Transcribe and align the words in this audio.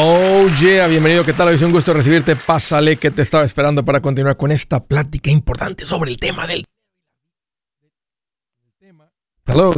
Oh 0.00 0.46
yeah, 0.60 0.86
bienvenido, 0.86 1.24
¿qué 1.24 1.32
tal? 1.32 1.52
Es 1.52 1.60
un 1.60 1.72
gusto 1.72 1.92
recibirte. 1.92 2.36
Pásale 2.36 2.98
que 2.98 3.10
te 3.10 3.22
estaba 3.22 3.44
esperando 3.44 3.84
para 3.84 4.00
continuar 4.00 4.36
con 4.36 4.52
esta 4.52 4.84
plática 4.84 5.28
importante 5.28 5.84
sobre 5.84 6.12
el 6.12 6.18
tema 6.18 6.46
del 6.46 6.64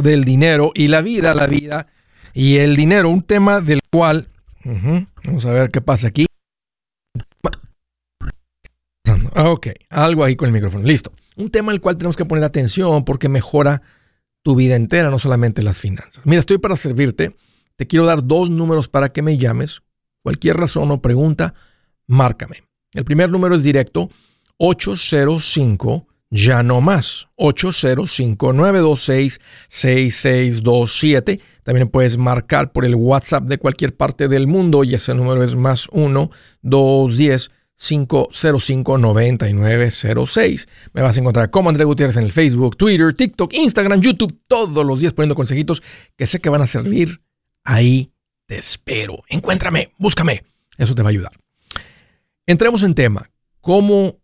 del 0.03 0.23
dinero 0.23 0.69
y 0.75 0.89
la 0.89 1.01
vida, 1.01 1.33
la 1.33 1.47
vida 1.47 1.87
y 2.35 2.57
el 2.57 2.75
dinero, 2.75 3.09
un 3.09 3.23
tema 3.23 3.61
del 3.61 3.79
cual 3.89 4.27
vamos 5.25 5.43
a 5.45 5.53
ver 5.53 5.71
qué 5.71 5.81
pasa 5.81 6.09
aquí. 6.09 6.27
Ok, 9.35 9.69
algo 9.89 10.23
ahí 10.23 10.35
con 10.35 10.45
el 10.45 10.53
micrófono, 10.53 10.83
listo. 10.83 11.11
Un 11.35 11.49
tema 11.49 11.71
al 11.71 11.81
cual 11.81 11.97
tenemos 11.97 12.15
que 12.15 12.25
poner 12.25 12.43
atención 12.43 13.05
porque 13.05 13.27
mejora 13.27 13.81
tu 14.43 14.53
vida 14.53 14.75
entera, 14.75 15.09
no 15.09 15.17
solamente 15.17 15.63
las 15.63 15.81
finanzas. 15.81 16.23
Mira, 16.25 16.41
estoy 16.41 16.59
para 16.59 16.75
servirte. 16.75 17.35
Te 17.75 17.87
quiero 17.87 18.05
dar 18.05 18.23
dos 18.23 18.51
números 18.51 18.87
para 18.87 19.11
que 19.11 19.23
me 19.23 19.39
llames 19.39 19.81
Cualquier 20.23 20.57
razón 20.57 20.91
o 20.91 21.01
pregunta, 21.01 21.53
márcame. 22.07 22.63
El 22.93 23.05
primer 23.05 23.29
número 23.29 23.55
es 23.55 23.63
directo 23.63 24.09
805 24.57 26.07
ya 26.31 26.63
no 26.63 26.79
más 26.79 27.27
805 27.35 28.53
926 28.53 29.39
6627. 29.67 31.39
También 31.63 31.89
puedes 31.89 32.17
marcar 32.17 32.71
por 32.71 32.85
el 32.85 32.95
WhatsApp 32.95 33.43
de 33.43 33.57
cualquier 33.57 33.95
parte 33.95 34.27
del 34.29 34.47
mundo 34.47 34.83
y 34.83 34.95
ese 34.95 35.13
número 35.13 35.43
es 35.43 35.55
más 35.55 35.87
1 35.91 36.31
210 36.61 37.51
505 37.75 38.97
9906. 38.97 40.67
Me 40.93 41.01
vas 41.01 41.17
a 41.17 41.19
encontrar 41.19 41.49
como 41.49 41.69
André 41.69 41.83
Gutiérrez 41.83 42.15
en 42.15 42.23
el 42.23 42.31
Facebook, 42.31 42.77
Twitter, 42.77 43.13
TikTok, 43.13 43.53
Instagram, 43.53 44.01
YouTube, 44.01 44.39
todos 44.47 44.85
los 44.85 45.01
días 45.01 45.13
poniendo 45.13 45.35
consejitos 45.35 45.83
que 46.15 46.27
sé 46.27 46.39
que 46.39 46.49
van 46.49 46.61
a 46.61 46.67
servir 46.67 47.21
ahí 47.63 48.13
te 48.51 48.57
espero. 48.57 49.23
Encuéntrame, 49.29 49.93
búscame. 49.97 50.43
Eso 50.77 50.93
te 50.93 51.01
va 51.01 51.07
a 51.07 51.11
ayudar. 51.11 51.31
Entremos 52.45 52.83
en 52.83 52.95
tema. 52.95 53.31
¿Cómo 53.61 54.19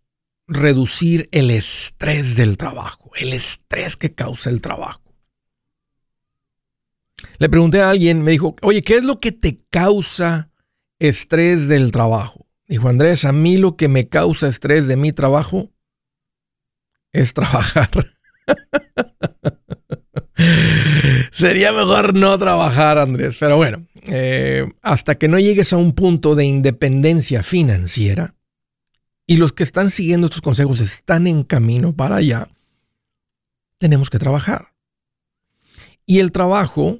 reducir 0.47 1.29
el 1.31 1.49
estrés 1.49 2.35
del 2.35 2.57
trabajo? 2.57 3.09
El 3.15 3.31
estrés 3.31 3.95
que 3.95 4.13
causa 4.13 4.49
el 4.49 4.59
trabajo. 4.59 5.15
Le 7.37 7.47
pregunté 7.47 7.79
a 7.79 7.89
alguien, 7.89 8.21
me 8.21 8.31
dijo, 8.31 8.57
oye, 8.63 8.81
¿qué 8.81 8.97
es 8.97 9.05
lo 9.05 9.21
que 9.21 9.31
te 9.31 9.63
causa 9.69 10.51
estrés 10.99 11.69
del 11.69 11.93
trabajo? 11.93 12.47
Dijo 12.67 12.89
Andrés, 12.89 13.23
a 13.23 13.31
mí 13.31 13.55
lo 13.55 13.77
que 13.77 13.87
me 13.87 14.09
causa 14.09 14.49
estrés 14.49 14.87
de 14.87 14.97
mi 14.97 15.13
trabajo 15.13 15.71
es 17.13 17.33
trabajar. 17.33 17.89
Sería 21.31 21.71
mejor 21.71 22.13
no 22.13 22.37
trabajar, 22.37 22.97
Andrés, 22.97 23.37
pero 23.39 23.55
bueno, 23.55 23.87
eh, 24.07 24.65
hasta 24.81 25.15
que 25.15 25.27
no 25.27 25.39
llegues 25.39 25.73
a 25.73 25.77
un 25.77 25.93
punto 25.93 26.35
de 26.35 26.45
independencia 26.45 27.43
financiera, 27.43 28.35
y 29.25 29.35
los 29.35 29.51
que 29.51 29.63
están 29.63 29.91
siguiendo 29.91 30.27
estos 30.27 30.41
consejos 30.41 30.79
están 30.79 31.27
en 31.27 31.43
camino 31.43 31.93
para 31.93 32.15
allá, 32.15 32.49
tenemos 33.77 34.09
que 34.09 34.19
trabajar. 34.19 34.73
Y 36.05 36.19
el 36.19 36.31
trabajo 36.31 36.99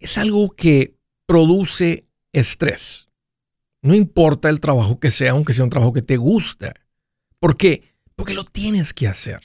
es 0.00 0.18
algo 0.18 0.50
que 0.50 0.98
produce 1.26 2.08
estrés. 2.32 3.08
No 3.80 3.94
importa 3.94 4.48
el 4.48 4.60
trabajo 4.60 4.98
que 4.98 5.10
sea, 5.10 5.30
aunque 5.30 5.52
sea 5.52 5.64
un 5.64 5.70
trabajo 5.70 5.92
que 5.92 6.02
te 6.02 6.16
gusta. 6.16 6.74
¿Por 7.38 7.56
qué? 7.56 7.94
Porque 8.16 8.34
lo 8.34 8.44
tienes 8.44 8.92
que 8.92 9.06
hacer. 9.06 9.40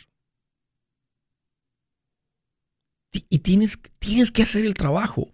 Y 3.12 3.40
tienes, 3.40 3.80
tienes 4.00 4.32
que 4.32 4.44
hacer 4.44 4.66
el 4.66 4.74
trabajo. 4.74 5.32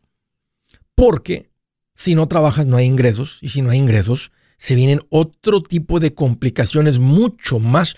Porque 0.95 1.51
si 1.95 2.15
no 2.15 2.27
trabajas 2.27 2.67
no 2.67 2.77
hay 2.77 2.85
ingresos 2.85 3.39
y 3.41 3.49
si 3.49 3.61
no 3.61 3.69
hay 3.69 3.79
ingresos 3.79 4.31
se 4.57 4.75
vienen 4.75 5.01
otro 5.09 5.61
tipo 5.61 5.99
de 5.99 6.13
complicaciones 6.13 6.99
mucho 6.99 7.59
más 7.59 7.95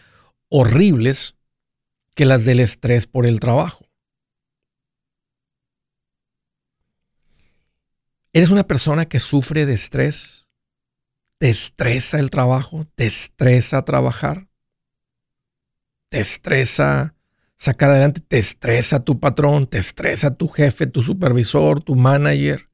horribles 0.49 1.35
que 2.15 2.25
las 2.25 2.45
del 2.45 2.59
estrés 2.59 3.05
por 3.05 3.25
el 3.25 3.39
trabajo. 3.39 3.85
¿Eres 8.33 8.49
una 8.49 8.65
persona 8.65 9.05
que 9.05 9.19
sufre 9.19 9.65
de 9.65 9.73
estrés? 9.73 10.47
¿Te 11.39 11.49
estresa 11.49 12.19
el 12.19 12.29
trabajo? 12.29 12.87
¿Te 12.95 13.05
estresa 13.05 13.83
trabajar? 13.83 14.47
¿Te 16.09 16.19
estresa 16.19 17.15
sacar 17.55 17.91
adelante? 17.91 18.21
¿Te 18.21 18.39
estresa 18.39 19.03
tu 19.03 19.19
patrón? 19.19 19.67
¿Te 19.67 19.77
estresa 19.77 20.35
tu 20.35 20.47
jefe, 20.47 20.87
tu 20.87 21.01
supervisor, 21.01 21.81
tu 21.81 21.95
manager? 21.95 22.66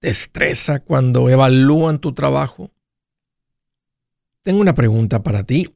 Te 0.00 0.10
estresa 0.10 0.80
cuando 0.80 1.28
evalúan 1.28 1.98
tu 2.00 2.12
trabajo? 2.12 2.70
Tengo 4.42 4.60
una 4.60 4.74
pregunta 4.74 5.22
para 5.22 5.44
ti. 5.44 5.74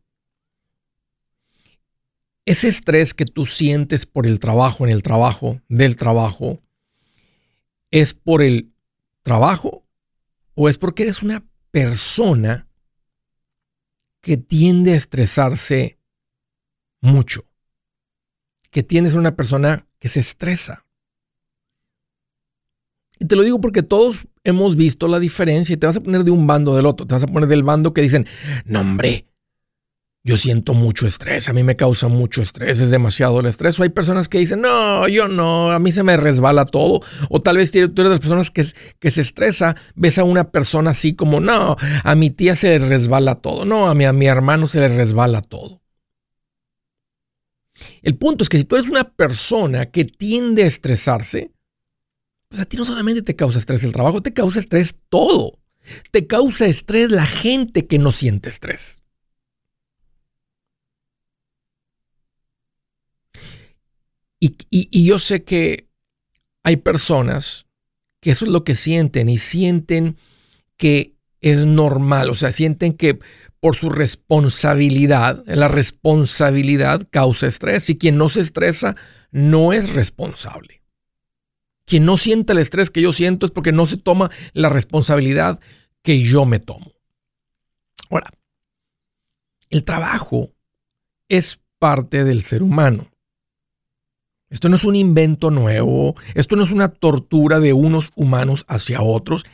¿Ese 2.45 2.69
estrés 2.69 3.15
que 3.15 3.25
tú 3.25 3.47
sientes 3.47 4.07
por 4.07 4.27
el 4.27 4.41
trabajo, 4.41 4.85
en 4.85 4.93
el 4.93 5.03
trabajo, 5.03 5.61
del 5.69 5.97
trabajo, 5.97 6.63
es 7.91 8.15
por 8.15 8.43
el 8.43 8.73
trabajo 9.23 9.87
o 10.55 10.69
es 10.69 10.79
porque 10.79 11.05
eres 11.05 11.23
una 11.23 11.45
persona 11.71 12.69
que 14.21 14.37
tiende 14.37 14.93
a 14.93 14.97
estresarse 14.97 15.99
mucho? 17.01 17.45
Que 18.71 18.83
tiende 18.83 19.09
a 19.09 19.13
ser 19.13 19.21
una 19.21 19.37
persona 19.37 19.87
que 19.99 20.09
se 20.09 20.21
estresa. 20.21 20.87
Y 23.21 23.27
te 23.27 23.37
lo 23.37 23.43
digo 23.43 23.61
porque 23.61 23.83
todos 23.83 24.27
hemos 24.45 24.77
visto 24.77 25.07
la 25.07 25.21
diferencia 25.21 25.75
y 25.75 25.77
te 25.77 25.87
vas 25.87 25.97
a 25.97 26.01
poner 26.01 26.25
de 26.25 26.31
un 26.31 26.47
bando 26.47 26.75
del 26.75 26.87
otro. 26.87 27.07
Te 27.07 27.15
vas 27.15 27.23
a 27.23 27.27
poner 27.27 27.49
del 27.49 27.63
bando 27.63 27.93
que 27.93 28.01
dicen, 28.01 28.27
no 28.65 28.81
hombre, 28.81 29.27
yo 30.25 30.39
siento 30.39 30.73
mucho 30.73 31.07
estrés, 31.07 31.49
a 31.49 31.53
mí 31.53 31.63
me 31.63 31.77
causa 31.77 32.09
mucho 32.09 32.43
estrés, 32.43 32.81
es 32.81 32.91
demasiado 32.91 33.41
el 33.41 33.47
estrés. 33.47 33.79
O 33.79 33.83
hay 33.83 33.91
personas 33.91 34.29
que 34.29 34.39
dicen, 34.39 34.63
no, 34.63 35.07
yo 35.07 35.29
no, 35.29 35.71
a 35.71 35.79
mí 35.79 35.93
se 35.93 36.03
me 36.03 36.17
resbala 36.17 36.65
todo. 36.65 37.01
O 37.29 37.43
tal 37.43 37.59
vez 37.59 37.71
tú 37.73 37.79
eres 37.79 37.95
de 37.95 38.05
las 38.05 38.21
personas 38.21 38.51
que, 38.51 38.65
que 38.99 39.11
se 39.11 39.21
estresa, 39.21 39.77
ves 39.95 40.19
a 40.19 40.25
una 40.25 40.51
persona 40.51 40.93
así 40.93 41.15
como, 41.15 41.41
no, 41.41 41.77
a 42.05 42.15
mi 42.15 42.31
tía 42.31 42.57
se 42.57 42.79
le 42.79 42.87
resbala 42.87 43.37
todo, 43.37 43.67
no, 43.67 43.87
a 43.89 43.95
mi, 43.95 44.07
a 44.07 44.15
mi 44.15 44.27
hermano 44.27 44.67
se 44.67 44.81
le 44.81 44.89
resbala 44.89 45.43
todo. 45.43 45.83
El 48.03 48.17
punto 48.17 48.45
es 48.45 48.49
que 48.49 48.59
si 48.59 48.65
tú 48.65 48.77
eres 48.77 48.89
una 48.89 49.05
persona 49.05 49.87
que 49.87 50.07
tiende 50.07 50.65
a 50.65 50.67
estresarse, 50.67 51.53
pues 52.51 52.61
a 52.61 52.65
ti 52.65 52.77
no 52.77 52.85
solamente 52.85 53.23
te 53.23 53.37
causa 53.37 53.61
estrés 53.61 53.85
el 53.85 53.93
trabajo, 53.93 54.23
te 54.23 54.35
causa 54.35 54.59
estrés 54.59 54.97
todo. 55.09 55.61
Te 56.11 56.27
causa 56.27 56.67
estrés 56.67 57.13
la 57.13 57.25
gente 57.25 57.87
que 57.87 57.99
no 57.99 58.11
siente 58.11 58.51
estrés. 58.51 59.03
Y, 64.41 64.57
y, 64.69 65.05
yo 65.05 65.19
sé 65.19 65.45
que 65.45 65.89
hay 66.63 66.77
personas 66.77 67.67
que 68.21 68.31
eso 68.31 68.47
es 68.47 68.51
lo 68.51 68.65
que 68.65 68.75
sienten 68.75 69.29
y 69.29 69.39
sienten 69.39 70.17
que 70.77 71.15
es 71.43 71.67
normal, 71.67 72.31
o 72.31 72.35
sea, 72.35 72.51
sienten 72.51 72.95
que 72.95 73.19
por 73.61 73.77
su 73.77 73.91
responsabilidad, 73.91 75.45
la 75.47 75.69
responsabilidad 75.69 77.07
causa 77.11 77.47
estrés 77.47 77.91
y 77.91 77.99
quien 77.99 78.17
no 78.17 78.31
se 78.31 78.41
estresa 78.41 78.97
no 79.31 79.75
es 79.75 79.91
responsable. 79.91 80.80
Quien 81.91 82.05
no 82.05 82.17
siente 82.19 82.53
el 82.53 82.61
estrés 82.61 82.89
que 82.89 83.03
yo 83.03 83.13
siento 83.13 83.47
es 83.47 83.51
porque 83.51 83.73
no 83.73 83.85
se 83.85 83.97
toma 83.97 84.31
la 84.53 84.69
responsabilidad 84.69 85.59
que 86.03 86.23
yo 86.23 86.47
me 86.47 86.61
tomo. 86.61 86.93
Ahora, 88.09 88.31
el 89.71 89.83
trabajo 89.83 90.53
es 91.29 91.59
parte 91.81 92.23
del 92.23 92.43
ser 92.43 92.63
humano. 92.63 93.11
Esto 94.51 94.69
no 94.69 94.77
es 94.77 94.85
un 94.85 94.95
invento 94.95 95.51
nuevo, 95.51 96.15
esto 96.37 96.55
no 96.55 96.63
es 96.63 96.71
una 96.71 96.91
tortura 96.91 97.59
de 97.59 97.73
unos 97.73 98.13
humanos 98.15 98.65
hacia 98.69 99.03
otros. 99.03 99.45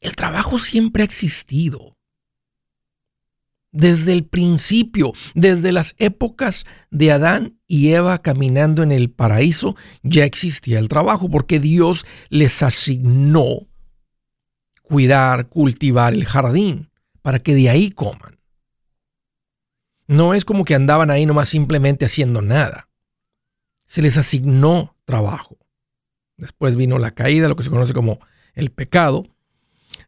El 0.00 0.16
trabajo 0.16 0.56
siempre 0.56 1.02
ha 1.02 1.04
existido 1.04 1.98
desde 3.72 4.12
el 4.12 4.24
principio, 4.24 5.12
desde 5.34 5.72
las 5.72 5.94
épocas 5.98 6.64
de 6.90 7.10
Adán 7.10 7.58
y 7.66 7.88
Eva 7.88 8.20
caminando 8.20 8.82
en 8.82 8.92
el 8.92 9.10
paraíso, 9.10 9.74
ya 10.02 10.24
existía 10.24 10.78
el 10.78 10.88
trabajo 10.88 11.30
porque 11.30 11.58
Dios 11.58 12.06
les 12.28 12.62
asignó 12.62 13.66
cuidar, 14.82 15.48
cultivar 15.48 16.12
el 16.12 16.26
jardín 16.26 16.90
para 17.22 17.38
que 17.38 17.54
de 17.54 17.70
ahí 17.70 17.90
coman. 17.90 18.38
No 20.06 20.34
es 20.34 20.44
como 20.44 20.64
que 20.64 20.74
andaban 20.74 21.10
ahí 21.10 21.24
nomás 21.24 21.48
simplemente 21.48 22.04
haciendo 22.04 22.42
nada. 22.42 22.90
Se 23.86 24.02
les 24.02 24.18
asignó 24.18 24.94
trabajo. 25.06 25.56
Después 26.36 26.76
vino 26.76 26.98
la 26.98 27.12
caída, 27.12 27.48
lo 27.48 27.56
que 27.56 27.62
se 27.62 27.70
conoce 27.70 27.94
como 27.94 28.18
el 28.52 28.70
pecado. 28.70 29.24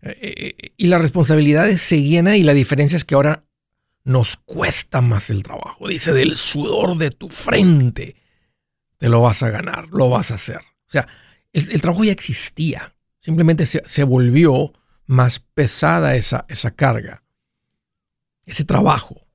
Eh, 0.02 0.19
eh, 0.58 0.72
y 0.76 0.88
las 0.88 1.00
responsabilidades 1.00 1.81
seguían 1.81 2.26
ahí. 2.26 2.43
La 2.43 2.52
diferencia 2.52 2.96
es 2.96 3.05
que 3.05 3.14
ahora 3.14 3.44
nos 4.05 4.37
cuesta 4.37 5.01
más 5.01 5.31
el 5.31 5.43
trabajo. 5.43 5.89
Dice, 5.89 6.12
del 6.12 6.37
sudor 6.37 6.97
de 6.97 7.11
tu 7.11 7.29
frente 7.29 8.17
te 8.99 9.09
lo 9.09 9.21
vas 9.21 9.43
a 9.43 9.51
ganar, 9.51 9.89
lo 9.89 10.11
vas 10.11 10.31
a 10.31 10.35
hacer. 10.35 10.59
O 10.59 10.91
sea, 10.91 11.09
el, 11.53 11.81
trabajo 11.81 12.05
ya 12.05 12.12
existía. 12.12 12.95
Simplemente 13.19 13.67
se, 13.67 14.05
volvió 14.05 14.73
más 15.06 15.41
pesada 15.41 16.15
esa, 16.15 16.45
esa 16.49 16.71
carga, 16.71 17.23
ese 18.45 18.65
trabajo. 18.65 19.27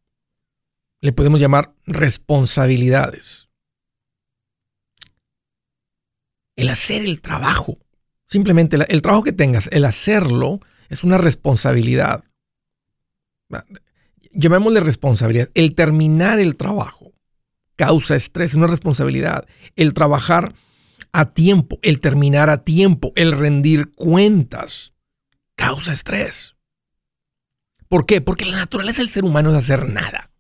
Le 1.02 1.12
podemos 1.12 1.40
llamar 1.40 1.74
responsabilidades. 1.86 3.50
El 6.56 6.70
hacer 6.70 7.04
el 7.04 7.22
trabajo, 7.22 7.80
simplemente 8.26 8.78
el 8.90 9.02
trabajo 9.02 9.24
que 9.24 9.32
tengas, 9.32 9.70
el 9.72 9.86
hacerlo 9.86 10.60
es 10.90 11.04
una 11.04 11.18
responsabilidad. 11.18 12.24
Llamémosle 14.40 14.80
responsabilidad. 14.80 15.50
El 15.54 15.76
terminar 15.76 16.40
el 16.40 16.56
trabajo 16.56 17.14
causa 17.76 18.16
estrés, 18.16 18.50
es 18.50 18.56
una 18.56 18.68
responsabilidad. 18.68 19.48
El 19.76 19.94
trabajar 19.94 20.54
a 21.12 21.34
tiempo, 21.34 21.80
el 21.82 22.00
terminar 22.00 22.50
a 22.50 22.64
tiempo, 22.64 23.12
el 23.16 23.32
rendir 23.32 23.92
cuentas, 23.96 24.94
causa 25.56 25.94
estrés. 25.94 26.56
¿Por 27.88 28.06
qué? 28.06 28.22
Porque 28.22 28.46
la 28.46 28.58
naturaleza 28.58 29.02
del 29.02 29.10
ser 29.10 29.24
humano 29.24 29.52
es 29.52 29.58
hacer 29.58 29.90
nada. 29.90 30.32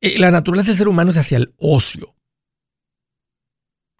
Eh, 0.00 0.18
la 0.18 0.30
naturaleza 0.30 0.68
del 0.68 0.78
ser 0.78 0.88
humano 0.88 1.10
es 1.10 1.16
hacia 1.16 1.38
el 1.38 1.54
ocio. 1.58 2.14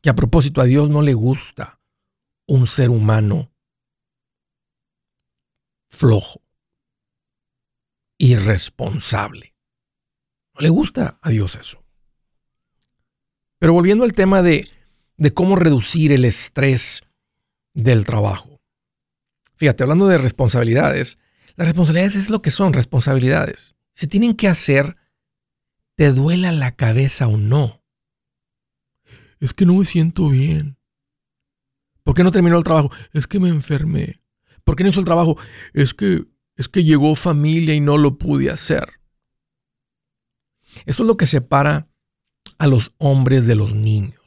Que 0.03 0.11
a 0.11 0.15
propósito, 0.15 0.61
a 0.61 0.65
Dios 0.65 0.89
no 0.89 1.03
le 1.03 1.15
gusta 1.15 1.81
un 2.47 2.67
ser 2.67 2.91
humano 2.91 3.51
flojo, 5.91 6.44
irresponsable. 8.25 9.55
No 10.55 10.63
le 10.63 10.71
gusta 10.71 11.19
a 11.21 11.29
Dios 11.29 11.57
eso. 11.57 11.85
Pero 13.59 13.75
volviendo 13.75 14.05
al 14.05 14.15
tema 14.15 14.41
de, 14.41 14.67
de 15.19 15.35
cómo 15.35 15.57
reducir 15.57 16.11
el 16.11 16.25
estrés 16.25 17.03
del 17.75 18.05
trabajo. 18.05 18.63
Fíjate, 19.57 19.83
hablando 19.83 20.07
de 20.07 20.17
responsabilidades, 20.17 21.19
las 21.57 21.69
responsabilidades 21.69 22.17
es 22.17 22.31
lo 22.31 22.41
que 22.41 22.51
son 22.51 22.73
responsabilidades. 22.73 23.75
Se 23.93 24.07
tienen 24.07 24.35
que 24.35 24.49
hacer, 24.49 24.97
te 25.95 26.11
duela 26.13 26.51
la 26.51 26.75
cabeza 26.77 27.29
o 27.29 27.37
no. 27.37 27.85
Es 29.39 29.53
que 29.53 29.67
no 29.67 29.75
me 29.75 29.85
siento 29.85 30.31
bien. 30.31 30.79
¿Por 32.03 32.15
qué 32.15 32.25
no 32.25 32.33
terminó 32.33 32.57
el 32.57 32.65
trabajo? 32.65 32.91
Es 33.13 33.27
que 33.27 33.39
me 33.39 33.51
enfermé. 33.51 34.23
¿Por 34.65 34.77
qué 34.77 34.83
no 34.83 34.91
hizo 34.91 35.01
el 35.01 35.07
trabajo? 35.07 35.37
Es 35.75 35.93
que, 35.93 36.25
es 36.57 36.69
que 36.69 36.85
llegó 36.85 37.15
familia 37.15 37.75
y 37.75 37.81
no 37.81 37.99
lo 37.99 38.19
pude 38.19 38.51
hacer. 38.51 38.89
Esto 40.87 41.03
es 41.03 41.07
lo 41.07 41.17
que 41.17 41.27
separa 41.27 41.89
a 42.59 42.67
los 42.67 42.95
hombres 42.99 43.47
de 43.47 43.55
los 43.55 43.75
niños. 43.75 44.21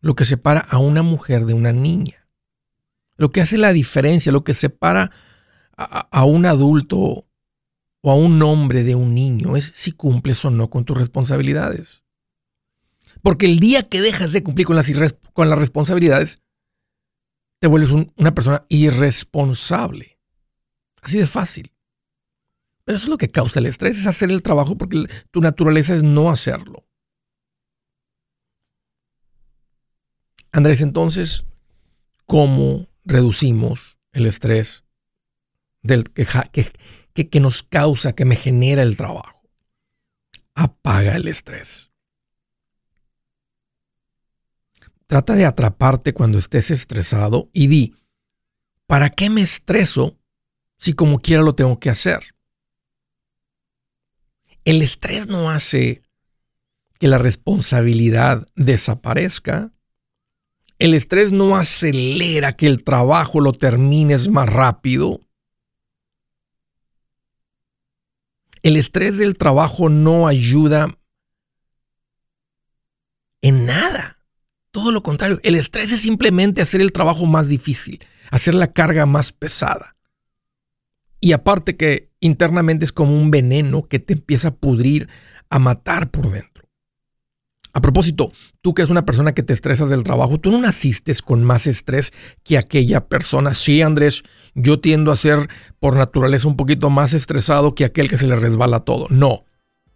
Lo 0.00 0.14
que 0.14 0.24
separa 0.24 0.60
a 0.60 0.78
una 0.78 1.02
mujer 1.02 1.46
de 1.46 1.54
una 1.54 1.72
niña. 1.72 2.28
Lo 3.16 3.30
que 3.30 3.40
hace 3.40 3.56
la 3.56 3.72
diferencia, 3.72 4.32
lo 4.32 4.44
que 4.44 4.54
separa 4.54 5.10
a, 5.76 6.24
un 6.24 6.46
adulto 6.46 7.26
o 8.02 8.10
a 8.10 8.14
un 8.14 8.42
hombre 8.42 8.82
de 8.82 8.94
un 8.94 9.14
niño 9.14 9.56
es 9.56 9.72
si 9.74 9.92
cumples 9.92 10.44
o 10.44 10.50
no 10.50 10.70
con 10.70 10.84
tus 10.84 10.96
responsabilidades. 10.96 12.02
Porque 13.22 13.46
el 13.46 13.60
día 13.60 13.88
que 13.88 14.00
dejas 14.00 14.32
de 14.32 14.42
cumplir 14.42 14.66
con 14.66 14.76
las 14.76 15.58
responsabilidades, 15.58 16.40
te 17.60 17.68
vuelves 17.68 17.92
una 18.16 18.34
persona 18.34 18.66
irresponsable. 18.68 20.11
Así 21.02 21.18
de 21.18 21.26
fácil. 21.26 21.72
Pero 22.84 22.96
eso 22.96 23.04
es 23.04 23.10
lo 23.10 23.18
que 23.18 23.28
causa 23.28 23.58
el 23.58 23.66
estrés, 23.66 23.98
es 23.98 24.06
hacer 24.06 24.30
el 24.30 24.42
trabajo 24.42 24.76
porque 24.76 25.06
tu 25.30 25.40
naturaleza 25.40 25.94
es 25.94 26.02
no 26.02 26.30
hacerlo. 26.30 26.86
Andrés, 30.52 30.80
entonces, 30.80 31.44
¿cómo 32.26 32.88
reducimos 33.04 33.98
el 34.12 34.26
estrés 34.26 34.84
del 35.82 36.04
que, 36.10 36.26
que, 37.14 37.28
que 37.28 37.40
nos 37.40 37.62
causa, 37.62 38.14
que 38.14 38.24
me 38.24 38.36
genera 38.36 38.82
el 38.82 38.96
trabajo? 38.96 39.42
Apaga 40.54 41.16
el 41.16 41.28
estrés. 41.28 41.90
Trata 45.06 45.34
de 45.34 45.46
atraparte 45.46 46.12
cuando 46.12 46.38
estés 46.38 46.70
estresado 46.70 47.48
y 47.52 47.66
di, 47.68 47.96
¿para 48.86 49.10
qué 49.10 49.30
me 49.30 49.42
estreso 49.42 50.18
si 50.82 50.94
como 50.94 51.20
quiera 51.20 51.44
lo 51.44 51.52
tengo 51.52 51.78
que 51.78 51.90
hacer? 51.90 52.34
El 54.64 54.82
estrés 54.82 55.28
no 55.28 55.48
hace 55.48 56.02
que 56.98 57.06
la 57.06 57.18
responsabilidad 57.18 58.48
desaparezca. 58.56 59.70
El 60.80 60.94
estrés 60.94 61.30
no 61.30 61.54
acelera 61.54 62.56
que 62.56 62.66
el 62.66 62.82
trabajo 62.82 63.38
lo 63.38 63.52
termines 63.52 64.26
más 64.28 64.48
rápido. 64.48 65.20
El 68.64 68.76
estrés 68.76 69.18
del 69.18 69.36
trabajo 69.36 69.88
no 69.88 70.26
ayuda 70.26 70.98
en 73.40 73.66
nada. 73.66 74.18
Todo 74.72 74.90
lo 74.90 75.04
contrario, 75.04 75.38
el 75.44 75.54
estrés 75.54 75.92
es 75.92 76.00
simplemente 76.00 76.60
hacer 76.60 76.80
el 76.80 76.90
trabajo 76.90 77.24
más 77.26 77.46
difícil, 77.46 78.04
hacer 78.32 78.54
la 78.54 78.72
carga 78.72 79.06
más 79.06 79.30
pesada. 79.30 79.91
Y 81.22 81.32
aparte 81.32 81.76
que 81.76 82.10
internamente 82.20 82.84
es 82.84 82.90
como 82.92 83.16
un 83.16 83.30
veneno 83.30 83.84
que 83.84 84.00
te 84.00 84.14
empieza 84.14 84.48
a 84.48 84.54
pudrir, 84.54 85.08
a 85.48 85.58
matar 85.60 86.10
por 86.10 86.30
dentro. 86.30 86.64
A 87.72 87.80
propósito, 87.80 88.32
tú 88.60 88.74
que 88.74 88.82
es 88.82 88.90
una 88.90 89.06
persona 89.06 89.32
que 89.32 89.44
te 89.44 89.54
estresas 89.54 89.88
del 89.88 90.02
trabajo, 90.02 90.38
tú 90.38 90.50
no 90.50 90.58
naciste 90.58 91.14
con 91.24 91.44
más 91.44 91.68
estrés 91.68 92.12
que 92.42 92.58
aquella 92.58 93.06
persona. 93.06 93.54
Sí, 93.54 93.80
Andrés, 93.82 94.24
yo 94.54 94.80
tiendo 94.80 95.12
a 95.12 95.16
ser 95.16 95.48
por 95.78 95.96
naturaleza 95.96 96.48
un 96.48 96.56
poquito 96.56 96.90
más 96.90 97.14
estresado 97.14 97.76
que 97.76 97.84
aquel 97.84 98.10
que 98.10 98.18
se 98.18 98.26
le 98.26 98.34
resbala 98.34 98.80
todo. 98.80 99.06
No, 99.08 99.46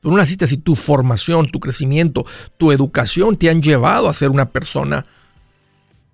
Tú 0.06 0.12
no 0.12 0.19
naciste 0.19 0.44
así, 0.44 0.56
tu 0.56 0.76
formación, 0.76 1.50
tu 1.50 1.58
crecimiento, 1.58 2.25
tu 2.58 2.70
educación 2.70 3.37
te 3.37 3.50
han 3.50 3.61
llevado 3.61 4.08
a 4.08 4.14
ser 4.14 4.31
una 4.31 4.50
persona 4.50 5.05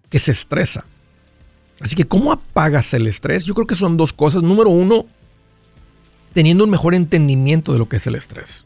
que 0.08 0.18
se 0.18 0.32
estresa. 0.32 0.86
Así 1.82 1.96
que, 1.96 2.06
¿cómo 2.06 2.30
apagas 2.30 2.94
el 2.94 3.08
estrés? 3.08 3.44
Yo 3.44 3.54
creo 3.54 3.66
que 3.66 3.74
son 3.74 3.96
dos 3.96 4.12
cosas. 4.12 4.44
Número 4.44 4.70
uno, 4.70 5.06
teniendo 6.32 6.62
un 6.62 6.70
mejor 6.70 6.94
entendimiento 6.94 7.72
de 7.72 7.78
lo 7.78 7.88
que 7.88 7.96
es 7.96 8.06
el 8.06 8.14
estrés. 8.14 8.64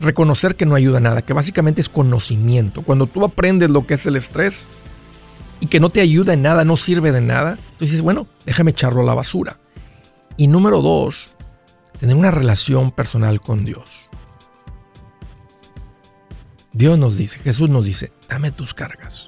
Reconocer 0.00 0.56
que 0.56 0.66
no 0.66 0.74
ayuda 0.74 0.98
a 0.98 1.00
nada, 1.00 1.22
que 1.22 1.32
básicamente 1.32 1.80
es 1.80 1.88
conocimiento. 1.88 2.82
Cuando 2.82 3.06
tú 3.06 3.24
aprendes 3.24 3.70
lo 3.70 3.86
que 3.86 3.94
es 3.94 4.06
el 4.06 4.16
estrés 4.16 4.66
y 5.60 5.66
que 5.66 5.78
no 5.78 5.90
te 5.90 6.00
ayuda 6.00 6.34
en 6.34 6.42
nada, 6.42 6.64
no 6.64 6.76
sirve 6.76 7.12
de 7.12 7.20
nada, 7.20 7.56
tú 7.78 7.84
dices, 7.84 8.02
bueno, 8.02 8.26
déjame 8.44 8.72
echarlo 8.72 9.02
a 9.02 9.04
la 9.04 9.14
basura. 9.14 9.60
Y 10.36 10.48
número 10.48 10.82
dos, 10.82 11.28
tener 12.00 12.16
una 12.16 12.32
relación 12.32 12.90
personal 12.90 13.40
con 13.40 13.64
Dios. 13.64 13.90
Dios 16.72 16.98
nos 16.98 17.16
dice, 17.16 17.38
Jesús 17.38 17.68
nos 17.68 17.84
dice, 17.84 18.12
dame 18.28 18.50
tus 18.50 18.74
cargas 18.74 19.27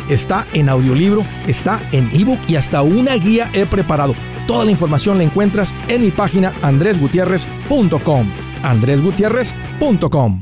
está 0.09 0.47
en 0.53 0.69
audiolibro, 0.69 1.23
está 1.47 1.81
en 1.91 2.09
ebook 2.13 2.39
y 2.47 2.55
hasta 2.55 2.81
una 2.81 3.15
guía 3.15 3.49
he 3.53 3.65
preparado. 3.65 4.15
Toda 4.47 4.65
la 4.65 4.71
información 4.71 5.17
la 5.17 5.23
encuentras 5.23 5.73
en 5.87 6.01
mi 6.01 6.11
página 6.11 6.53
andresgutierrez.com. 6.61 8.31
andresgutierrez.com. 8.63 10.41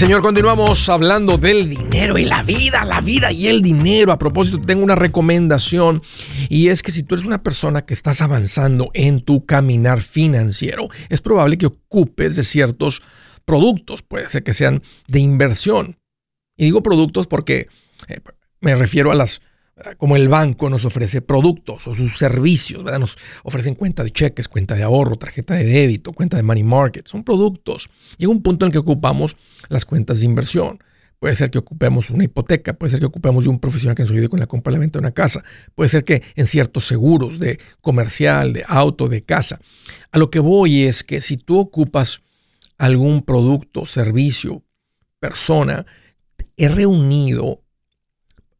Señor, 0.00 0.22
continuamos 0.22 0.88
hablando 0.88 1.36
del 1.36 1.68
dinero 1.68 2.16
y 2.16 2.24
la 2.24 2.42
vida, 2.42 2.86
la 2.86 3.02
vida 3.02 3.32
y 3.32 3.48
el 3.48 3.60
dinero. 3.60 4.12
A 4.12 4.18
propósito, 4.18 4.58
tengo 4.58 4.82
una 4.82 4.94
recomendación 4.94 6.02
y 6.48 6.68
es 6.68 6.82
que 6.82 6.90
si 6.90 7.02
tú 7.02 7.16
eres 7.16 7.26
una 7.26 7.42
persona 7.42 7.84
que 7.84 7.92
estás 7.92 8.22
avanzando 8.22 8.90
en 8.94 9.22
tu 9.22 9.44
caminar 9.44 10.00
financiero, 10.00 10.88
es 11.10 11.20
probable 11.20 11.58
que 11.58 11.66
ocupes 11.66 12.34
de 12.34 12.44
ciertos 12.44 13.02
productos, 13.44 14.00
puede 14.00 14.26
ser 14.30 14.42
que 14.42 14.54
sean 14.54 14.82
de 15.06 15.20
inversión. 15.20 15.98
Y 16.56 16.64
digo 16.64 16.82
productos 16.82 17.26
porque 17.26 17.68
eh, 18.08 18.20
me 18.62 18.74
refiero 18.76 19.12
a 19.12 19.14
las 19.14 19.42
como 19.98 20.16
el 20.16 20.28
banco 20.28 20.68
nos 20.70 20.84
ofrece 20.84 21.22
productos 21.22 21.86
o 21.86 21.94
sus 21.94 22.18
servicios. 22.18 22.84
Nos 22.84 23.16
ofrecen 23.42 23.74
cuenta 23.74 24.04
de 24.04 24.10
cheques, 24.10 24.48
cuenta 24.48 24.74
de 24.74 24.82
ahorro, 24.82 25.16
tarjeta 25.16 25.54
de 25.54 25.64
débito, 25.64 26.12
cuenta 26.12 26.36
de 26.36 26.42
money 26.42 26.62
market, 26.62 27.06
son 27.06 27.24
productos. 27.24 27.88
Llega 28.18 28.32
un 28.32 28.42
punto 28.42 28.66
en 28.66 28.72
que 28.72 28.78
ocupamos 28.78 29.36
las 29.68 29.84
cuentas 29.84 30.20
de 30.20 30.26
inversión. 30.26 30.82
Puede 31.18 31.34
ser 31.34 31.50
que 31.50 31.58
ocupemos 31.58 32.08
una 32.08 32.24
hipoteca, 32.24 32.72
puede 32.72 32.92
ser 32.92 33.00
que 33.00 33.06
ocupemos 33.06 33.44
de 33.44 33.50
un 33.50 33.58
profesional 33.58 33.94
que 33.94 34.02
nos 34.02 34.12
ayude 34.12 34.30
con 34.30 34.40
la 34.40 34.46
compra 34.46 34.72
y 34.72 34.74
la 34.74 34.80
venta 34.80 34.98
de 34.98 35.00
una 35.00 35.12
casa, 35.12 35.44
puede 35.74 35.90
ser 35.90 36.02
que 36.02 36.22
en 36.34 36.46
ciertos 36.46 36.86
seguros 36.86 37.38
de 37.38 37.60
comercial, 37.82 38.54
de 38.54 38.64
auto, 38.66 39.06
de 39.06 39.22
casa. 39.22 39.60
A 40.12 40.18
lo 40.18 40.30
que 40.30 40.38
voy 40.38 40.84
es 40.84 41.04
que 41.04 41.20
si 41.20 41.36
tú 41.36 41.58
ocupas 41.58 42.22
algún 42.78 43.20
producto, 43.20 43.84
servicio, 43.84 44.62
persona, 45.18 45.84
he 46.56 46.70
reunido 46.70 47.62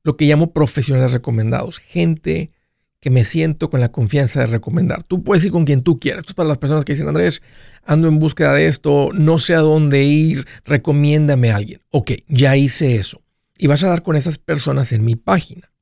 lo 0.03 0.17
que 0.17 0.27
llamo 0.27 0.53
profesionales 0.53 1.13
recomendados, 1.13 1.79
gente 1.79 2.53
que 3.01 3.11
me 3.11 3.25
siento 3.25 3.71
con 3.71 3.81
la 3.81 3.91
confianza 3.91 4.41
de 4.41 4.47
recomendar. 4.47 5.03
Tú 5.03 5.25
puedes 5.25 5.45
ir 5.45 5.53
con 5.53 5.65
quien 5.65 5.83
tú 5.83 5.99
quieras. 5.99 6.21
Esto 6.21 6.33
es 6.33 6.35
para 6.35 6.49
las 6.49 6.59
personas 6.59 6.85
que 6.85 6.93
dicen, 6.93 7.09
Andrés, 7.09 7.43
ando 7.85 8.09
en 8.09 8.19
búsqueda 8.19 8.53
de 8.53 8.67
esto, 8.67 9.11
no 9.15 9.39
sé 9.39 9.55
a 9.55 9.61
dónde 9.61 10.05
ir, 10.05 10.47
recomiéndame 10.65 11.51
a 11.51 11.57
alguien. 11.57 11.81
Ok, 11.91 12.13
ya 12.29 12.57
hice 12.57 12.97
eso. 12.97 13.23
Y 13.57 13.67
vas 13.67 13.83
a 13.85 13.89
dar 13.89 14.03
con 14.03 14.17
esas 14.17 14.39
personas 14.39 14.93
en 14.93 15.05
mi 15.05 15.17
página. 15.17 15.73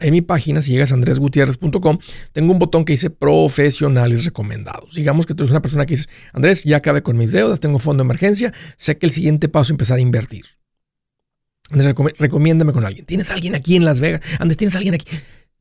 En 0.00 0.12
mi 0.12 0.22
página, 0.22 0.62
si 0.62 0.72
llegas 0.72 0.90
a 0.90 0.94
andresgutierrez.com, 0.94 1.98
tengo 2.32 2.52
un 2.52 2.58
botón 2.58 2.84
que 2.84 2.94
dice 2.94 3.10
profesionales 3.10 4.24
recomendados. 4.24 4.94
Digamos 4.94 5.26
que 5.26 5.34
tú 5.34 5.42
eres 5.42 5.50
una 5.50 5.62
persona 5.62 5.86
que 5.86 5.96
dice, 5.96 6.08
Andrés, 6.32 6.64
ya 6.64 6.78
acabé 6.78 7.02
con 7.02 7.16
mis 7.16 7.32
deudas, 7.32 7.60
tengo 7.60 7.78
fondo 7.78 8.02
de 8.02 8.06
emergencia, 8.06 8.52
sé 8.76 8.96
que 8.96 9.06
el 9.06 9.12
siguiente 9.12 9.48
paso 9.48 9.64
es 9.64 9.70
empezar 9.70 9.98
a 9.98 10.00
invertir 10.00 10.59
recomiéndame 11.70 12.72
con 12.72 12.84
alguien. 12.84 13.06
¿Tienes 13.06 13.30
alguien 13.30 13.54
aquí 13.54 13.76
en 13.76 13.84
Las 13.84 14.00
Vegas? 14.00 14.20
Andrés, 14.38 14.56
¿tienes 14.56 14.74
alguien 14.74 14.94
aquí? 14.94 15.06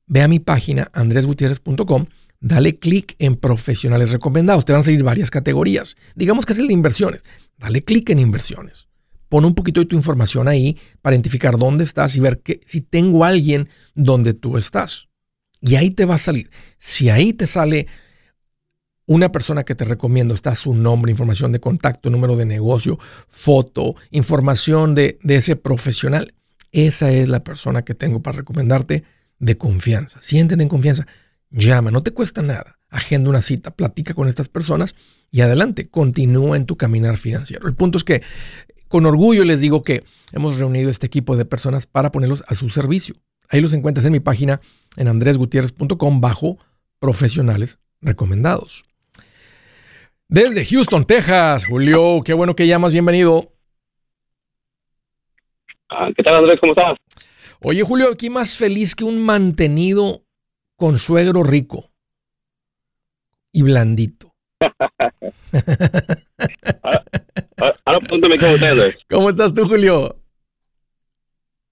Ve 0.07 0.21
a 0.21 0.27
mi 0.27 0.39
página 0.39 0.89
andresgutierrez.com, 0.93 2.07
dale 2.39 2.79
clic 2.79 3.15
en 3.19 3.35
profesionales 3.35 4.11
recomendados. 4.11 4.65
Te 4.65 4.73
van 4.73 4.81
a 4.81 4.85
salir 4.85 5.03
varias 5.03 5.29
categorías. 5.29 5.95
Digamos 6.15 6.45
que 6.45 6.53
es 6.53 6.59
el 6.59 6.67
de 6.67 6.73
inversiones. 6.73 7.23
Dale 7.57 7.83
clic 7.83 8.09
en 8.09 8.19
inversiones. 8.19 8.87
Pon 9.29 9.45
un 9.45 9.53
poquito 9.53 9.79
de 9.79 9.85
tu 9.85 9.95
información 9.95 10.47
ahí 10.47 10.77
para 11.01 11.15
identificar 11.15 11.57
dónde 11.57 11.83
estás 11.83 12.15
y 12.15 12.19
ver 12.19 12.39
que, 12.39 12.61
si 12.65 12.81
tengo 12.81 13.23
alguien 13.23 13.69
donde 13.93 14.33
tú 14.33 14.57
estás. 14.57 15.09
Y 15.61 15.75
ahí 15.75 15.91
te 15.91 16.05
va 16.05 16.15
a 16.15 16.19
salir. 16.19 16.49
Si 16.79 17.09
ahí 17.09 17.33
te 17.33 17.45
sale 17.45 17.85
una 19.09 19.31
persona 19.31 19.63
que 19.63 19.73
te 19.73 19.85
recomiendo, 19.85 20.35
está 20.35 20.53
su 20.53 20.75
nombre, 20.75 21.09
información 21.09 21.51
de 21.51 21.59
contacto, 21.59 22.11
número 22.11 22.35
de 22.35 22.45
negocio, 22.45 22.99
foto, 23.27 23.95
información 24.11 24.93
de, 24.93 25.17
ese 25.23 25.55
profesional. 25.55 26.35
Esa 26.71 27.09
es 27.09 27.27
la 27.27 27.43
persona 27.43 27.83
que 27.83 27.95
tengo 27.95 28.21
para 28.21 28.37
recomendarte 28.37 29.03
de 29.39 29.57
confianza. 29.57 30.21
Siéntete 30.21 30.61
en 30.61 30.69
confianza. 30.69 31.07
Llama, 31.49 31.89
no 31.89 32.03
te 32.03 32.11
cuesta 32.11 32.43
nada. 32.43 32.77
Agenda 32.91 33.31
una 33.31 33.41
cita, 33.41 33.71
platica 33.71 34.13
con 34.13 34.27
estas 34.27 34.47
personas 34.47 34.93
y 35.31 35.41
adelante, 35.41 35.89
continúa 35.89 36.55
en 36.55 36.67
tu 36.67 36.77
caminar 36.77 37.17
financiero. 37.17 37.67
El 37.67 37.73
punto 37.73 37.97
es 37.97 38.03
que 38.03 38.21
con 38.89 39.07
orgullo 39.07 39.43
les 39.43 39.59
digo 39.59 39.81
que 39.81 40.03
hemos 40.33 40.59
reunido 40.59 40.91
este 40.91 41.07
equipo 41.07 41.35
de 41.35 41.45
personas 41.45 41.87
para 41.87 42.11
ponerlos 42.11 42.43
a 42.47 42.53
su 42.53 42.69
servicio. 42.69 43.15
Ahí 43.49 43.59
los 43.59 43.73
encuentras 43.73 44.05
en 44.05 44.11
mi 44.11 44.19
página 44.19 44.61
en 44.97 45.07
andresgutierrez.com 45.07 46.21
bajo 46.21 46.59
profesionales 46.99 47.79
recomendados. 48.01 48.85
Desde 50.31 50.63
Houston, 50.63 51.05
Texas, 51.05 51.65
Julio, 51.65 52.21
qué 52.23 52.35
bueno 52.35 52.55
que 52.55 52.67
llamas, 52.67 52.93
bienvenido. 52.93 53.51
Ah, 55.89 56.09
¿Qué 56.15 56.21
tal, 56.21 56.35
Andrés? 56.35 56.59
¿Cómo 56.59 56.73
estás? 56.73 56.99
Oye, 57.61 57.81
Julio, 57.81 58.11
aquí 58.13 58.29
más 58.29 58.55
feliz 58.55 58.95
que 58.95 59.03
un 59.03 59.19
mantenido 59.19 60.21
con 60.75 60.99
suegro 60.99 61.41
rico 61.41 61.89
y 63.51 63.63
blandito. 63.63 64.31
ahora, 67.85 67.99
pregúntame 67.99 68.37
cómo 68.37 68.53
estás. 68.53 68.97
¿Cómo 69.09 69.31
estás 69.31 69.51
tú, 69.55 69.67
Julio? 69.67 70.15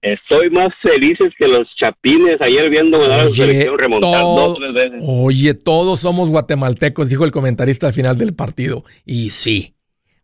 Estoy 0.00 0.48
más 0.50 0.72
felices 0.80 1.32
que 1.36 1.48
los 1.48 1.66
chapines 1.74 2.40
ayer 2.40 2.70
viendo 2.70 2.98
la 2.98 3.28
selección 3.30 3.76
remontar 3.76 4.22
dos 4.22 4.56
tres 4.56 4.72
veces. 4.72 5.02
Oye, 5.04 5.54
todos 5.54 6.00
somos 6.00 6.30
guatemaltecos, 6.30 7.08
dijo 7.08 7.24
el 7.24 7.32
comentarista 7.32 7.88
al 7.88 7.92
final 7.92 8.16
del 8.16 8.32
partido. 8.32 8.84
Y 9.04 9.30
sí, 9.30 9.74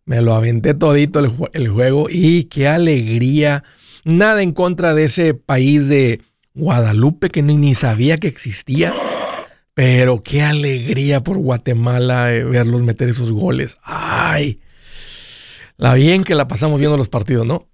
me 0.05 0.21
lo 0.21 0.35
aventé 0.35 0.75
todito 0.75 1.19
el, 1.19 1.33
el 1.55 1.69
juego 1.69 2.07
y 2.09 2.45
qué 2.45 2.69
alegría. 2.69 3.65
Nada 4.05 4.43
en 4.43 4.53
contra 4.53 4.95
de 4.95 5.05
ese 5.05 5.35
país 5.35 5.89
de 5.89 6.21
Guadalupe 6.55 7.31
que 7.31 7.43
ni, 7.43 7.57
ni 7.57 7.75
sabía 7.75 8.17
que 8.17 8.29
existía. 8.29 8.95
Pero 9.75 10.21
qué 10.21 10.43
alegría 10.43 11.25
por 11.25 11.39
Guatemala 11.39 12.33
eh, 12.33 12.45
verlos 12.45 12.85
meter 12.85 13.09
esos 13.09 13.33
goles. 13.33 13.77
Ay, 13.83 14.61
la 15.77 15.95
bien 15.95 16.23
que 16.23 16.37
la 16.37 16.47
pasamos 16.47 16.79
viendo 16.79 16.97
los 16.97 17.09
partidos, 17.09 17.45
¿no? 17.45 17.67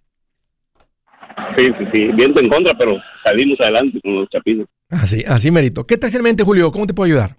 Sí, 1.56 1.68
sí, 1.78 1.84
sí. 1.92 1.98
Viento 2.12 2.40
en 2.40 2.48
contra, 2.48 2.76
pero 2.76 2.98
salimos 3.22 3.60
adelante 3.60 4.00
con 4.00 4.14
los 4.14 4.28
chapines. 4.28 4.66
Así, 4.88 5.22
así 5.26 5.50
merito. 5.50 5.86
¿Qué 5.86 5.96
tal 5.96 6.14
en 6.14 6.22
mente, 6.22 6.44
Julio? 6.44 6.70
¿Cómo 6.70 6.86
te 6.86 6.94
puedo 6.94 7.06
ayudar? 7.06 7.36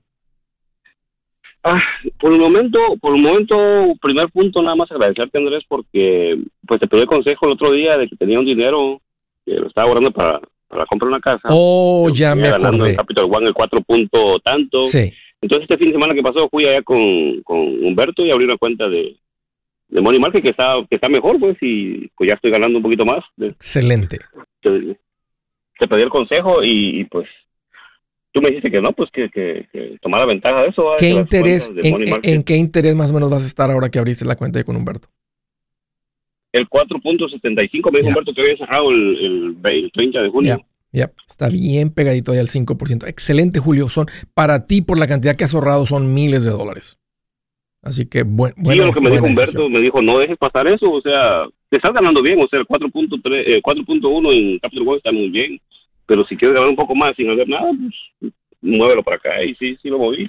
Ah, 1.63 1.81
por 2.19 2.33
el 2.33 2.39
momento, 2.39 2.79
por 2.99 3.15
el 3.15 3.21
momento, 3.21 3.55
primer 4.01 4.29
punto, 4.29 4.63
nada 4.63 4.75
más 4.75 4.91
agradecerte, 4.91 5.37
Andrés, 5.37 5.63
porque 5.67 6.39
pues 6.65 6.79
te 6.79 6.87
pedí 6.87 7.01
el 7.01 7.07
consejo 7.07 7.45
el 7.45 7.51
otro 7.51 7.71
día 7.71 7.97
de 7.97 8.07
que 8.07 8.15
tenía 8.15 8.39
un 8.39 8.45
dinero 8.45 8.99
que 9.45 9.53
lo 9.53 9.67
estaba 9.67 9.87
ahorrando 9.87 10.11
para, 10.11 10.39
para 10.67 10.87
comprar 10.87 11.09
una 11.09 11.19
casa. 11.19 11.47
Oh, 11.49 12.09
ya 12.11 12.33
me 12.33 12.47
acordé. 12.47 12.91
el 12.91 12.95
Capital 12.95 13.25
One 13.31 13.47
el 13.47 13.53
cuatro 13.53 13.81
punto 13.81 14.39
tanto. 14.39 14.81
Sí. 14.87 15.13
Entonces 15.39 15.63
este 15.63 15.77
fin 15.77 15.89
de 15.89 15.93
semana 15.93 16.15
que 16.15 16.23
pasó 16.23 16.49
fui 16.49 16.65
allá 16.65 16.81
con, 16.81 17.41
con 17.43 17.57
Humberto 17.59 18.25
y 18.25 18.31
abrí 18.31 18.45
una 18.45 18.57
cuenta 18.57 18.89
de, 18.89 19.15
de 19.91 20.01
Money 20.01 20.19
Market 20.19 20.41
que 20.41 20.49
está, 20.49 20.75
que 20.89 20.95
está 20.95 21.09
mejor, 21.09 21.39
pues, 21.39 21.57
y 21.61 22.07
pues 22.15 22.29
ya 22.29 22.35
estoy 22.35 22.49
ganando 22.49 22.77
un 22.77 22.83
poquito 22.83 23.05
más. 23.05 23.23
Excelente. 23.39 24.19
Te, 24.61 25.87
pedí 25.87 26.01
el 26.01 26.09
consejo 26.09 26.63
y, 26.63 27.03
pues 27.05 27.27
tú 28.31 28.41
me 28.41 28.49
dijiste 28.49 28.71
que 28.71 28.81
no, 28.81 28.93
pues 28.93 29.09
que, 29.11 29.29
que, 29.29 29.97
tomara 30.01 30.25
ventaja 30.25 30.61
de 30.61 30.69
eso. 30.69 30.93
¿Qué 30.97 31.09
interés, 31.09 31.69
en, 32.23 32.43
qué 32.43 32.55
interés 32.55 32.95
más 32.95 33.11
o 33.11 33.13
menos 33.13 33.29
vas 33.29 33.43
a 33.43 33.47
estar 33.47 33.69
ahora 33.69 33.89
que 33.89 33.99
abriste 33.99 34.25
la 34.25 34.35
cuenta 34.35 34.63
con 34.63 34.77
Humberto? 34.77 35.09
El 36.53 36.69
4.75, 36.69 37.91
me 37.91 37.99
dijo 37.99 38.09
Humberto 38.09 38.33
que 38.33 38.41
había 38.41 38.57
cerrado 38.57 38.91
el, 38.91 39.57
el, 39.63 39.91
30 39.91 40.21
de 40.21 40.29
junio. 40.29 40.65
Ya, 40.93 41.09
está 41.29 41.47
bien 41.49 41.93
pegadito 41.93 42.31
ahí 42.31 42.39
al 42.39 42.47
5%. 42.47 43.07
Excelente, 43.07 43.59
Julio. 43.59 43.87
Son, 43.87 44.07
para 44.33 44.65
ti, 44.65 44.81
por 44.81 44.99
la 44.99 45.07
cantidad 45.07 45.35
que 45.35 45.45
has 45.45 45.53
ahorrado, 45.53 45.85
son 45.85 46.13
miles 46.13 46.43
de 46.43 46.51
dólares. 46.51 47.00
Así 47.83 48.05
que 48.05 48.23
bueno. 48.23 48.53
Bueno, 48.57 48.85
lo 48.85 48.93
que 48.93 49.01
me 49.01 49.09
dijo 49.09 49.25
Humberto, 49.25 49.69
me 49.69 49.81
dijo, 49.81 50.01
no 50.01 50.19
dejes 50.19 50.37
pasar 50.37 50.67
eso, 50.67 50.91
o 50.91 51.01
sea, 51.01 51.47
te 51.69 51.77
estás 51.77 51.93
ganando 51.93 52.21
bien, 52.21 52.39
o 52.39 52.47
sea, 52.47 52.59
el 52.59 52.67
4.1 52.67 53.33
eh, 53.33 53.55
en 53.55 54.59
Capital 54.59 54.87
One 54.87 54.97
está 54.97 55.11
muy 55.11 55.29
bien, 55.29 55.59
pero 56.05 56.25
si 56.27 56.37
quieres 56.37 56.53
ganar 56.53 56.69
un 56.69 56.75
poco 56.75 56.93
más 56.93 57.15
sin 57.15 57.31
hacer 57.31 57.49
nada, 57.49 57.71
pues 58.19 58.33
muévelo 58.61 59.01
para 59.01 59.17
acá 59.17 59.43
y 59.43 59.55
sí, 59.55 59.77
sí 59.81 59.89
lo 59.89 59.97
moví. 59.97 60.27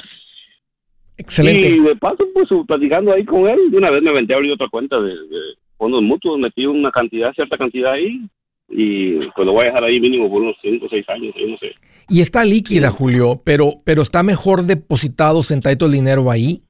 Excelente. 1.18 1.68
Y 1.68 1.80
de 1.80 1.96
paso, 1.96 2.24
pues 2.32 2.48
platicando 2.66 3.12
ahí 3.12 3.24
con 3.24 3.46
él, 3.46 3.70
de 3.70 3.76
una 3.76 3.90
vez 3.90 4.02
me 4.02 4.10
aventé 4.10 4.32
a 4.32 4.36
abrir 4.36 4.52
otra 4.52 4.68
cuenta 4.70 4.98
de, 4.98 5.12
fondos 5.76 6.02
mutuos, 6.02 6.38
metí 6.38 6.64
una 6.64 6.90
cantidad, 6.90 7.34
cierta 7.34 7.58
cantidad 7.58 7.92
ahí, 7.92 8.22
y 8.70 9.16
pues 9.36 9.44
lo 9.44 9.52
voy 9.52 9.64
a 9.64 9.66
dejar 9.66 9.84
ahí 9.84 10.00
mínimo 10.00 10.30
por 10.30 10.40
unos 10.40 10.56
5 10.62 10.86
o 10.86 10.88
6 10.88 11.06
años, 11.10 11.34
yo 11.38 11.48
no 11.48 11.58
sé. 11.58 11.74
Y 12.08 12.22
está 12.22 12.46
líquida, 12.46 12.90
Julio, 12.90 13.42
pero, 13.44 13.82
pero 13.84 14.00
está 14.00 14.22
mejor 14.22 14.62
depositado, 14.62 15.42
sentadito 15.42 15.84
el 15.84 15.92
dinero 15.92 16.30
ahí 16.30 16.62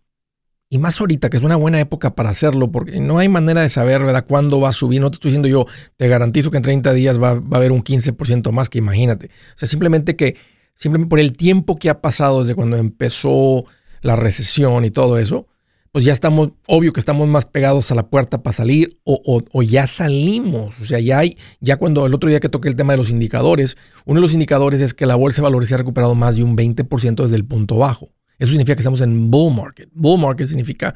y 0.73 0.79
más 0.79 0.99
ahorita, 0.99 1.29
que 1.29 1.37
es 1.37 1.43
una 1.43 1.57
buena 1.57 1.79
época 1.81 2.15
para 2.15 2.31
hacerlo, 2.31 2.73
porque 2.73 2.99
no 2.99 3.19
hay 3.19 3.29
manera 3.29 3.61
de 3.61 3.69
saber, 3.69 4.03
¿verdad?, 4.03 4.25
cuándo 4.27 4.59
va 4.59 4.71
a 4.71 4.73
subir. 4.73 5.03
No 5.03 5.11
te 5.11 5.17
estoy 5.17 5.29
diciendo 5.29 5.47
yo, 5.47 5.67
te 5.99 6.09
garantizo 6.09 6.51
que 6.51 6.57
en 6.57 6.63
30 6.63 6.95
días 6.95 7.23
va, 7.23 7.33
a 7.33 7.57
haber 7.57 7.73
un 7.73 7.85
15% 7.85 8.51
más, 8.53 8.71
que 8.71 8.79
imagínate. 8.79 9.27
O 9.27 9.59
sea, 9.59 9.69
simplemente 9.69 10.17
que, 10.17 10.37
simplemente 10.75 11.11
por 11.11 11.21
el 11.21 11.35
tiempo 11.37 11.77
que 11.77 11.91
ha 11.91 12.01
pasado 12.01 12.41
desde 12.41 12.55
cuando 12.55 12.79
empezó 12.79 13.67
la 14.01 14.17
recesión 14.17 14.87
y 14.87 14.91
todo 14.91 15.19
eso, 15.19 15.47
pues 15.93 16.07
ya 16.07 16.15
estamos, 16.15 16.53
obvio 16.67 16.95
que 16.95 17.01
estamos 17.01 17.29
más 17.29 17.45
pegados 17.45 17.91
a 17.91 17.95
la 17.95 18.09
puerta 18.09 18.43
para 18.43 18.55
salir 18.55 18.99
o, 19.05 19.43
o, 19.53 19.63
ya 19.63 19.87
salimos. 19.87 20.75
O 20.81 20.87
sea, 20.87 21.01
ya 21.01 21.19
hay, 21.19 21.37
ya 21.61 21.77
cuando 21.77 22.07
el 22.07 22.15
otro 22.15 22.31
día 22.31 22.41
que 22.41 22.49
toqué 22.49 22.71
el 22.71 22.77
tema 22.77 22.95
de 22.95 22.97
los 22.97 23.11
indicadores, 23.11 23.77
uno 24.07 24.21
de 24.21 24.23
los 24.23 24.33
indicadores 24.33 24.81
es 24.81 24.95
que 24.95 25.05
la 25.05 25.17
bolsa 25.17 25.43
de 25.43 25.49
valores 25.49 25.69
se 25.69 25.75
ha 25.75 25.79
recuperado 25.79 26.15
más 26.15 26.37
de 26.37 26.45
un 26.45 26.57
20% 26.57 27.25
desde 27.25 27.37
el 27.37 27.45
punto 27.45 27.77
bajo. 27.77 28.09
Eso 28.39 28.51
significa 28.51 28.75
que 28.75 28.83
estamos 28.83 29.01
en 29.01 29.31
bull 29.31 29.55
market. 29.55 29.89
Bull 29.93 30.21
market 30.21 30.47
significa, 30.47 30.95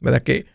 ¿verdad? 0.00 0.22
Que, 0.22 0.46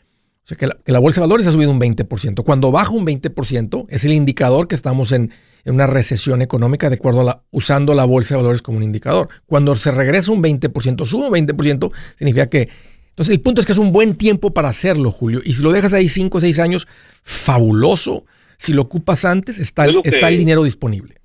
o 0.46 0.48
sea, 0.48 0.58
que, 0.58 0.68
la, 0.92 1.00
bolsa 1.00 1.22
de 1.22 1.28
valores 1.28 1.48
ha 1.48 1.52
subido 1.52 1.72
un 1.72 1.80
20%. 1.80 2.44
Cuando 2.44 2.72
baja 2.72 2.92
un 2.92 3.06
20%, 3.06 3.86
es 3.90 4.06
el 4.06 4.14
indicador 4.14 4.68
que 4.68 4.76
estamos 4.76 5.12
en, 5.12 5.32
una 5.66 5.88
recesión 5.88 6.44
económica 6.44 6.90
de 6.90 6.96
acuerdo 6.96 7.22
a 7.22 7.24
la, 7.24 7.44
usando 7.50 7.96
la 7.96 8.06
bolsa 8.06 8.36
de 8.36 8.42
valores 8.42 8.62
como 8.62 8.78
un 8.78 8.84
indicador. 8.84 9.30
Cuando 9.48 9.74
se 9.76 9.92
regresa 9.92 10.32
un 10.32 10.44
20%, 10.44 11.06
sube 11.06 11.28
un 11.28 11.34
20%, 11.34 11.92
significa 12.16 12.46
que... 12.46 12.70
Entonces 13.10 13.34
el 13.34 13.42
punto 13.42 13.62
es 13.62 13.66
que 13.66 13.72
es 13.72 13.78
un 13.78 13.92
buen 13.92 14.16
tiempo 14.16 14.54
para 14.54 14.70
hacerlo, 14.70 15.10
Julio. 15.10 15.42
Y 15.44 15.54
si 15.54 15.64
lo 15.64 15.72
dejas 15.72 15.94
ahí 15.94 16.10
5 16.10 16.38
o 16.38 16.42
6 16.42 16.60
años, 16.60 16.88
fabuloso. 17.24 18.26
Si 18.58 18.74
lo 18.74 18.84
ocupas 18.84 19.26
antes, 19.26 19.58
está, 19.58 19.88
está 20.04 20.28
el 20.28 20.38
dinero 20.38 20.64
disponible. 20.64 21.16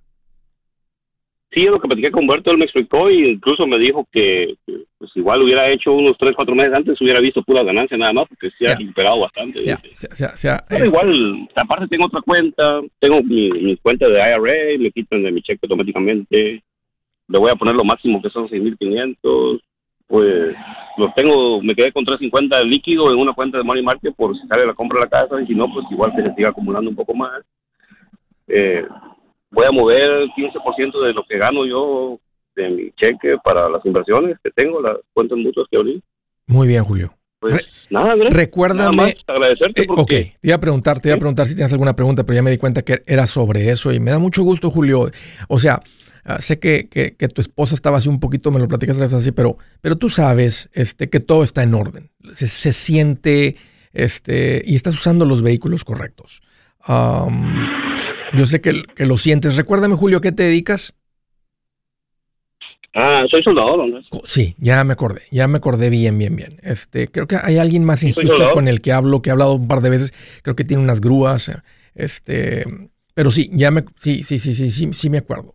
Sí, 1.52 1.62
lo 1.64 1.80
que 1.80 1.88
platiqué 1.88 2.12
con 2.12 2.23
Humberto, 2.23 2.52
él 2.52 2.59
me 2.59 2.64
explicó 2.64 3.09
e 3.09 3.30
incluso 3.30 3.66
me 3.66 3.76
dijo 3.78 4.07
que 4.12 4.54
pues 4.99 5.11
igual 5.16 5.42
hubiera 5.42 5.69
hecho 5.69 5.92
unos 5.92 6.16
3, 6.16 6.37
4 6.37 6.54
meses 6.54 6.73
antes, 6.73 7.00
hubiera 7.00 7.19
visto 7.19 7.42
pura 7.42 7.64
ganancia 7.64 7.97
nada 7.97 8.12
más, 8.12 8.28
porque 8.28 8.50
se 8.57 8.66
ha 8.66 8.76
recuperado 8.76 9.21
bastante. 9.21 9.64
Pero 10.69 10.85
igual, 10.85 11.49
aparte 11.57 11.88
tengo 11.88 12.07
otra 12.07 12.21
cuenta, 12.21 12.80
tengo 13.00 13.21
mi, 13.25 13.76
cuenta 13.78 14.09
de 14.09 14.19
IRA, 14.21 14.78
me 14.78 14.92
quitan 14.92 15.25
de 15.25 15.33
mi 15.33 15.42
cheque 15.42 15.59
automáticamente, 15.64 16.62
le 17.26 17.38
voy 17.38 17.50
a 17.50 17.57
poner 17.57 17.75
lo 17.75 17.85
máximo 17.85 18.23
que 18.23 18.30
son 18.30 18.49
6.500, 18.49 19.61
pues 20.07 20.54
los 20.99 21.14
tengo, 21.14 21.61
me 21.62 21.75
quedé 21.75 21.92
con 21.92 22.04
350 22.04 22.62
líquido 22.62 23.12
en 23.12 23.19
una 23.19 23.33
cuenta 23.33 23.59
de 23.59 23.64
Money 23.64 23.83
Market 23.83 24.14
por 24.14 24.37
si 24.37 24.47
sale 24.47 24.66
la 24.66 24.75
compra 24.75 25.00
de 25.00 25.04
la 25.07 25.11
casa, 25.11 25.42
y 25.42 25.47
si 25.47 25.54
no, 25.54 25.73
pues 25.73 25.85
igual 25.90 26.14
que 26.14 26.23
se 26.23 26.35
siga 26.35 26.50
acumulando 26.50 26.90
un 26.90 26.97
poco 26.97 27.14
más. 27.14 27.42
Eh, 28.47 28.85
voy 29.50 29.66
a 29.66 29.71
mover 29.71 30.02
el 30.02 30.30
15% 30.30 31.04
de 31.04 31.12
lo 31.12 31.25
que 31.25 31.38
gano 31.38 31.66
yo 31.66 32.19
de 32.57 32.71
mi 32.71 32.90
cheque 32.92 33.37
para 33.42 33.69
las 33.69 33.85
inversiones 33.85 34.37
que 34.42 34.50
tengo, 34.50 34.80
las 34.80 34.97
cuentas 35.12 35.39
mutuas 35.39 35.67
que 35.71 35.76
abrí. 35.76 36.02
Muy 36.47 36.69
bien, 36.69 36.84
Julio. 36.84 37.13
Pues 37.41 37.56
nada, 37.89 38.13
Andrés. 38.13 38.34
Recuérdame. 38.34 39.15
agradecerte. 39.26 39.82
Eh, 39.82 39.86
ok, 39.89 40.08
te 40.08 40.39
iba 40.43 40.56
a 40.56 40.60
preguntar, 40.60 41.00
te 41.00 41.08
iba 41.08 41.17
a 41.17 41.19
preguntar 41.19 41.47
si 41.47 41.54
tienes 41.54 41.73
alguna 41.73 41.97
pregunta, 41.97 42.25
pero 42.25 42.36
ya 42.36 42.43
me 42.43 42.50
di 42.50 42.58
cuenta 42.58 42.82
que 42.82 43.02
era 43.06 43.26
sobre 43.26 43.71
eso 43.71 43.93
y 43.93 44.00
me 44.00 44.10
da 44.10 44.19
mucho 44.19 44.43
gusto, 44.43 44.71
Julio. 44.71 45.10
O 45.49 45.58
sea, 45.58 45.80
ah, 46.25 46.41
sé 46.41 46.58
que, 46.58 46.89
que, 46.89 47.28
tu 47.28 47.41
esposa 47.41 47.75
estaba 47.75 47.97
así 47.97 48.08
un 48.08 48.21
poquito, 48.21 48.50
me 48.50 48.60
lo 48.60 48.69
platicas 48.69 49.00
así, 49.00 49.32
pero, 49.32 49.56
pero 49.80 49.97
tú 49.97 50.10
sabes 50.10 50.69
este, 50.75 51.08
que 51.08 51.21
todo 51.21 51.43
está 51.43 51.63
en 51.63 51.75
orden. 51.75 52.10
Se, 52.32 52.47
se 52.47 52.73
siente 52.75 53.56
este, 53.93 54.63
y 54.67 54.75
estás 54.75 54.95
usando 54.95 55.25
los 55.25 55.43
vehículos 55.43 55.84
correctos. 55.84 56.43
Yo 58.34 58.47
sé 58.47 58.60
que, 58.60 58.84
lo 58.97 59.19
sientes. 59.19 59.56
Recuérdame, 59.56 59.97
Julio, 59.97 60.19
¿a 60.19 60.21
qué 60.21 60.32
te 60.32 60.45
dedicas? 60.45 60.95
Ah, 62.95 63.25
soy 63.30 63.43
soldador, 63.43 63.88
¿no? 63.88 64.00
Sí, 64.25 64.56
ya 64.58 64.82
me 64.82 64.93
acordé, 64.93 65.23
ya 65.30 65.47
me 65.47 65.58
acordé 65.58 65.90
bien, 65.90 66.19
bien, 66.19 66.34
bien. 66.34 66.58
Este, 66.62 67.08
creo 67.08 67.28
que 67.28 67.36
hay 67.40 67.58
alguien 67.58 67.84
más 67.84 68.02
injusto 68.02 68.50
con 68.52 68.66
el 68.66 68.80
que 68.80 68.93
hablo, 68.93 69.23
que 69.23 69.30
he 69.30 69.32
hablado 69.32 69.54
un 69.54 69.69
par 69.69 69.80
de 69.80 69.90
veces, 69.90 70.12
creo 70.43 70.56
que 70.56 70.64
tiene 70.64 70.82
unas 70.82 71.00
grúas, 71.00 71.52
este, 71.95 72.64
pero 73.14 73.30
sí, 73.30 73.49
ya 73.52 73.71
me, 73.71 73.84
sí, 73.95 74.25
sí, 74.25 74.40
sí, 74.40 74.54
sí, 74.56 74.73
sí, 74.73 74.88
sí 74.93 75.10
me 75.10 75.19
acuerdo. 75.19 75.54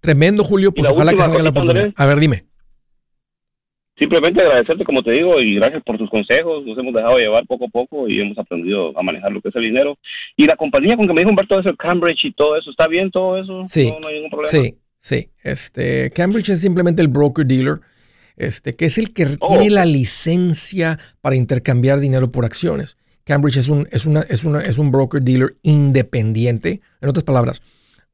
Tremendo, 0.00 0.44
Julio, 0.44 0.72
pues 0.72 0.90
ojalá 0.90 1.12
que 1.12 1.18
salga 1.18 1.42
la 1.42 1.50
oportunidad. 1.50 1.92
A 1.96 2.06
ver, 2.06 2.18
dime 2.18 2.51
simplemente 4.02 4.40
agradecerte, 4.40 4.84
como 4.84 5.02
te 5.04 5.12
digo, 5.12 5.40
y 5.40 5.54
gracias 5.54 5.82
por 5.84 5.96
tus 5.96 6.10
consejos. 6.10 6.66
Nos 6.66 6.76
hemos 6.76 6.92
dejado 6.92 7.18
llevar 7.18 7.46
poco 7.46 7.66
a 7.66 7.68
poco 7.68 8.08
y 8.08 8.20
hemos 8.20 8.36
aprendido 8.36 8.98
a 8.98 9.02
manejar 9.02 9.30
lo 9.30 9.40
que 9.40 9.50
es 9.50 9.54
el 9.54 9.62
dinero. 9.62 9.96
Y 10.36 10.46
la 10.46 10.56
compañía 10.56 10.96
con 10.96 11.06
que 11.06 11.14
me 11.14 11.20
dijo 11.20 11.30
Humberto 11.30 11.60
es 11.60 11.66
el 11.66 11.76
Cambridge 11.76 12.24
y 12.24 12.32
todo 12.32 12.56
eso, 12.56 12.70
¿está 12.70 12.88
bien 12.88 13.12
todo 13.12 13.38
eso? 13.38 13.64
Sí. 13.68 13.94
No, 14.00 14.08
hay 14.08 14.16
ningún 14.16 14.30
problema. 14.30 14.50
Sí, 14.50 14.74
sí. 14.98 15.28
Este, 15.44 16.10
Cambridge 16.10 16.48
es 16.48 16.60
simplemente 16.60 17.00
el 17.00 17.08
broker 17.08 17.46
dealer, 17.46 17.78
este, 18.36 18.74
que 18.74 18.86
es 18.86 18.98
el 18.98 19.12
que 19.12 19.36
oh, 19.38 19.48
tiene 19.50 19.70
la 19.70 19.84
licencia 19.84 20.98
para 21.20 21.36
intercambiar 21.36 22.00
dinero 22.00 22.32
por 22.32 22.44
acciones. 22.44 22.96
Cambridge 23.22 23.58
es 23.58 23.68
un, 23.68 23.86
es, 23.92 24.04
una, 24.04 24.22
es, 24.22 24.42
una, 24.42 24.62
es 24.62 24.78
un 24.78 24.90
broker 24.90 25.22
dealer 25.22 25.54
independiente. 25.62 26.80
En 27.00 27.08
otras 27.08 27.22
palabras, 27.22 27.62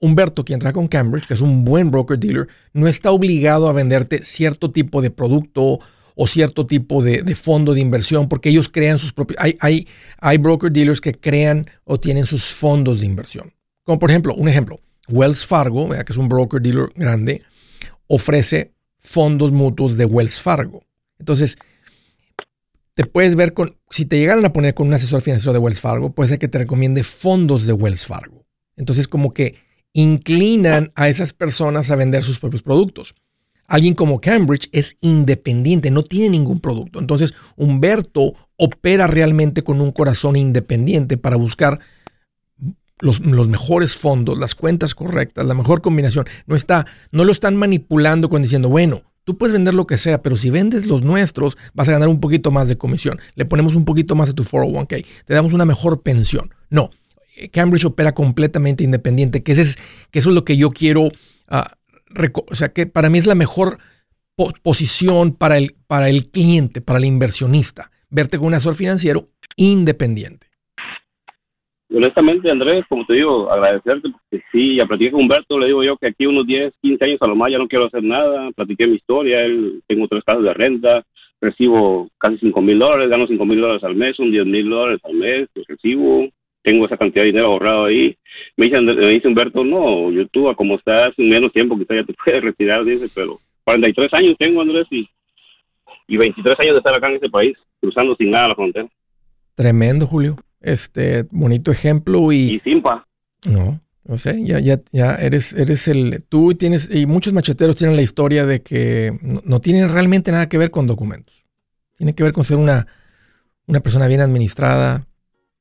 Humberto, 0.01 0.45
quien 0.45 0.61
trabaja 0.61 0.75
con 0.75 0.89
Cambridge, 0.89 1.27
que 1.27 1.35
es 1.35 1.41
un 1.41 1.65
buen 1.65 1.91
broker 1.91 2.19
dealer, 2.19 2.49
no 2.73 2.87
está 2.87 3.11
obligado 3.11 3.69
a 3.69 3.73
venderte 3.73 4.25
cierto 4.25 4.71
tipo 4.71 5.03
de 5.03 5.11
producto 5.11 5.81
o 6.15 6.27
cierto 6.27 6.67
tipo 6.67 7.03
de, 7.03 7.23
fondo 7.35 7.75
de 7.75 7.81
inversión, 7.81 8.29
porque 8.29 8.49
ellos 8.49 8.69
crean 8.69 8.99
sus 8.99 9.13
propios... 9.13 9.39
Hay, 9.41 9.57
hay, 9.61 9.87
hay 10.21 10.39
broker 10.39 10.71
dealers 10.71 11.01
que 11.01 11.15
crean 11.15 11.69
o 11.85 11.99
tienen 11.99 12.27
sus 12.27 12.45
fondos 12.45 13.01
de 13.01 13.07
inversión. 13.07 13.55
Como 13.85 13.99
por 13.99 14.11
ejemplo, 14.11 14.35
un 14.35 14.49
ejemplo, 14.49 14.81
Wells 15.09 15.47
Fargo, 15.47 15.89
que 15.89 16.05
es 16.13 16.17
un 16.17 16.29
broker 16.29 16.61
dealer 16.61 16.91
grande, 16.95 17.43
ofrece 18.09 18.73
fondos 18.99 19.53
mutuos 19.53 19.97
de 19.97 20.05
Wells 20.05 20.41
Fargo. 20.41 20.83
Entonces, 21.19 21.57
te 22.95 23.05
puedes 23.05 23.37
ver 23.37 23.55
con, 23.55 23.77
si 23.91 24.05
te 24.05 24.19
llegaran 24.19 24.45
a 24.45 24.53
poner 24.53 24.75
con 24.75 24.89
un 24.89 24.95
asesor 24.95 25.23
financiero 25.23 25.53
de 25.53 25.61
Wells 25.61 25.81
Fargo, 25.81 26.11
puede 26.11 26.31
ser 26.31 26.39
que 26.39 26.49
te 26.49 26.59
recomiende 26.59 27.05
fondos 27.05 27.67
de 27.67 27.73
Wells 27.73 28.07
Fargo. 28.07 28.45
Entonces, 28.77 29.07
como 29.07 29.33
que 29.33 29.55
inclinan 29.93 30.93
a 30.95 31.09
esas 31.09 31.33
personas 31.33 31.91
a 31.91 31.97
vender 31.97 32.23
sus 32.23 32.39
propios 32.39 32.63
productos. 32.63 33.15
Alguien 33.67 33.95
como 33.95 34.21
Cambridge 34.21 34.69
es 34.73 34.97
independiente, 35.01 35.91
no 35.91 36.03
tiene 36.03 36.31
ningún 36.31 36.61
producto. 36.61 36.99
Entonces, 36.99 37.35
Humberto 37.57 38.35
opera 38.57 39.07
realmente 39.07 39.63
con 39.63 39.81
un 39.81 39.93
corazón 39.93 40.37
independiente 40.37 41.19
para 41.19 41.37
buscar 41.37 41.81
los, 43.01 43.21
mejores 43.21 43.97
fondos, 43.97 44.39
las 44.39 44.55
cuentas 44.55 44.95
correctas, 44.95 45.47
la 45.47 45.55
mejor 45.55 45.83
combinación. 45.83 46.27
No, 46.47 46.57
está, 46.57 46.87
no 47.13 47.25
lo 47.25 47.33
están 47.33 47.57
manipulando 47.57 48.29
con 48.29 48.43
diciendo, 48.43 48.69
bueno, 48.69 49.03
tú 49.25 49.37
puedes 49.37 49.53
vender 49.53 49.75
lo 49.75 49.87
que 49.87 49.97
sea, 49.97 50.23
pero 50.23 50.37
si 50.37 50.51
vendes 50.51 50.87
los 50.87 51.03
nuestros, 51.03 51.57
vas 51.75 51.89
a 51.89 51.93
ganar 51.93 52.09
un 52.09 52.21
poquito 52.21 52.51
más 52.51 52.69
de 52.69 52.79
comisión. 52.79 53.21
Le 53.35 53.45
ponemos 53.45 53.75
un 53.75 53.85
poquito 53.85 54.15
más 54.15 54.31
a 54.31 54.33
tu 54.33 54.45
401k, 54.45 55.05
te 55.27 55.35
damos 55.35 55.53
una 55.53 55.65
mejor 55.65 56.03
pensión. 56.03 56.55
No, 56.71 56.91
Cambridge 57.53 57.85
opera 57.85 58.13
completamente 58.13 58.85
independiente, 58.85 59.43
que, 59.43 59.53
es, 59.53 59.77
que 60.11 60.19
eso 60.19 60.31
es 60.31 60.35
lo 60.35 60.45
que 60.45 60.57
yo 60.57 60.71
quiero, 60.71 61.09
ah, 61.49 61.73
o 62.49 62.55
sea, 62.55 62.73
que 62.73 62.87
para 62.87 63.11
mí 63.11 63.19
es 63.19 63.27
la 63.27 63.35
mejor 63.35 63.79
posición 64.63 65.35
para 65.37 65.59
el, 65.59 65.75
para 65.87 66.09
el 66.09 66.31
cliente, 66.31 66.81
para 66.81 66.99
el 66.99 67.05
inversionista, 67.05 67.91
verte 68.11 68.39
con 68.39 68.49
un 68.49 68.55
asesor 68.55 68.75
financiero 68.75 69.29
independiente. 69.57 70.47
Honestamente, 71.91 72.51
Andrés, 72.51 72.85
como 72.89 73.07
te 73.07 73.15
digo, 73.15 73.51
agradecerte, 73.51 74.11
porque 74.11 74.45
sí, 74.53 74.77
ya 74.77 74.87
platiqué 74.87 75.11
con 75.11 75.23
Humberto, 75.23 75.59
le 75.59 75.67
digo 75.67 75.83
yo 75.83 75.97
que 75.97 76.09
aquí 76.09 76.27
unos 76.27 76.47
10, 76.47 76.75
15 76.83 77.05
años 77.05 77.23
a 77.23 77.27
lo 77.27 77.35
más 77.35 77.51
ya 77.51 77.57
no 77.57 77.67
quiero 77.67 77.87
hacer 77.87 78.03
nada, 78.03 78.51
platiqué 78.53 78.87
mi 78.87 78.97
historia, 78.97 79.41
él, 79.41 79.83
tengo 79.87 80.07
tres 80.07 80.23
casas 80.23 80.45
de 80.45 80.53
renta, 80.53 81.03
recibo 81.41 82.11
casi 82.19 82.37
5 82.39 82.61
mil 82.61 82.79
dólares, 82.79 83.09
gano 83.09 83.27
5 83.27 83.45
mil 83.47 83.61
dólares 83.61 83.83
al 83.85 83.95
mes, 83.95 84.19
un 84.19 84.31
10 84.31 84.45
mil 84.47 84.69
dólares 84.69 85.01
al 85.03 85.15
mes, 85.15 85.49
pues 85.55 85.67
recibo, 85.67 86.29
tengo 86.63 86.87
esa 86.87 86.97
cantidad 86.97 87.23
de 87.23 87.29
dinero 87.29 87.47
ahorrado 87.47 87.87
ahí. 87.87 88.17
Me 88.57 88.67
dice, 88.67 88.81
me 88.81 89.09
dice 89.11 89.29
Humberto, 89.29 89.65
no, 89.65 90.11
YouTube, 90.11 90.55
como 90.57 90.77
estás 90.77 91.13
en 91.19 91.31
menos 91.31 91.53
tiempo, 91.53 91.79
quizás 91.79 91.99
ya 91.99 92.05
te 92.05 92.15
puedes 92.25 92.43
retirar, 92.43 92.85
dice, 92.85 93.09
pero 93.15 93.41
43 93.65 94.15
años 94.15 94.37
tengo, 94.39 94.61
Andrés, 94.63 94.87
y, 94.91 95.09
y 96.07 96.17
23 96.17 96.59
años 96.61 96.75
de 96.75 96.79
estar 96.79 96.95
acá 96.95 97.09
en 97.09 97.17
este 97.17 97.31
país, 97.31 97.57
cruzando 97.81 98.15
sin 98.17 98.31
nada 98.31 98.49
la 98.49 98.55
frontera. 98.55 98.89
Tremendo, 99.55 100.07
Julio. 100.07 100.37
Este, 100.61 101.25
bonito 101.31 101.71
ejemplo 101.71 102.33
y... 102.33 102.57
Y 102.57 102.61
simpa. 102.61 103.07
No, 103.47 103.81
no 104.05 104.19
sé, 104.19 104.43
ya, 104.45 104.59
ya, 104.59 104.81
ya 104.93 105.15
eres, 105.15 105.53
eres 105.53 105.87
el... 105.89 106.25
Tú 106.29 106.55
tienes, 106.55 106.95
y 106.95 107.07
muchos 107.07 107.33
macheteros 107.33 107.77
tienen 107.77 107.97
la 107.97 108.03
historia 108.03 108.47
de 108.47 108.63
que 108.63 109.13
no, 109.23 109.41
no 109.45 109.61
tienen 109.61 109.93
realmente 109.93 110.33
nada 110.33 110.49
que 110.49 110.59
ver 110.59 110.71
con 110.71 110.87
documentos. 110.87 111.47
Tiene 111.97 112.15
que 112.15 112.23
ver 112.23 112.33
con 112.33 112.45
ser 112.45 112.59
una, 112.59 112.87
una 113.67 113.81
persona 113.81 114.07
bien 114.07 114.21
administrada, 114.21 115.08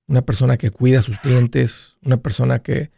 una 0.08 0.22
persona 0.22 0.58
que 0.58 0.72
cuida 0.72 1.00
a 1.00 1.02
sus 1.02 1.20
clientes, 1.20 1.98
una 2.04 2.18
persona 2.18 2.60
que, 2.60 2.92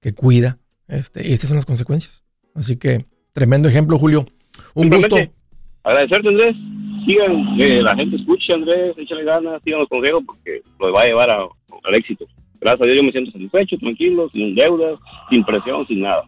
que 0.00 0.12
cuida. 0.12 0.58
Este, 0.88 1.26
y 1.26 1.32
estas 1.32 1.48
son 1.48 1.56
las 1.56 1.66
consecuencias. 1.66 2.22
Así 2.54 2.76
que, 2.76 3.06
tremendo 3.32 3.68
ejemplo, 3.68 3.98
Julio. 3.98 4.26
Un 4.74 4.90
gusto. 4.90 5.16
Agradecerte, 5.84 6.28
Andrés. 6.28 6.56
Sigan, 7.06 7.56
que 7.56 7.80
la 7.82 7.96
gente 7.96 8.16
escuche, 8.16 8.52
Andrés, 8.52 8.96
échale 8.98 9.24
ganas, 9.24 9.62
sigan 9.64 9.80
los 9.80 9.88
consejos 9.88 10.22
porque 10.26 10.62
lo 10.78 10.92
va 10.92 11.02
a 11.02 11.06
llevar 11.06 11.30
a, 11.30 11.38
al 11.40 11.94
éxito. 11.94 12.26
Gracias 12.60 12.82
a 12.82 12.84
Dios 12.84 12.96
yo 12.96 13.02
me 13.02 13.12
siento 13.12 13.30
satisfecho, 13.30 13.78
tranquilo, 13.78 14.28
sin 14.30 14.54
deudas, 14.54 14.98
sin 15.30 15.42
presión, 15.44 15.86
sin 15.86 16.02
nada. 16.02 16.24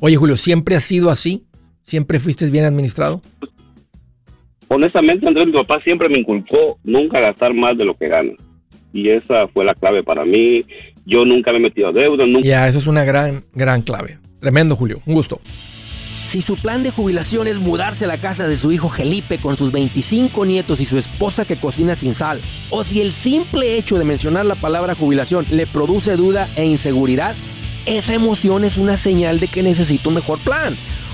Oye, 0.00 0.16
Julio, 0.16 0.36
¿siempre 0.38 0.76
has 0.76 0.84
sido 0.84 1.10
así? 1.10 1.44
¿Siempre 1.82 2.20
fuiste 2.20 2.50
bien 2.50 2.64
administrado? 2.64 3.20
Honestamente, 4.68 5.26
Andrés, 5.28 5.46
mi 5.46 5.52
papá 5.52 5.80
siempre 5.82 6.08
me 6.08 6.18
inculcó 6.18 6.78
nunca 6.82 7.20
gastar 7.20 7.54
más 7.54 7.76
de 7.76 7.84
lo 7.84 7.94
que 7.94 8.08
gana. 8.08 8.32
Y 8.96 9.10
esa 9.10 9.46
fue 9.48 9.66
la 9.66 9.74
clave 9.74 10.02
para 10.02 10.24
mí. 10.24 10.62
Yo 11.04 11.26
nunca 11.26 11.52
me 11.52 11.58
he 11.58 11.60
metido 11.60 11.88
a 11.88 11.92
deuda. 11.92 12.24
Nunca... 12.24 12.48
Ya, 12.48 12.66
esa 12.66 12.78
es 12.78 12.86
una 12.86 13.04
gran, 13.04 13.44
gran 13.52 13.82
clave. 13.82 14.18
Tremendo, 14.40 14.74
Julio. 14.74 15.02
Un 15.04 15.14
gusto. 15.14 15.38
Si 16.28 16.40
su 16.40 16.56
plan 16.56 16.82
de 16.82 16.90
jubilación 16.90 17.46
es 17.46 17.58
mudarse 17.58 18.06
a 18.06 18.08
la 18.08 18.16
casa 18.16 18.48
de 18.48 18.56
su 18.56 18.72
hijo 18.72 18.88
Felipe 18.88 19.36
con 19.36 19.58
sus 19.58 19.70
25 19.70 20.46
nietos 20.46 20.80
y 20.80 20.86
su 20.86 20.96
esposa 20.96 21.44
que 21.44 21.56
cocina 21.56 21.94
sin 21.94 22.14
sal, 22.14 22.40
o 22.70 22.84
si 22.84 23.02
el 23.02 23.12
simple 23.12 23.76
hecho 23.76 23.98
de 23.98 24.06
mencionar 24.06 24.46
la 24.46 24.54
palabra 24.54 24.94
jubilación 24.94 25.44
le 25.50 25.66
produce 25.66 26.16
duda 26.16 26.48
e 26.56 26.64
inseguridad, 26.64 27.36
esa 27.84 28.14
emoción 28.14 28.64
es 28.64 28.78
una 28.78 28.96
señal 28.96 29.38
de 29.40 29.48
que 29.48 29.62
necesita 29.62 30.08
un 30.08 30.16
mejor 30.16 30.38
plan. 30.38 30.74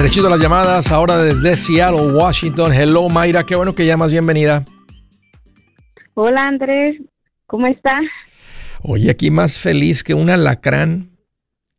Derechito 0.00 0.28
a 0.28 0.30
las 0.30 0.40
llamadas, 0.40 0.90
ahora 0.92 1.18
desde 1.18 1.56
Seattle, 1.56 2.12
Washington. 2.14 2.72
Hello, 2.72 3.10
Mayra, 3.10 3.44
qué 3.44 3.54
bueno 3.54 3.74
que 3.74 3.84
llamas, 3.84 4.10
bienvenida. 4.10 4.64
Hola, 6.14 6.48
Andrés, 6.48 6.96
¿cómo 7.46 7.66
está? 7.66 8.00
Oye, 8.80 9.10
aquí 9.10 9.30
más 9.30 9.58
feliz 9.58 10.02
que 10.02 10.14
un 10.14 10.30
alacrán 10.30 11.10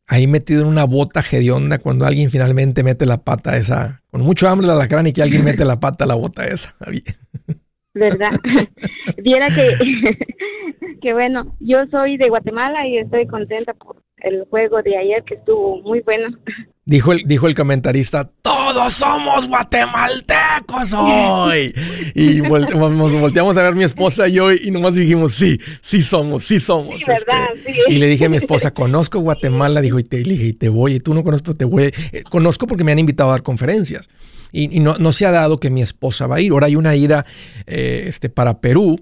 ahí 0.06 0.28
metido 0.28 0.62
en 0.62 0.68
una 0.68 0.84
bota 0.84 1.26
hedionda 1.32 1.80
cuando 1.80 2.06
alguien 2.06 2.30
finalmente 2.30 2.84
mete 2.84 3.08
la 3.08 3.24
pata 3.24 3.58
esa, 3.58 4.04
con 4.12 4.22
mucho 4.22 4.48
hambre 4.48 4.66
el 4.66 4.74
alacrán 4.74 5.08
y 5.08 5.14
que 5.14 5.24
alguien 5.24 5.44
mete 5.44 5.66
la 5.66 5.80
pata 5.80 6.04
a 6.04 6.08
la 6.08 6.14
bota 6.14 6.46
esa. 6.46 6.76
¿Verdad? 7.94 8.30
Viera 9.18 9.48
que, 9.48 9.78
que 11.02 11.14
bueno, 11.14 11.56
yo 11.60 11.86
soy 11.92 12.18
de 12.18 12.30
Guatemala 12.30 12.88
y 12.88 12.98
estoy 12.98 13.28
contenta 13.28 13.74
por 13.74 14.02
el 14.22 14.46
juego 14.50 14.82
de 14.82 14.98
ayer 14.98 15.24
que 15.24 15.36
estuvo 15.36 15.82
muy 15.82 16.02
bueno. 16.02 16.30
Dijo 16.84 17.14
el, 17.14 17.22
dijo 17.26 17.48
el 17.48 17.54
comentarista, 17.54 18.32
todos 18.42 18.96
somos 18.96 19.48
guatemaltecos 19.48 20.92
hoy. 20.92 21.74
Y 22.16 22.42
nos 22.42 23.14
volteamos 23.22 23.56
a 23.56 23.64
ver 23.64 23.76
mi 23.76 23.84
esposa 23.84 24.28
y 24.28 24.34
yo 24.34 24.52
y 24.52 24.72
nomás 24.72 24.96
dijimos, 24.96 25.36
sí, 25.36 25.60
sí 25.82 26.02
somos, 26.02 26.44
sí 26.44 26.60
somos. 26.60 26.96
Sí, 26.98 27.06
¿verdad? 27.08 27.50
Este, 27.56 27.76
y 27.88 27.98
le 27.98 28.08
dije 28.08 28.26
a 28.26 28.30
mi 28.30 28.38
esposa, 28.38 28.74
conozco 28.74 29.20
Guatemala, 29.20 29.80
dijo, 29.80 30.00
y 30.00 30.04
te 30.04 30.18
le 30.18 30.34
dije, 30.34 30.46
y 30.48 30.54
te 30.54 30.70
voy, 30.70 30.96
y 30.96 31.00
tú 31.00 31.14
no 31.14 31.24
conozco, 31.24 31.54
te 31.54 31.66
voy. 31.66 31.94
Eh, 32.12 32.24
conozco 32.30 32.66
porque 32.66 32.84
me 32.84 32.92
han 32.92 33.00
invitado 33.00 33.30
a 33.30 33.34
dar 33.34 33.44
conferencias. 33.44 34.10
Y, 34.52 34.76
y 34.76 34.80
no, 34.80 34.98
no, 34.98 35.12
se 35.12 35.26
ha 35.26 35.32
dado 35.32 35.58
que 35.58 35.70
mi 35.70 35.82
esposa 35.82 36.28
va 36.28 36.38
a 36.38 36.42
ir. 36.42 36.52
Ahora 36.52 36.68
hay 36.68 36.76
una 36.76 36.96
ida 36.96 37.26
eh, 37.68 38.06
este, 38.08 38.30
para 38.30 38.60
Perú. 38.60 39.00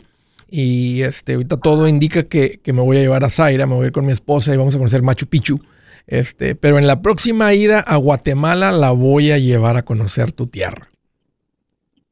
Y 0.50 1.04
este, 1.04 1.34
ahorita 1.34 1.58
todo 1.58 1.88
indica 1.88 2.24
que, 2.24 2.60
que, 2.64 2.74
me 2.74 2.82
voy 2.82 2.98
a 2.98 3.02
llevar 3.02 3.24
a 3.24 3.30
Zaira, 3.30 3.68
me 3.68 3.76
voy 3.76 3.84
a 3.84 3.88
ir 3.88 3.92
con 3.94 4.06
mi 4.06 4.12
esposa 4.12 4.54
y 4.54 4.58
vamos 4.58 4.74
a 4.74 4.78
conocer 4.80 5.04
Machu 5.04 5.28
Picchu. 5.28 5.60
Este, 6.08 6.56
pero 6.56 6.80
en 6.80 6.88
la 6.88 7.04
próxima 7.04 7.54
ida 7.54 7.82
a 7.82 7.96
Guatemala 7.98 8.72
la 8.72 8.90
voy 8.90 9.32
a 9.32 9.38
llevar 9.38 9.78
a 9.78 9.84
conocer 9.84 10.32
tu 10.32 10.48
tierra. 10.48 10.90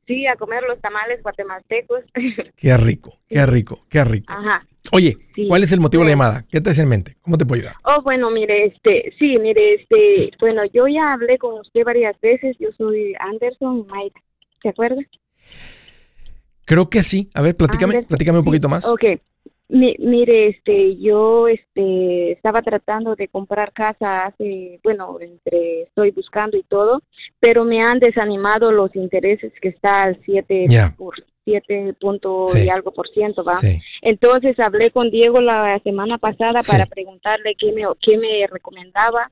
Sí, 0.05 0.27
a 0.27 0.35
comer 0.35 0.63
los 0.67 0.79
tamales 0.81 1.23
guatemaltecos. 1.23 2.03
Qué 2.55 2.77
rico, 2.77 3.17
qué 3.27 3.45
rico, 3.45 3.85
qué 3.89 4.03
rico. 4.03 4.31
Ajá. 4.31 4.66
Oye, 4.91 5.17
sí. 5.35 5.47
¿cuál 5.47 5.63
es 5.63 5.71
el 5.71 5.79
motivo 5.79 6.03
de 6.03 6.09
la 6.09 6.13
llamada? 6.13 6.45
¿Qué 6.49 6.61
traes 6.61 6.79
en 6.79 6.87
mente? 6.87 7.15
¿Cómo 7.21 7.37
te 7.37 7.45
puedo 7.45 7.61
ayudar? 7.61 7.75
Oh, 7.83 8.01
bueno, 8.01 8.29
mire, 8.29 8.65
este, 8.65 9.13
sí, 9.17 9.37
mire, 9.37 9.75
este, 9.75 10.31
bueno, 10.39 10.63
yo 10.73 10.87
ya 10.87 11.13
hablé 11.13 11.37
con 11.37 11.59
usted 11.59 11.83
varias 11.83 12.19
veces. 12.21 12.55
Yo 12.59 12.69
soy 12.77 13.13
Anderson 13.19 13.85
Maida. 13.87 14.19
¿Se 14.61 14.69
acuerda? 14.69 15.01
Creo 16.65 16.89
que 16.89 17.01
sí. 17.01 17.29
A 17.33 17.41
ver, 17.41 17.55
platícame, 17.55 17.93
Anderson, 17.95 18.07
platícame 18.09 18.39
un 18.39 18.45
poquito 18.45 18.69
más. 18.69 18.85
Ok. 18.85 19.03
Mi, 19.69 19.95
mire, 19.99 20.47
este, 20.47 20.95
yo, 20.97 21.47
este, 21.49 22.31
estaba 22.31 22.61
tratando 22.61 23.15
de 23.15 23.27
comprar 23.27 23.73
casa 23.73 24.25
hace, 24.25 24.79
bueno, 24.81 25.17
entre, 25.19 25.83
estoy 25.83 26.11
buscando 26.11 26.55
y 26.55 26.63
todo, 26.63 27.01
pero 27.39 27.65
me 27.65 27.81
han 27.81 27.99
desanimado 27.99 28.71
los 28.71 28.95
intereses 28.95 29.51
que 29.61 29.69
está 29.69 30.03
al 30.03 30.19
7 30.23 30.67
yeah. 30.69 30.95
por 30.97 31.15
7 31.47 31.93
punto 31.93 32.47
sí. 32.49 32.65
y 32.65 32.69
algo 32.69 32.91
por 32.91 33.07
ciento, 33.07 33.45
¿va? 33.45 33.55
Sí. 33.55 33.79
Entonces 34.01 34.59
hablé 34.59 34.91
con 34.91 35.09
Diego 35.09 35.39
la 35.39 35.79
semana 35.79 36.17
pasada 36.17 36.59
para 36.67 36.85
preguntarle 36.85 37.55
qué 37.55 37.71
me, 37.71 37.83
qué 38.01 38.17
me 38.17 38.45
recomendaba, 38.47 39.31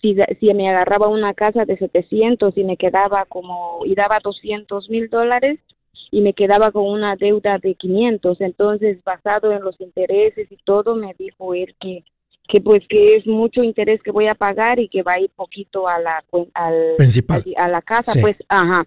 si, 0.00 0.16
si 0.38 0.54
me 0.54 0.68
agarraba 0.70 1.08
una 1.08 1.34
casa 1.34 1.64
de 1.64 1.76
700 1.76 2.56
y 2.56 2.62
me 2.62 2.76
quedaba 2.76 3.24
como, 3.24 3.80
y 3.84 3.96
daba 3.96 4.20
200 4.22 4.88
mil 4.90 5.08
dólares, 5.08 5.58
y 6.12 6.20
me 6.20 6.34
quedaba 6.34 6.70
con 6.70 6.84
una 6.84 7.16
deuda 7.16 7.58
de 7.58 7.74
500. 7.74 8.40
Entonces, 8.40 9.02
basado 9.02 9.50
en 9.50 9.62
los 9.62 9.80
intereses 9.80 10.46
y 10.52 10.56
todo, 10.64 10.94
me 10.94 11.14
dijo 11.18 11.52
él 11.52 11.74
que 11.80 12.04
que 12.48 12.60
pues 12.60 12.86
que 12.88 13.16
es 13.16 13.26
mucho 13.26 13.64
interés 13.64 14.00
que 14.04 14.12
voy 14.12 14.28
a 14.28 14.36
pagar 14.36 14.78
y 14.78 14.88
que 14.88 15.02
va 15.02 15.14
a 15.14 15.20
ir 15.20 15.30
poquito 15.30 15.88
a 15.88 15.98
la 15.98 16.22
al, 16.54 16.94
principal 16.96 17.44
a, 17.56 17.64
a 17.64 17.68
la 17.68 17.82
casa, 17.82 18.12
sí. 18.12 18.20
pues, 18.20 18.36
ajá. 18.48 18.86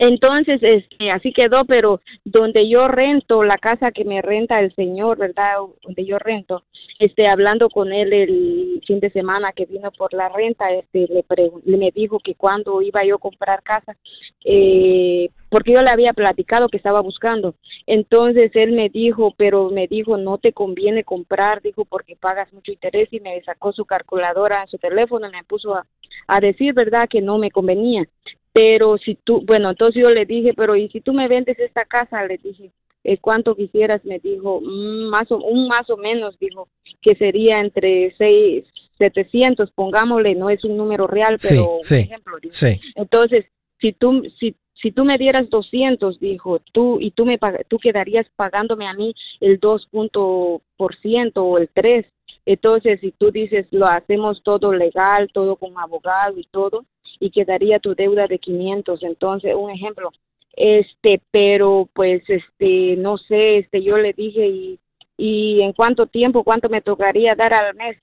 Entonces, 0.00 0.62
este, 0.62 1.10
así 1.10 1.30
quedó, 1.30 1.66
pero 1.66 2.00
donde 2.24 2.66
yo 2.70 2.88
rento, 2.88 3.44
la 3.44 3.58
casa 3.58 3.92
que 3.92 4.06
me 4.06 4.22
renta 4.22 4.58
el 4.58 4.74
señor, 4.74 5.18
¿verdad? 5.18 5.56
Donde 5.82 6.06
yo 6.06 6.18
rento, 6.18 6.64
este, 6.98 7.28
hablando 7.28 7.68
con 7.68 7.92
él 7.92 8.14
el 8.14 8.82
fin 8.86 8.98
de 9.00 9.10
semana 9.10 9.52
que 9.52 9.66
vino 9.66 9.90
por 9.92 10.14
la 10.14 10.30
renta, 10.30 10.72
este, 10.72 11.06
le, 11.06 11.22
le 11.66 11.76
me 11.76 11.90
dijo 11.90 12.18
que 12.18 12.34
cuando 12.34 12.80
iba 12.80 13.04
yo 13.04 13.16
a 13.16 13.18
comprar 13.18 13.62
casa, 13.62 13.94
eh, 14.42 15.28
porque 15.50 15.72
yo 15.72 15.82
le 15.82 15.90
había 15.90 16.14
platicado 16.14 16.70
que 16.70 16.78
estaba 16.78 17.02
buscando. 17.02 17.54
Entonces 17.86 18.52
él 18.54 18.72
me 18.72 18.88
dijo, 18.88 19.34
pero 19.36 19.68
me 19.68 19.86
dijo, 19.86 20.16
no 20.16 20.38
te 20.38 20.54
conviene 20.54 21.04
comprar, 21.04 21.60
dijo, 21.60 21.84
porque 21.84 22.16
pagas 22.16 22.50
mucho 22.54 22.72
interés 22.72 23.12
y 23.12 23.20
me 23.20 23.38
sacó 23.42 23.74
su 23.74 23.84
calculadora 23.84 24.66
su 24.66 24.78
teléfono 24.78 25.28
me 25.30 25.44
puso 25.44 25.74
a, 25.74 25.86
a 26.26 26.40
decir, 26.40 26.72
¿verdad?, 26.72 27.06
que 27.06 27.20
no 27.20 27.36
me 27.36 27.50
convenía 27.50 28.06
pero 28.52 28.98
si 28.98 29.14
tú, 29.14 29.42
bueno, 29.46 29.70
entonces 29.70 30.02
yo 30.02 30.10
le 30.10 30.26
dije, 30.26 30.54
pero 30.54 30.76
¿y 30.76 30.88
si 30.88 31.00
tú 31.00 31.12
me 31.12 31.28
vendes 31.28 31.58
esta 31.58 31.84
casa? 31.84 32.24
Le 32.24 32.38
dije, 32.38 32.70
eh, 33.04 33.18
¿cuánto 33.18 33.54
quisieras? 33.54 34.04
Me 34.04 34.18
dijo, 34.18 34.60
mm, 34.60 35.08
más 35.08 35.30
o, 35.30 35.38
un 35.38 35.68
más 35.68 35.88
o 35.90 35.96
menos, 35.96 36.38
dijo, 36.38 36.68
que 37.00 37.14
sería 37.14 37.60
entre 37.60 38.14
seis, 38.18 38.64
700, 38.98 39.70
pongámosle, 39.70 40.34
no 40.34 40.50
es 40.50 40.62
un 40.64 40.76
número 40.76 41.06
real, 41.06 41.38
Sí, 41.38 41.54
pero 41.54 41.76
un 41.76 41.84
sí, 41.84 41.94
ejemplo. 41.96 42.36
digo. 42.40 42.52
Sí. 42.52 42.78
Entonces, 42.96 43.46
si 43.80 43.92
tú, 43.92 44.22
si, 44.38 44.54
si 44.74 44.92
tú 44.92 45.04
me 45.04 45.16
dieras 45.16 45.48
200, 45.48 46.20
dijo, 46.20 46.60
tú 46.72 46.98
y 47.00 47.10
tú 47.12 47.24
me 47.24 47.38
tú 47.68 47.78
quedarías 47.78 48.26
pagándome 48.36 48.86
a 48.86 48.92
mí 48.92 49.14
el 49.40 49.58
2 49.58 49.86
punto 49.90 50.60
por 50.76 50.96
ciento 50.96 51.44
o 51.44 51.56
el 51.58 51.68
3. 51.72 52.04
Entonces, 52.46 53.00
si 53.00 53.12
tú 53.12 53.30
dices, 53.30 53.66
lo 53.70 53.86
hacemos 53.86 54.42
todo 54.42 54.72
legal, 54.72 55.30
todo 55.32 55.56
con 55.56 55.78
abogado 55.78 56.38
y 56.38 56.44
todo, 56.50 56.84
y 57.20 57.30
quedaría 57.30 57.78
tu 57.78 57.94
deuda 57.94 58.26
de 58.26 58.38
500. 58.38 59.02
Entonces, 59.04 59.54
un 59.54 59.70
ejemplo, 59.70 60.10
este, 60.54 61.20
pero 61.30 61.88
pues, 61.92 62.22
este, 62.28 62.96
no 62.96 63.18
sé, 63.18 63.58
este, 63.58 63.82
yo 63.82 63.98
le 63.98 64.12
dije 64.14 64.48
y, 64.48 64.80
y 65.16 65.60
en 65.60 65.72
cuánto 65.74 66.06
tiempo, 66.06 66.42
cuánto 66.42 66.68
me 66.68 66.80
tocaría 66.80 67.36
dar 67.36 67.54
al 67.54 67.74
mes. 67.76 67.98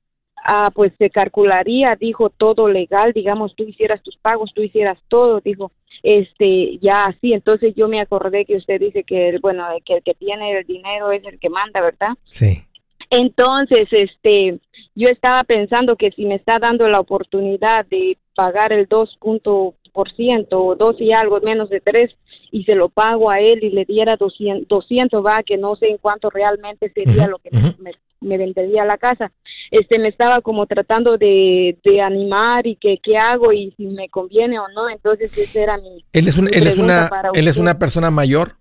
Ah, 0.45 0.71
pues 0.73 0.93
se 0.97 1.09
calcularía, 1.09 1.95
dijo 1.95 2.29
todo 2.29 2.69
legal, 2.69 3.11
digamos, 3.11 3.55
tú 3.55 3.63
hicieras 3.63 4.01
tus 4.03 4.15
pagos, 4.17 4.53
tú 4.53 4.61
hicieras 4.61 4.97
todo, 5.09 5.41
dijo, 5.41 5.71
este, 6.03 6.77
ya 6.77 7.05
así, 7.05 7.33
entonces 7.33 7.73
yo 7.75 7.87
me 7.87 7.99
acordé 7.99 8.45
que 8.45 8.55
usted 8.55 8.79
dice 8.79 9.03
que, 9.03 9.39
bueno, 9.41 9.65
que 9.83 9.95
el 9.95 10.03
que 10.03 10.13
tiene 10.13 10.57
el 10.57 10.65
dinero 10.65 11.11
es 11.11 11.25
el 11.25 11.39
que 11.39 11.49
manda, 11.49 11.81
¿verdad? 11.81 12.11
Sí. 12.31 12.66
Entonces, 13.09 13.87
este, 13.91 14.59
yo 14.95 15.07
estaba 15.09 15.43
pensando 15.43 15.95
que 15.95 16.11
si 16.11 16.25
me 16.25 16.35
está 16.35 16.59
dando 16.59 16.87
la 16.89 16.99
oportunidad 16.99 17.85
de 17.85 18.17
pagar 18.35 18.73
el 18.73 18.85
2 18.87 19.17
punto 19.19 19.75
por 19.93 20.11
ciento 20.11 20.63
o 20.63 20.75
2 20.75 21.01
y 21.01 21.11
algo 21.11 21.39
menos 21.41 21.69
de 21.69 21.79
3 21.81 22.11
y 22.51 22.63
se 22.65 22.75
lo 22.75 22.89
pago 22.89 23.31
a 23.31 23.39
él 23.39 23.63
y 23.63 23.71
le 23.71 23.83
diera 23.85 24.15
200, 24.15 24.67
200 24.67 25.25
va, 25.25 25.41
que 25.41 25.57
no 25.57 25.75
sé 25.75 25.87
en 25.89 25.97
cuánto 25.97 26.29
realmente 26.29 26.91
sería 26.91 27.27
lo 27.27 27.39
que 27.39 27.49
me, 27.79 27.91
me 28.21 28.37
vendería 28.37 28.85
la 28.85 28.97
casa. 28.99 29.31
Este, 29.71 29.97
me 29.97 30.09
estaba 30.09 30.41
como 30.41 30.67
tratando 30.67 31.17
de, 31.17 31.77
de 31.83 32.01
animar 32.01 32.67
y 32.67 32.75
que 32.75 32.99
qué 33.01 33.17
hago 33.17 33.51
y 33.53 33.71
si 33.71 33.87
me 33.87 34.07
conviene 34.09 34.59
o 34.59 34.67
no, 34.69 34.87
entonces 34.89 35.35
esa 35.35 35.59
era 35.59 35.77
mi... 35.77 36.03
Él 36.13 36.27
es, 36.27 36.37
un- 36.37 36.45
mi 36.45 36.51
él 36.53 36.67
es 36.67 36.75
pregunta 36.75 36.99
una, 36.99 37.09
para 37.09 37.29
él 37.33 37.47
es 37.47 37.57
una 37.57 37.79
persona 37.79 38.11
mayor. 38.11 38.51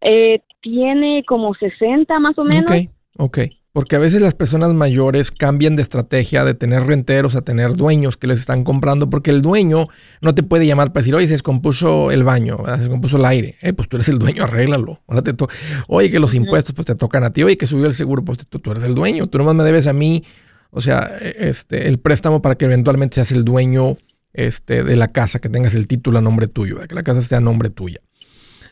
Eh, 0.00 0.40
tiene 0.60 1.24
como 1.26 1.54
60 1.54 2.18
más 2.20 2.38
o 2.38 2.44
menos. 2.44 2.70
Ok. 3.18 3.38
Porque 3.72 3.94
a 3.94 3.98
veces 3.98 4.20
las 4.20 4.34
personas 4.34 4.72
mayores 4.74 5.30
cambian 5.30 5.76
de 5.76 5.82
estrategia 5.82 6.44
de 6.44 6.54
tener 6.54 6.84
renteros 6.84 7.36
a 7.36 7.42
tener 7.42 7.74
dueños 7.74 8.16
que 8.16 8.26
les 8.26 8.40
están 8.40 8.64
comprando, 8.64 9.08
porque 9.08 9.30
el 9.30 9.42
dueño 9.42 9.88
no 10.20 10.34
te 10.34 10.42
puede 10.42 10.66
llamar 10.66 10.92
para 10.92 11.02
decir, 11.02 11.14
oye, 11.14 11.26
se 11.26 11.34
descompuso 11.34 12.10
el 12.10 12.24
baño, 12.24 12.56
¿verdad? 12.58 12.76
se 12.76 12.80
descompuso 12.80 13.18
el 13.18 13.24
aire. 13.26 13.56
Eh, 13.60 13.74
pues 13.74 13.88
tú 13.88 13.96
eres 13.96 14.08
el 14.08 14.18
dueño, 14.18 14.42
arréglalo. 14.44 15.00
Ahora 15.06 15.22
te 15.22 15.32
oye, 15.86 16.10
que 16.10 16.18
los 16.18 16.34
impuestos 16.34 16.74
pues 16.74 16.86
te 16.86 16.94
tocan 16.94 17.22
a 17.24 17.32
ti. 17.32 17.42
Oye, 17.42 17.56
que 17.56 17.66
subió 17.66 17.86
el 17.86 17.92
seguro, 17.92 18.24
pues 18.24 18.38
tú, 18.38 18.58
tú 18.58 18.70
eres 18.70 18.82
el 18.82 18.94
dueño. 18.94 19.26
Tú 19.28 19.38
nomás 19.38 19.54
me 19.54 19.62
debes 19.62 19.86
a 19.86 19.92
mí, 19.92 20.24
o 20.70 20.80
sea, 20.80 21.12
eh, 21.20 21.36
este, 21.38 21.86
el 21.86 21.98
préstamo 21.98 22.42
para 22.42 22.56
que 22.56 22.64
eventualmente 22.64 23.16
seas 23.16 23.30
el 23.32 23.44
dueño 23.44 23.96
este, 24.32 24.82
de 24.82 24.96
la 24.96 25.12
casa, 25.12 25.38
que 25.38 25.50
tengas 25.50 25.74
el 25.74 25.86
título 25.86 26.18
a 26.18 26.22
nombre 26.22 26.48
tuyo, 26.48 26.76
¿verdad? 26.76 26.88
que 26.88 26.94
la 26.94 27.02
casa 27.02 27.20
esté 27.20 27.36
a 27.36 27.40
nombre 27.40 27.70
tuya. 27.70 28.00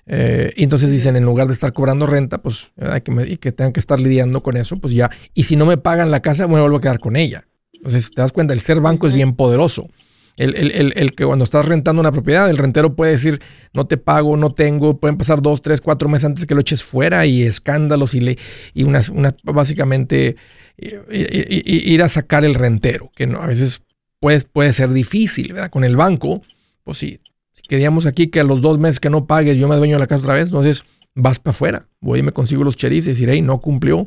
Eh, 0.08 0.52
y 0.56 0.62
entonces 0.64 0.90
dicen, 0.90 1.16
en 1.16 1.24
lugar 1.24 1.48
de 1.48 1.54
estar 1.54 1.72
cobrando 1.72 2.06
renta, 2.06 2.38
pues, 2.40 2.72
que 3.04 3.10
me- 3.10 3.26
y 3.26 3.36
que 3.38 3.50
tengan 3.52 3.72
que 3.72 3.80
estar 3.80 3.98
lidiando 3.98 4.42
con 4.42 4.56
eso, 4.56 4.76
pues 4.78 4.94
ya. 4.94 5.10
Y 5.34 5.44
si 5.44 5.56
no 5.56 5.66
me 5.66 5.76
pagan 5.78 6.10
la 6.10 6.20
casa, 6.20 6.46
me 6.46 6.60
vuelvo 6.60 6.76
a 6.76 6.80
quedar 6.80 7.00
con 7.00 7.16
ella. 7.16 7.46
Entonces, 7.72 8.10
te 8.14 8.20
das 8.20 8.32
cuenta, 8.32 8.54
el 8.54 8.60
ser 8.60 8.80
banco 8.80 9.06
es 9.06 9.12
bien 9.12 9.34
poderoso. 9.34 9.88
El, 10.36 10.54
el- 10.56 10.70
el- 10.72 10.92
el 10.96 11.14
que 11.14 11.24
cuando 11.24 11.44
estás 11.44 11.64
rentando 11.64 11.98
una 12.00 12.12
propiedad, 12.12 12.48
el 12.50 12.58
rentero 12.58 12.94
puede 12.94 13.12
decir, 13.12 13.40
no 13.72 13.86
te 13.86 13.96
pago, 13.96 14.36
no 14.36 14.52
tengo, 14.52 14.98
pueden 15.00 15.16
pasar 15.16 15.40
dos, 15.42 15.62
tres, 15.62 15.80
cuatro 15.80 16.08
meses 16.10 16.26
antes 16.26 16.44
que 16.46 16.54
lo 16.54 16.60
eches 16.60 16.84
fuera 16.84 17.24
y 17.26 17.42
escándalos 17.42 18.14
y, 18.14 18.20
le, 18.20 18.38
y 18.74 18.82
una, 18.84 19.00
una- 19.12 19.34
básicamente 19.44 20.36
ir 20.78 22.02
a 22.02 22.08
sacar 22.08 22.44
el 22.44 22.54
rentero, 22.54 23.10
que 23.14 23.26
no, 23.26 23.40
a 23.42 23.46
veces 23.46 23.80
puede, 24.20 24.40
puede 24.42 24.72
ser 24.72 24.90
difícil, 24.92 25.52
¿verdad? 25.54 25.70
Con 25.70 25.84
el 25.84 25.96
banco, 25.96 26.42
pues 26.84 26.98
sí, 26.98 27.20
si 27.66 27.68
queríamos 27.68 28.06
aquí 28.06 28.28
que 28.28 28.38
a 28.38 28.44
los 28.44 28.62
dos 28.62 28.78
meses 28.78 29.00
que 29.00 29.10
no 29.10 29.26
pagues 29.26 29.58
yo 29.58 29.66
me 29.66 29.74
dueño 29.74 29.96
de 29.96 30.00
la 30.00 30.06
casa 30.06 30.20
otra 30.20 30.34
vez, 30.34 30.44
entonces 30.44 30.84
vas 31.16 31.40
para 31.40 31.50
afuera, 31.50 31.88
voy 32.00 32.20
y 32.20 32.22
me 32.22 32.30
consigo 32.30 32.62
los 32.62 32.76
sheriffs 32.76 33.08
y 33.08 33.10
decir, 33.10 33.28
hey, 33.28 33.42
no 33.42 33.60
cumplió. 33.60 34.06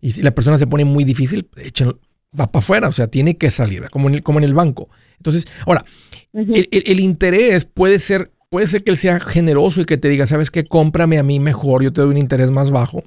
Y 0.00 0.10
si 0.10 0.22
la 0.22 0.32
persona 0.32 0.58
se 0.58 0.66
pone 0.66 0.84
muy 0.84 1.04
difícil, 1.04 1.48
échenlo, 1.56 2.00
va 2.38 2.50
para 2.50 2.58
afuera, 2.64 2.88
o 2.88 2.92
sea, 2.92 3.06
tiene 3.06 3.36
que 3.36 3.50
salir, 3.50 3.88
como 3.90 4.08
en 4.08 4.16
el, 4.16 4.22
como 4.24 4.38
en 4.38 4.44
el 4.44 4.54
banco. 4.54 4.88
Entonces, 5.18 5.46
ahora, 5.66 5.84
el, 6.32 6.68
el- 6.72 6.82
el 6.86 7.00
interés 7.00 7.64
puede 7.64 7.98
ser, 8.00 8.32
puede 8.50 8.66
ser 8.66 8.82
que 8.82 8.90
él 8.90 8.96
sea 8.96 9.20
generoso 9.20 9.80
y 9.80 9.84
que 9.84 9.96
te 9.98 10.08
diga, 10.08 10.26
¿sabes 10.26 10.50
qué? 10.50 10.64
Cómprame 10.64 11.18
a 11.18 11.22
mí 11.22 11.38
mejor, 11.38 11.82
yo 11.84 11.92
te 11.92 12.00
doy 12.00 12.10
un 12.10 12.18
interés 12.18 12.50
más 12.50 12.70
bajo. 12.70 13.04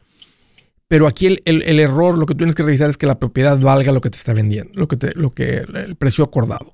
Pero 0.88 1.06
aquí 1.08 1.28
el, 1.28 1.42
el- 1.46 1.62
el 1.64 1.80
error, 1.80 2.18
lo 2.18 2.26
que 2.26 2.34
tú 2.34 2.40
tienes 2.40 2.56
que 2.56 2.64
revisar 2.64 2.90
es 2.90 2.98
que 2.98 3.06
la 3.06 3.20
propiedad 3.20 3.60
valga 3.60 3.92
lo 3.92 4.02
que 4.02 4.10
te 4.10 4.18
está 4.18 4.34
vendiendo, 4.34 4.72
lo 4.74 4.88
que, 4.88 4.98
te, 4.98 5.12
lo 5.16 5.32
que 5.32 5.58
el 5.58 5.96
precio 5.96 6.24
acordado. 6.24 6.74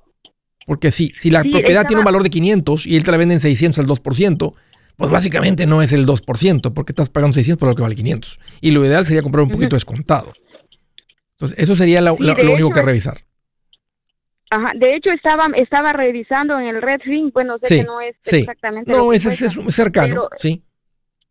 Porque 0.66 0.90
si, 0.90 1.12
si 1.16 1.30
la 1.30 1.40
Sí, 1.42 1.50
propiedad 1.50 1.84
tiene 1.86 2.00
un 2.00 2.04
valor 2.04 2.22
de 2.22 2.28
500 2.30 2.86
y 2.86 2.96
él 2.96 3.04
te 3.04 3.10
la 3.12 3.16
vende 3.16 3.34
en 3.34 3.40
600 3.40 3.78
al 3.78 3.86
2%, 3.86 4.54
pues 4.96 5.10
básicamente 5.10 5.66
no 5.66 5.80
es 5.80 5.92
el 5.92 6.04
2%, 6.06 6.74
porque 6.74 6.92
estás 6.92 7.08
pagando 7.08 7.32
600 7.34 7.58
por 7.60 7.68
lo 7.68 7.74
que 7.76 7.82
vale 7.82 7.94
500. 7.94 8.40
Y 8.60 8.72
lo 8.72 8.84
ideal 8.84 9.06
sería 9.06 9.22
comprar 9.22 9.44
un 9.44 9.50
poquito 9.50 9.76
descontado. 9.76 10.32
Entonces, 11.32 11.58
eso 11.58 11.76
sería 11.76 12.00
la- 12.00 12.12
Sí, 12.12 12.22
la- 12.22 12.34
de 12.34 12.42
lo 12.44 12.52
único 12.52 12.68
hecho, 12.68 12.74
que 12.74 12.82
revisar. 12.82 13.18
Ajá, 14.50 14.72
de 14.76 14.94
hecho 14.96 15.10
estaba 15.10 15.46
estaba 15.56 15.92
revisando 15.92 16.58
en 16.58 16.66
el 16.66 16.80
Red 16.82 17.00
Ring, 17.04 17.30
bueno, 17.32 17.58
sé 17.60 17.66
Sí, 17.68 17.76
que 17.80 17.84
no 17.84 18.00
es 18.00 18.14
sí. 18.22 18.36
exactamente 18.38 18.90
lo 18.90 18.98
No, 18.98 19.10
que 19.10 19.16
ese 19.16 19.28
es, 19.46 19.58
cercano, 19.74 20.14
Pero- 20.14 20.28
sí. 20.36 20.62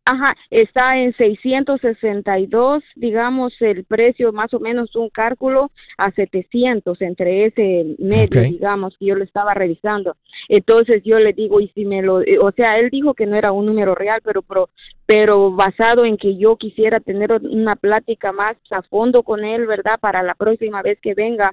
Ajá, 0.07 0.37
está 0.51 0.99
en 0.99 1.15
662, 1.17 2.83
digamos, 2.95 3.59
el 3.59 3.85
precio 3.85 4.31
más 4.31 4.53
o 4.53 4.59
menos 4.59 4.95
un 4.95 5.09
cálculo 5.09 5.71
a 5.97 6.11
700 6.11 7.01
entre 7.01 7.45
ese 7.45 7.95
medio, 7.97 8.43
digamos, 8.43 8.95
que 8.99 9.07
yo 9.07 9.15
lo 9.15 9.23
estaba 9.23 9.55
revisando. 9.55 10.15
Entonces 10.47 11.01
yo 11.03 11.17
le 11.17 11.33
digo, 11.33 11.59
y 11.59 11.69
si 11.69 11.85
me 11.85 12.03
lo, 12.03 12.21
eh, 12.21 12.37
o 12.39 12.51
sea, 12.51 12.77
él 12.77 12.91
dijo 12.91 13.15
que 13.15 13.25
no 13.25 13.35
era 13.35 13.51
un 13.51 13.65
número 13.65 13.95
real, 13.95 14.21
pero, 14.23 14.43
pero, 14.43 14.69
pero 15.07 15.49
basado 15.49 16.05
en 16.05 16.17
que 16.17 16.37
yo 16.37 16.55
quisiera 16.55 16.99
tener 16.99 17.31
una 17.31 17.75
plática 17.75 18.31
más 18.31 18.57
a 18.69 18.83
fondo 18.83 19.23
con 19.23 19.43
él, 19.43 19.65
¿verdad? 19.65 19.99
Para 19.99 20.21
la 20.21 20.35
próxima 20.35 20.83
vez 20.83 20.99
que 21.01 21.15
venga, 21.15 21.51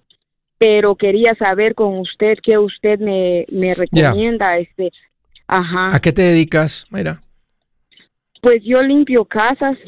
pero 0.58 0.94
quería 0.96 1.34
saber 1.36 1.74
con 1.74 1.98
usted 2.00 2.36
qué 2.42 2.58
usted 2.58 3.00
me, 3.00 3.46
me 3.50 3.72
recomienda, 3.74 4.58
este, 4.58 4.92
ajá. 5.46 5.96
¿A 5.96 6.00
qué 6.00 6.12
te 6.12 6.20
dedicas, 6.20 6.84
Mayra? 6.90 7.22
Pues 8.42 8.62
yo 8.64 8.82
limpio 8.82 9.24
casas, 9.24 9.78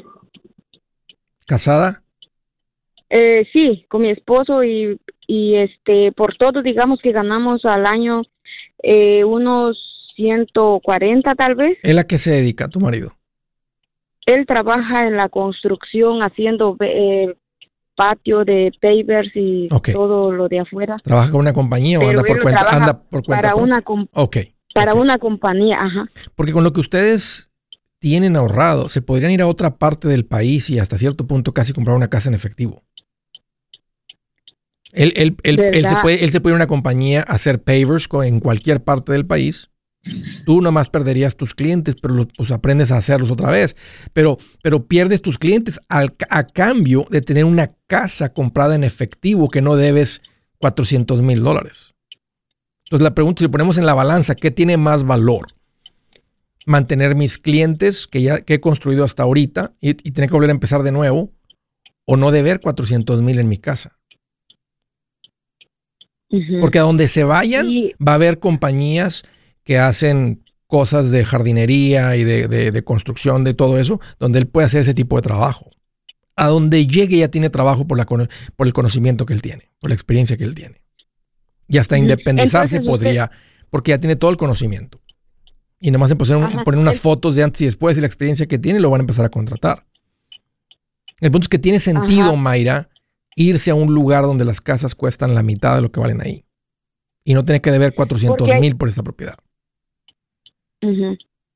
¿Casada? 1.46 2.02
Eh, 3.10 3.46
sí, 3.52 3.84
con 3.88 4.02
mi 4.02 4.10
esposo 4.10 4.64
y, 4.64 4.98
y 5.26 5.56
este, 5.56 6.10
por 6.12 6.36
todo, 6.36 6.62
digamos 6.62 7.00
que 7.02 7.12
ganamos 7.12 7.64
al 7.64 7.84
año 7.84 8.22
eh, 8.82 9.24
unos 9.24 10.12
140 10.16 11.34
tal 11.34 11.54
vez. 11.54 11.78
¿Él 11.82 11.98
a 11.98 12.04
qué 12.04 12.16
se 12.16 12.30
dedica, 12.30 12.68
tu 12.68 12.80
marido? 12.80 13.12
Él 14.26 14.46
trabaja 14.46 15.06
en 15.06 15.16
la 15.16 15.28
construcción 15.28 16.22
haciendo 16.22 16.76
eh, 16.80 17.34
patio 17.94 18.44
de 18.44 18.72
pavers 18.80 19.30
y 19.34 19.68
todo 19.92 20.32
lo 20.32 20.48
de 20.48 20.60
afuera. 20.60 20.96
¿Trabaja 21.04 21.30
con 21.30 21.40
una 21.40 21.52
compañía 21.52 21.98
o 22.00 22.08
anda 22.08 22.22
por 22.22 22.40
cuenta? 22.40 22.70
Anda 22.70 23.02
por 23.02 23.22
cuenta 23.24 23.42
para 23.42 23.48
propia? 23.54 23.62
una 23.64 23.82
com- 23.82 24.06
Ok. 24.12 24.36
para 24.72 24.94
ok. 24.94 25.00
una 25.00 25.18
compañía, 25.18 25.78
ajá. 25.82 26.08
Porque 26.34 26.52
con 26.52 26.64
lo 26.64 26.72
que 26.72 26.80
ustedes 26.80 27.50
tienen 28.04 28.36
ahorrado, 28.36 28.90
se 28.90 29.00
podrían 29.00 29.30
ir 29.30 29.40
a 29.40 29.46
otra 29.46 29.78
parte 29.78 30.08
del 30.08 30.26
país 30.26 30.68
y 30.68 30.78
hasta 30.78 30.98
cierto 30.98 31.26
punto 31.26 31.54
casi 31.54 31.72
comprar 31.72 31.96
una 31.96 32.10
casa 32.10 32.28
en 32.28 32.34
efectivo. 32.34 32.84
Él, 34.92 35.14
él- 35.16 35.36
él- 35.42 35.56
él 35.72 35.86
se 35.86 35.94
puede, 36.02 36.22
él 36.22 36.30
se 36.30 36.42
puede 36.42 36.52
ir 36.52 36.56
a 36.56 36.64
una 36.64 36.66
compañía 36.66 37.24
a 37.26 37.32
hacer 37.32 37.62
pavers 37.62 38.06
en 38.26 38.40
cualquier 38.40 38.84
parte 38.84 39.10
del 39.12 39.24
país. 39.24 39.70
Tú 40.44 40.60
nomás 40.60 40.90
perderías 40.90 41.34
tus 41.34 41.54
clientes, 41.54 41.94
pero 41.98 42.12
los- 42.12 42.26
pues 42.36 42.50
aprendes 42.50 42.90
a 42.90 42.98
hacerlos 42.98 43.30
otra 43.30 43.50
vez. 43.50 43.74
Pero, 44.12 44.36
pero 44.62 44.86
pierdes 44.86 45.22
tus 45.22 45.38
clientes 45.38 45.80
al- 45.88 46.14
a 46.28 46.46
cambio 46.46 47.06
de 47.10 47.22
tener 47.22 47.46
una 47.46 47.72
casa 47.86 48.34
comprada 48.34 48.74
en 48.74 48.84
efectivo 48.84 49.48
que 49.48 49.62
no 49.62 49.76
debes 49.76 50.20
400 50.58 51.22
mil 51.22 51.42
dólares. 51.42 51.94
Entonces 52.84 53.02
la 53.02 53.14
pregunta, 53.14 53.42
si 53.42 53.48
ponemos 53.48 53.78
en 53.78 53.86
la 53.86 53.94
balanza, 53.94 54.34
¿qué 54.34 54.50
tiene 54.50 54.76
más 54.76 55.04
valor? 55.04 55.54
Mantener 56.66 57.14
mis 57.14 57.38
clientes 57.38 58.07
que 58.07 58.22
ya 58.22 58.40
que 58.40 58.55
he 58.55 58.61
construido 58.61 59.05
hasta 59.05 59.22
ahorita 59.22 59.74
y, 59.81 59.90
y 59.90 60.12
tener 60.12 60.29
que 60.31 60.35
volver 60.35 60.50
a 60.50 60.55
empezar 60.55 60.83
de 60.83 60.92
nuevo 60.92 61.33
o 62.07 62.16
no 62.16 62.31
deber 62.31 62.61
400 62.61 63.22
mil 63.22 63.38
en 63.38 63.48
mi 63.48 63.59
casa. 63.59 63.98
Porque 66.61 66.79
a 66.79 66.83
donde 66.83 67.07
se 67.09 67.22
vayan 67.24 67.66
Sí. 67.66 67.92
va 68.05 68.12
a 68.12 68.14
haber 68.16 68.38
compañías 68.40 69.22
que 69.62 69.79
hacen 69.79 70.42
cosas 70.66 71.11
de 71.12 71.24
jardinería 71.24 72.16
y 72.16 72.24
de, 72.24 72.48
de- 72.48 72.72
de 72.72 72.85
construcción, 72.85 73.44
de 73.44 73.55
todo 73.55 73.79
eso, 73.79 74.00
donde 74.18 74.40
él 74.40 74.46
puede 74.48 74.66
hacer 74.66 74.81
ese 74.81 74.94
tipo 74.94 75.14
de 75.16 75.22
trabajo. 75.22 75.70
A 76.35 76.48
donde 76.48 76.87
llegue 76.88 77.18
ya 77.18 77.29
tiene 77.29 77.50
trabajo 77.50 77.87
por, 77.87 77.96
la, 77.98 78.05
por 78.07 78.66
el 78.66 78.72
conocimiento 78.72 79.27
que 79.27 79.35
él 79.35 79.42
tiene, 79.42 79.70
por 79.79 79.90
la 79.90 79.94
experiencia 79.94 80.37
que 80.37 80.42
él 80.44 80.55
tiene. 80.57 80.83
Y 81.68 81.79
hasta 81.79 81.96
independizarse 81.96 82.77
Entonces, 82.79 83.05
podría, 83.05 83.31
porque 83.70 83.90
ya 83.92 83.98
tiene 84.00 84.16
todo 84.16 84.33
el 84.33 84.37
conocimiento. 84.37 85.00
Y 85.84 85.90
nada 85.90 85.98
más 85.98 86.08
se 86.08 86.16
pusieron, 86.16 86.44
Ajá. 86.44 86.64
poner 86.64 86.80
unas 86.80 87.02
fotos 87.02 87.36
de 87.36 87.42
antes 87.42 87.60
y 87.60 87.66
después 87.66 87.98
y 87.98 88.00
la 88.00 88.06
experiencia 88.06 88.46
que 88.46 88.58
tiene, 88.58 88.80
lo 88.80 88.88
van 88.88 89.00
a 89.00 89.02
empezar 89.02 89.26
a 89.26 89.28
contratar. 89.28 89.84
El 91.20 91.30
punto 91.30 91.44
es 91.44 91.50
que 91.50 91.58
tiene 91.58 91.78
sentido, 91.78 92.28
Ajá. 92.28 92.36
Mayra, 92.36 92.88
irse 93.36 93.70
a 93.70 93.74
un 93.74 93.92
lugar 93.92 94.22
donde 94.22 94.46
las 94.46 94.62
casas 94.62 94.94
cuestan 94.94 95.34
la 95.34 95.42
mitad 95.42 95.76
de 95.76 95.82
lo 95.82 95.92
que 95.92 96.00
valen 96.00 96.22
ahí. 96.22 96.46
Y 97.22 97.34
no 97.34 97.44
tener 97.44 97.60
que 97.60 97.70
deber 97.70 97.94
400 97.94 98.48
mil 98.60 98.78
por 98.78 98.88
esa 98.88 99.02
propiedad. 99.02 99.34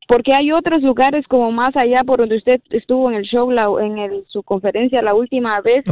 Porque 0.07 0.35
hay 0.35 0.53
otros 0.53 0.83
lugares 0.83 1.27
como 1.27 1.51
más 1.51 1.75
allá 1.75 2.05
por 2.05 2.19
donde 2.19 2.37
usted 2.37 2.61
estuvo 2.69 3.11
en 3.11 3.17
el 3.17 3.25
show, 3.25 3.51
en 3.79 4.25
su 4.29 4.43
conferencia 4.43 5.01
la 5.01 5.15
última 5.15 5.59
vez. 5.63 5.87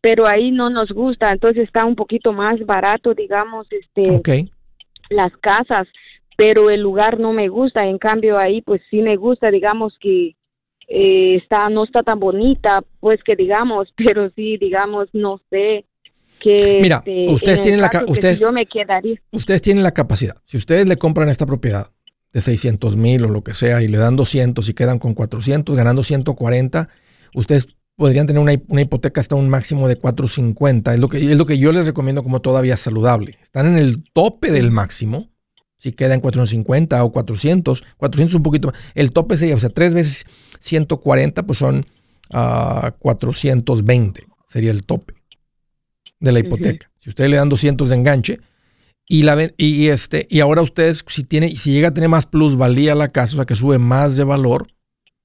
Pero 0.00 0.26
ahí 0.26 0.50
no 0.50 0.70
nos 0.70 0.90
gusta, 0.90 1.30
entonces 1.32 1.64
está 1.64 1.84
un 1.84 1.96
poquito 1.96 2.32
más 2.32 2.64
barato, 2.64 3.12
digamos, 3.12 3.66
este, 3.70 4.22
las 5.10 5.36
casas, 5.36 5.86
pero 6.36 6.70
el 6.70 6.80
lugar 6.80 7.20
no 7.20 7.32
me 7.32 7.48
gusta. 7.48 7.86
En 7.86 7.98
cambio 7.98 8.38
ahí, 8.38 8.62
pues 8.62 8.82
sí 8.90 9.00
me 9.00 9.16
gusta, 9.16 9.50
digamos 9.50 9.96
que 10.00 10.34
eh, 10.88 11.36
está 11.36 11.68
no 11.70 11.84
está 11.84 12.02
tan 12.02 12.20
bonita, 12.20 12.82
pues 13.00 13.22
que 13.24 13.36
digamos, 13.36 13.92
pero 13.96 14.30
sí, 14.34 14.56
digamos, 14.56 15.08
no 15.12 15.40
sé. 15.50 15.84
Que, 16.40 16.80
Mira, 16.82 16.96
este, 16.98 17.26
ustedes 17.30 17.60
tienen 17.62 17.80
la 17.80 17.90
ustedes, 18.06 18.38
yo 18.38 18.52
me 18.52 18.66
quedaría. 18.66 19.18
ustedes 19.30 19.62
tienen 19.62 19.82
la 19.82 19.92
capacidad. 19.92 20.36
Si 20.44 20.58
ustedes 20.58 20.86
le 20.86 20.96
compran 20.96 21.30
esta 21.30 21.46
propiedad 21.46 21.90
de 22.32 22.40
600 22.42 22.96
mil 22.96 23.24
o 23.24 23.28
lo 23.28 23.42
que 23.42 23.54
sea 23.54 23.80
y 23.82 23.88
le 23.88 23.96
dan 23.96 24.16
200 24.16 24.68
y 24.68 24.74
quedan 24.74 24.98
con 24.98 25.14
400, 25.14 25.74
ganando 25.74 26.02
140, 26.02 26.88
ustedes 27.34 27.68
podrían 27.96 28.26
tener 28.26 28.42
una, 28.42 28.82
hipoteca 28.82 29.20
hasta 29.20 29.36
un 29.36 29.48
máximo 29.48 29.88
de 29.88 29.96
450. 29.96 30.94
Es 30.94 31.00
lo, 31.00 31.08
que, 31.08 31.18
es 31.18 31.36
lo 31.36 31.46
que 31.46 31.58
yo 31.58 31.72
les 31.72 31.86
recomiendo 31.86 32.22
como 32.22 32.40
todavía 32.40 32.76
saludable. 32.76 33.38
Están 33.40 33.66
en 33.66 33.78
el 33.78 34.04
tope 34.12 34.50
del 34.50 34.70
máximo. 34.70 35.30
Si 35.78 35.92
quedan 35.92 36.20
450 36.20 37.04
o 37.04 37.12
400, 37.12 37.84
400 37.96 38.34
un 38.34 38.42
poquito 38.42 38.68
más. 38.68 38.80
El 38.94 39.12
tope 39.12 39.36
sería, 39.36 39.54
o 39.54 39.58
sea, 39.58 39.70
tres 39.70 39.94
veces 39.94 40.24
140, 40.60 41.44
pues 41.44 41.58
son 41.58 41.86
420. 42.30 44.26
Ah, 44.26 44.34
sería 44.48 44.70
el 44.70 44.84
tope 44.84 45.14
de 46.20 46.32
la 46.32 46.40
hipoteca. 46.40 46.90
Si 47.00 47.10
ustedes 47.10 47.30
le 47.30 47.36
dan 47.36 47.48
200 47.48 47.88
de 47.88 47.94
enganche 47.94 48.40
y, 49.06 49.22
la, 49.22 49.52
y, 49.58 49.88
este, 49.88 50.26
y 50.30 50.40
ahora 50.40 50.62
ustedes, 50.62 51.04
si, 51.06 51.24
tiene, 51.24 51.54
si 51.56 51.72
llega 51.72 51.88
a 51.88 51.94
tener 51.94 52.08
más 52.08 52.26
plusvalía 52.26 52.94
la 52.94 53.08
casa, 53.08 53.34
o 53.34 53.36
sea, 53.36 53.44
que 53.44 53.54
sube 53.54 53.78
más 53.78 54.16
de 54.16 54.24
valor, 54.24 54.68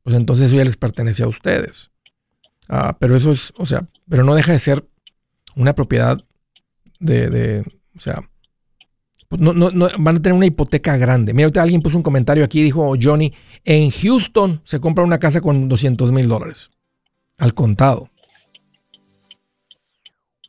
pues 0.04 0.16
entonces 0.16 0.48
eso 0.48 0.58
ya 0.58 0.66
les 0.66 0.78
pertenece 0.78 1.24
a 1.24 1.28
ustedes. 1.28 1.92
Ah, 2.68 2.98
pero 3.00 3.16
eso 3.16 3.32
es, 3.32 3.54
o 3.56 3.66
sea, 3.66 3.88
pero 4.10 4.24
no 4.24 4.36
deja 4.36 4.52
de 4.52 4.60
ser 4.60 4.86
una 5.56 5.74
propiedad 5.74 6.18
de, 7.00 7.30
de 7.30 7.64
o 7.96 8.00
sea, 8.00 8.30
pues 9.30 9.42
no, 9.42 9.54
no, 9.54 9.70
van 10.00 10.16
a 10.16 10.22
tener 10.22 10.36
una 10.36 10.48
hipoteca 10.48 10.98
grande. 10.98 11.36
Mira, 11.36 11.50
alguien 11.62 11.82
puso 11.82 11.96
un 11.96 12.04
comentario 12.04 12.44
aquí, 12.44 12.64
dijo 12.64 12.96
Johnny, 13.00 13.32
en 13.64 13.92
Houston 13.92 14.60
se 14.64 14.80
compra 14.80 15.04
una 15.04 15.20
casa 15.20 15.40
con 15.40 15.70
200 15.70 16.12
mil 16.12 16.28
dólares 16.28 16.72
al 17.38 17.54
contado. 17.54 18.10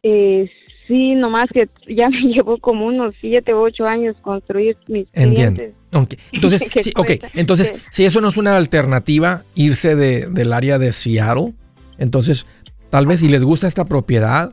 Eh, 0.02 0.50
sí, 0.88 1.14
nomás 1.14 1.50
que 1.52 1.68
ya 1.94 2.08
me 2.10 2.22
llevó 2.22 2.56
como 2.56 2.86
unos 2.86 3.14
7 3.20 3.52
o 3.52 3.60
8 3.60 3.84
años 3.84 4.16
construir 4.22 4.78
mis 4.88 5.06
Entiendo. 5.12 5.62
Entonces, 6.32 6.62
sí, 6.80 6.92
okay. 6.94 7.18
entonces 7.34 7.72
si 7.90 8.04
eso 8.04 8.20
no 8.20 8.28
es 8.28 8.36
una 8.36 8.56
alternativa, 8.56 9.42
irse 9.56 9.96
de, 9.96 10.28
del 10.28 10.52
área 10.52 10.78
de 10.78 10.92
Seattle, 10.92 11.54
entonces 11.98 12.46
tal 12.90 13.06
vez 13.06 13.18
si 13.18 13.28
les 13.28 13.42
gusta 13.42 13.66
esta 13.66 13.84
propiedad, 13.84 14.52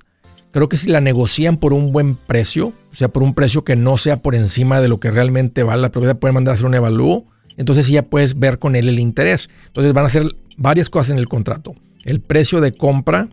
creo 0.57 0.69
que 0.69 0.77
si 0.77 0.89
la 0.89 1.01
negocian 1.01 1.57
por 1.57 1.71
un 1.71 1.91
buen 1.91 2.15
precio, 2.15 2.73
o 2.91 2.95
sea, 2.95 3.09
por 3.09 3.21
un 3.21 3.35
precio 3.35 3.63
que 3.63 3.75
no 3.75 3.95
sea 3.97 4.23
por 4.23 4.33
encima 4.33 4.81
de 4.81 4.87
lo 4.87 4.99
que 4.99 5.11
realmente 5.11 5.61
vale 5.61 5.83
la 5.83 5.91
propiedad, 5.91 6.17
pueden 6.17 6.33
mandar 6.33 6.53
a 6.53 6.55
hacer 6.55 6.65
un 6.65 6.73
evalúo, 6.73 7.27
entonces 7.57 7.87
ya 7.87 8.01
puedes 8.01 8.39
ver 8.39 8.57
con 8.57 8.75
él 8.75 8.89
el 8.89 8.97
interés. 8.97 9.49
Entonces 9.67 9.93
van 9.93 10.05
a 10.05 10.07
hacer 10.07 10.35
varias 10.57 10.89
cosas 10.89 11.11
en 11.11 11.19
el 11.19 11.29
contrato. 11.29 11.75
El 12.05 12.21
precio 12.21 12.59
de 12.59 12.71
compra, 12.71 13.29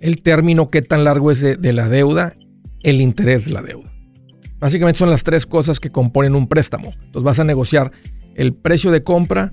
el 0.00 0.22
término, 0.22 0.70
qué 0.70 0.80
tan 0.80 1.04
largo 1.04 1.30
es 1.30 1.42
de, 1.42 1.72
la 1.74 1.90
deuda, 1.90 2.32
el 2.82 3.02
interés 3.02 3.44
de 3.44 3.50
la 3.50 3.60
deuda. 3.60 3.92
Básicamente 4.58 4.98
son 4.98 5.10
las 5.10 5.24
tres 5.24 5.44
cosas 5.44 5.80
que 5.80 5.90
componen 5.90 6.34
un 6.34 6.48
préstamo. 6.48 6.94
Entonces 6.94 7.24
vas 7.24 7.38
a 7.40 7.44
negociar 7.44 7.92
el 8.36 8.54
precio 8.54 8.90
de 8.90 9.02
compra, 9.02 9.52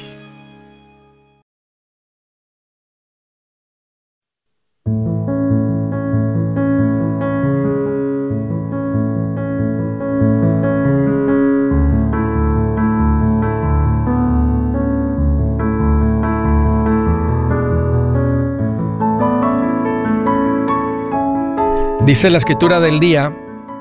Dice 22.11 22.29
la 22.29 22.39
escritura 22.39 22.81
del 22.81 22.99
día, 22.99 23.33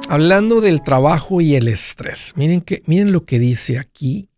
hablando 0.09 0.61
del 0.61 0.83
trabajo 0.83 1.41
y 1.41 1.57
el 1.57 1.67
estrés. 1.67 2.33
Miren, 2.37 2.61
que, 2.61 2.81
miren 2.87 3.11
lo 3.11 3.25
que 3.25 3.41
dice 3.41 3.77
aquí. 3.77 4.29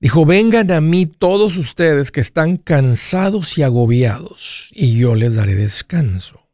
Dijo, 0.00 0.26
vengan 0.26 0.70
a 0.70 0.82
mí 0.82 1.06
todos 1.06 1.56
ustedes 1.56 2.10
que 2.10 2.20
están 2.20 2.58
cansados 2.58 3.56
y 3.56 3.62
agobiados, 3.62 4.68
y 4.72 4.98
yo 4.98 5.14
les 5.14 5.34
daré 5.34 5.54
descanso. 5.54 6.50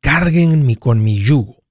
Carguen 0.00 0.74
con 0.74 1.04
mi 1.04 1.22
yugo 1.22 1.62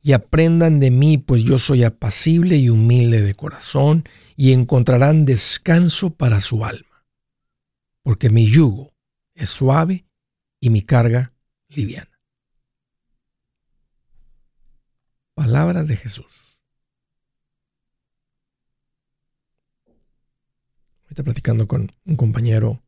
y 0.00 0.14
aprendan 0.14 0.80
de 0.80 0.90
mí, 0.90 1.18
pues 1.18 1.44
yo 1.44 1.58
soy 1.58 1.84
apacible 1.84 2.56
y 2.56 2.70
humilde 2.70 3.20
de 3.20 3.34
corazón, 3.34 4.08
y 4.34 4.54
encontrarán 4.54 5.26
descanso 5.26 6.08
para 6.08 6.40
su 6.40 6.64
alma. 6.64 7.04
Porque 8.02 8.30
mi 8.30 8.46
yugo 8.46 8.94
es 9.34 9.50
suave 9.50 10.06
y 10.58 10.70
mi 10.70 10.80
carga 10.80 11.34
liviana. 11.68 12.07
Palabras 15.38 15.86
de 15.86 15.94
Jesús. 15.94 16.26
Ahorita 21.04 21.22
platicando 21.22 21.68
con 21.68 21.92
un 22.06 22.16
compañero. 22.16 22.82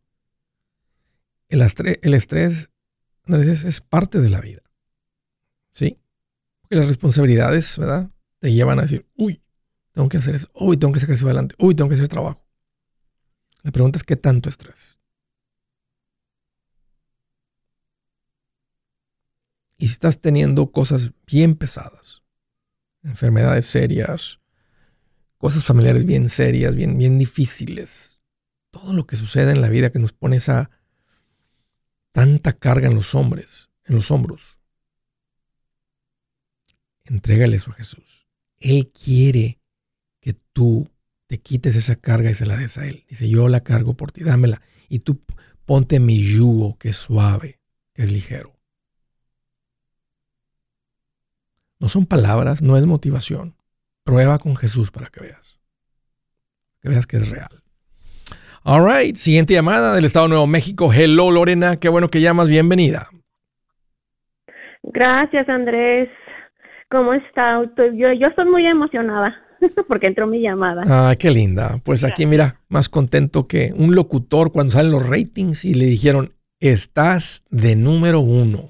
El, 1.48 1.62
estrés, 1.62 2.00
el 2.02 2.14
estrés 2.14 2.68
Andrés, 3.22 3.62
es, 3.62 3.80
parte 3.80 4.20
de 4.20 4.30
la 4.30 4.40
vida. 4.40 4.62
¿Sí? 5.70 6.00
Porque 6.60 6.74
las 6.74 6.88
responsabilidades, 6.88 7.78
¿verdad? 7.78 8.10
Te 8.40 8.52
llevan 8.52 8.80
a 8.80 8.82
decir, 8.82 9.08
uy, 9.14 9.40
tengo 9.92 10.08
que 10.08 10.16
hacer 10.16 10.34
eso, 10.34 10.50
uy, 10.52 10.76
tengo 10.76 10.92
que 10.92 10.98
sacar 10.98 11.14
eso 11.14 11.26
adelante, 11.26 11.54
uy, 11.56 11.76
tengo 11.76 11.88
que 11.88 11.94
hacer 11.94 12.08
trabajo. 12.08 12.44
La 13.62 13.70
pregunta 13.70 13.96
es, 13.96 14.02
¿qué 14.02 14.16
tanto 14.16 14.48
estrés? 14.48 14.98
Y 19.78 19.86
si 19.86 19.92
estás 19.92 20.20
teniendo 20.20 20.72
cosas 20.72 21.12
bien 21.28 21.54
pesadas, 21.54 22.20
enfermedades 23.02 23.66
serias, 23.66 24.40
cosas 25.38 25.64
familiares 25.64 26.04
bien 26.04 26.28
serias, 26.28 26.74
bien, 26.74 26.98
bien 26.98 27.18
difíciles. 27.18 28.20
Todo 28.70 28.92
lo 28.92 29.06
que 29.06 29.16
sucede 29.16 29.52
en 29.52 29.60
la 29.60 29.68
vida 29.68 29.90
que 29.90 29.98
nos 29.98 30.12
pone 30.12 30.36
esa 30.36 30.70
tanta 32.12 32.52
carga 32.52 32.88
en 32.88 32.94
los 32.94 33.14
hombres, 33.14 33.68
en 33.84 33.96
los 33.96 34.10
hombros. 34.10 34.58
Entrégale 37.04 37.56
eso 37.56 37.72
a 37.72 37.74
Jesús. 37.74 38.28
Él 38.58 38.92
quiere 38.92 39.60
que 40.20 40.34
tú 40.34 40.88
te 41.26 41.40
quites 41.40 41.76
esa 41.76 41.96
carga 41.96 42.30
y 42.30 42.34
se 42.34 42.46
la 42.46 42.56
des 42.56 42.78
a 42.78 42.86
Él. 42.86 43.04
Dice, 43.08 43.28
yo 43.28 43.48
la 43.48 43.62
cargo 43.62 43.94
por 43.94 44.12
ti, 44.12 44.22
dámela. 44.22 44.62
Y 44.88 45.00
tú 45.00 45.20
ponte 45.64 46.00
mi 46.00 46.22
yugo 46.22 46.76
que 46.78 46.90
es 46.90 46.96
suave, 46.96 47.60
que 47.94 48.02
es 48.02 48.12
ligero. 48.12 48.59
No 51.80 51.88
son 51.88 52.04
palabras, 52.04 52.60
no 52.60 52.76
es 52.76 52.84
motivación. 52.84 53.54
Prueba 54.04 54.38
con 54.38 54.54
Jesús 54.54 54.90
para 54.90 55.08
que 55.08 55.20
veas. 55.20 55.58
Que 56.82 56.90
veas 56.90 57.06
que 57.06 57.16
es 57.16 57.30
real. 57.30 57.48
All 58.62 58.86
right, 58.86 59.16
siguiente 59.16 59.54
llamada 59.54 59.94
del 59.94 60.04
Estado 60.04 60.26
de 60.26 60.30
Nuevo 60.30 60.46
México. 60.46 60.92
Hello, 60.92 61.30
Lorena, 61.30 61.76
qué 61.76 61.88
bueno 61.88 62.08
que 62.08 62.20
llamas, 62.20 62.48
bienvenida. 62.48 63.06
Gracias, 64.82 65.48
Andrés. 65.48 66.10
¿Cómo 66.90 67.14
está? 67.14 67.62
Yo, 67.76 68.12
yo 68.12 68.26
estoy 68.26 68.44
muy 68.44 68.66
emocionada 68.66 69.34
porque 69.88 70.08
entró 70.08 70.26
mi 70.26 70.42
llamada. 70.42 70.82
Ah, 70.86 71.14
qué 71.18 71.30
linda. 71.30 71.80
Pues 71.82 72.04
aquí, 72.04 72.26
mira, 72.26 72.60
más 72.68 72.90
contento 72.90 73.46
que 73.46 73.72
un 73.74 73.94
locutor 73.94 74.52
cuando 74.52 74.72
salen 74.72 74.92
los 74.92 75.08
ratings 75.08 75.64
y 75.64 75.72
le 75.72 75.86
dijeron, 75.86 76.34
estás 76.58 77.42
de 77.48 77.76
número 77.76 78.20
uno. 78.20 78.69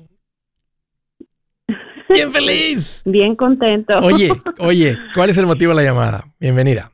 ¡Bien 2.15 2.33
feliz! 2.33 3.03
Bien 3.05 3.37
contento. 3.37 3.99
Oye, 3.99 4.31
oye, 4.59 4.97
¿cuál 5.15 5.31
es 5.31 5.39
el 5.39 5.47
motivo 5.47 5.71
de 5.71 5.77
la 5.77 5.91
llamada? 5.91 6.25
Bienvenida. 6.41 6.91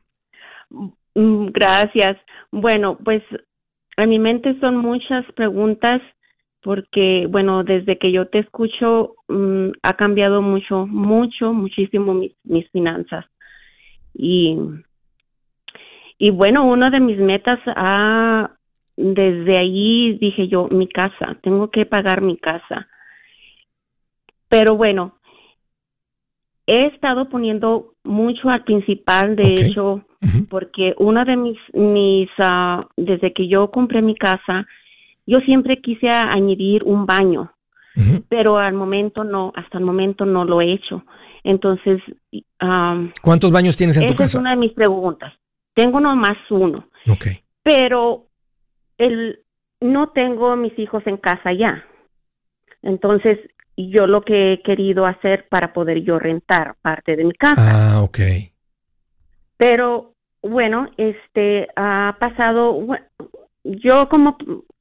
Mm, 1.15 1.47
gracias. 1.47 2.17
Bueno, 2.51 2.97
pues 3.03 3.23
en 3.97 4.09
mi 4.09 4.19
mente 4.19 4.55
son 4.59 4.77
muchas 4.77 5.25
preguntas 5.33 6.01
porque, 6.61 7.27
bueno, 7.29 7.63
desde 7.63 7.97
que 7.97 8.11
yo 8.11 8.27
te 8.27 8.39
escucho 8.39 9.15
mm, 9.27 9.69
ha 9.81 9.95
cambiado 9.95 10.41
mucho, 10.41 10.85
mucho, 10.85 11.53
muchísimo 11.53 12.13
mis, 12.13 12.33
mis 12.43 12.69
finanzas. 12.69 13.25
Y, 14.13 14.55
y 16.19 16.29
bueno, 16.29 16.65
una 16.65 16.89
de 16.89 16.99
mis 16.99 17.17
metas 17.17 17.59
ha, 17.67 18.51
desde 18.95 19.57
ahí 19.57 20.17
dije 20.19 20.47
yo, 20.47 20.67
mi 20.69 20.87
casa, 20.87 21.37
tengo 21.41 21.71
que 21.71 21.85
pagar 21.85 22.21
mi 22.21 22.37
casa. 22.37 22.87
Pero 24.49 24.75
bueno, 24.75 25.17
he 26.65 26.87
estado 26.87 27.29
poniendo 27.29 27.93
mucho 28.03 28.49
al 28.49 28.63
principal, 28.63 29.35
de 29.35 29.53
hecho, 29.53 30.05
porque 30.49 30.93
una 30.97 31.25
de 31.25 31.35
mis, 31.35 31.57
mis 31.73 32.29
uh, 32.39 32.85
desde 32.95 33.33
que 33.33 33.47
yo 33.47 33.71
compré 33.71 34.01
mi 34.01 34.15
casa, 34.15 34.65
yo 35.25 35.39
siempre 35.41 35.81
quise 35.81 36.09
añadir 36.09 36.83
un 36.83 37.05
baño, 37.05 37.51
pero 38.29 38.57
al 38.57 38.73
momento 38.73 39.23
no, 39.23 39.51
hasta 39.55 39.77
el 39.77 39.83
momento 39.83 40.25
no 40.25 40.45
lo 40.45 40.61
he 40.61 40.71
hecho. 40.71 41.03
Entonces, 41.43 42.01
um, 42.61 43.11
¿cuántos 43.21 43.51
baños 43.51 43.77
tienes 43.77 43.97
en 43.97 44.07
tu 44.07 44.13
casa? 44.13 44.25
Esa 44.25 44.37
es 44.37 44.41
una 44.41 44.51
de 44.51 44.57
mis 44.57 44.73
preguntas. 44.73 45.33
Tengo 45.73 45.99
nomás 45.99 46.37
uno. 46.49 46.87
Ok. 47.09 47.27
Pero 47.63 48.25
el, 48.97 49.39
no 49.81 50.09
tengo 50.09 50.55
mis 50.55 50.77
hijos 50.77 51.05
en 51.07 51.17
casa 51.17 51.53
ya. 51.53 51.83
Entonces, 52.81 53.39
yo 53.77 54.07
lo 54.07 54.21
que 54.21 54.53
he 54.53 54.61
querido 54.61 55.05
hacer 55.05 55.47
para 55.49 55.71
poder 55.71 56.01
yo 56.01 56.17
rentar 56.17 56.75
parte 56.81 57.15
de 57.15 57.23
mi 57.23 57.33
casa. 57.33 57.61
Ah, 57.61 58.01
ok. 58.01 58.19
Pero 59.57 60.13
bueno, 60.41 60.89
este 60.97 61.67
ha 61.75 62.17
pasado, 62.19 62.87
yo 63.63 64.09
como 64.09 64.37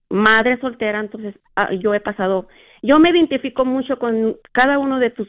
madre 0.08 0.58
soltera, 0.60 1.00
entonces 1.00 1.34
ah, 1.56 1.72
yo 1.74 1.94
he 1.94 2.00
pasado, 2.00 2.48
yo 2.82 2.98
me 2.98 3.10
identifico 3.10 3.64
mucho 3.64 3.98
con 3.98 4.36
cada 4.52 4.78
uno 4.78 4.98
de 4.98 5.10
tus 5.10 5.28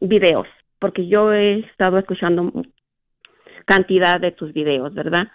videos, 0.00 0.46
porque 0.78 1.06
yo 1.06 1.32
he 1.32 1.60
estado 1.60 1.98
escuchando 1.98 2.52
cantidad 3.64 4.20
de 4.20 4.32
tus 4.32 4.52
videos, 4.52 4.94
¿verdad? 4.94 5.28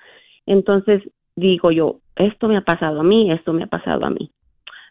Entonces 0.46 1.02
digo 1.36 1.72
yo, 1.72 2.02
esto 2.16 2.48
me 2.48 2.58
ha 2.58 2.62
pasado 2.62 3.00
a 3.00 3.04
mí, 3.04 3.32
esto 3.32 3.54
me 3.54 3.64
ha 3.64 3.68
pasado 3.68 4.06
a 4.06 4.10
mí, 4.10 4.32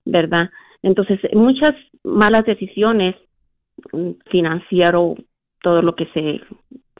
¿verdad? 0.04 0.50
Entonces, 0.82 1.20
muchas 1.32 1.74
malas 2.04 2.44
decisiones 2.44 3.14
mm, 3.92 4.10
financiero, 4.30 5.14
todo 5.62 5.82
lo 5.82 5.94
que 5.94 6.06
se, 6.06 6.40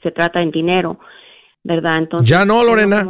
se 0.03 0.11
trata 0.11 0.43
en 0.43 0.51
dinero, 0.51 0.99
¿verdad? 1.65 1.99
Entonces, 1.99 2.29
ya 2.29 2.45
no, 2.45 2.63
Lorena. 2.65 3.05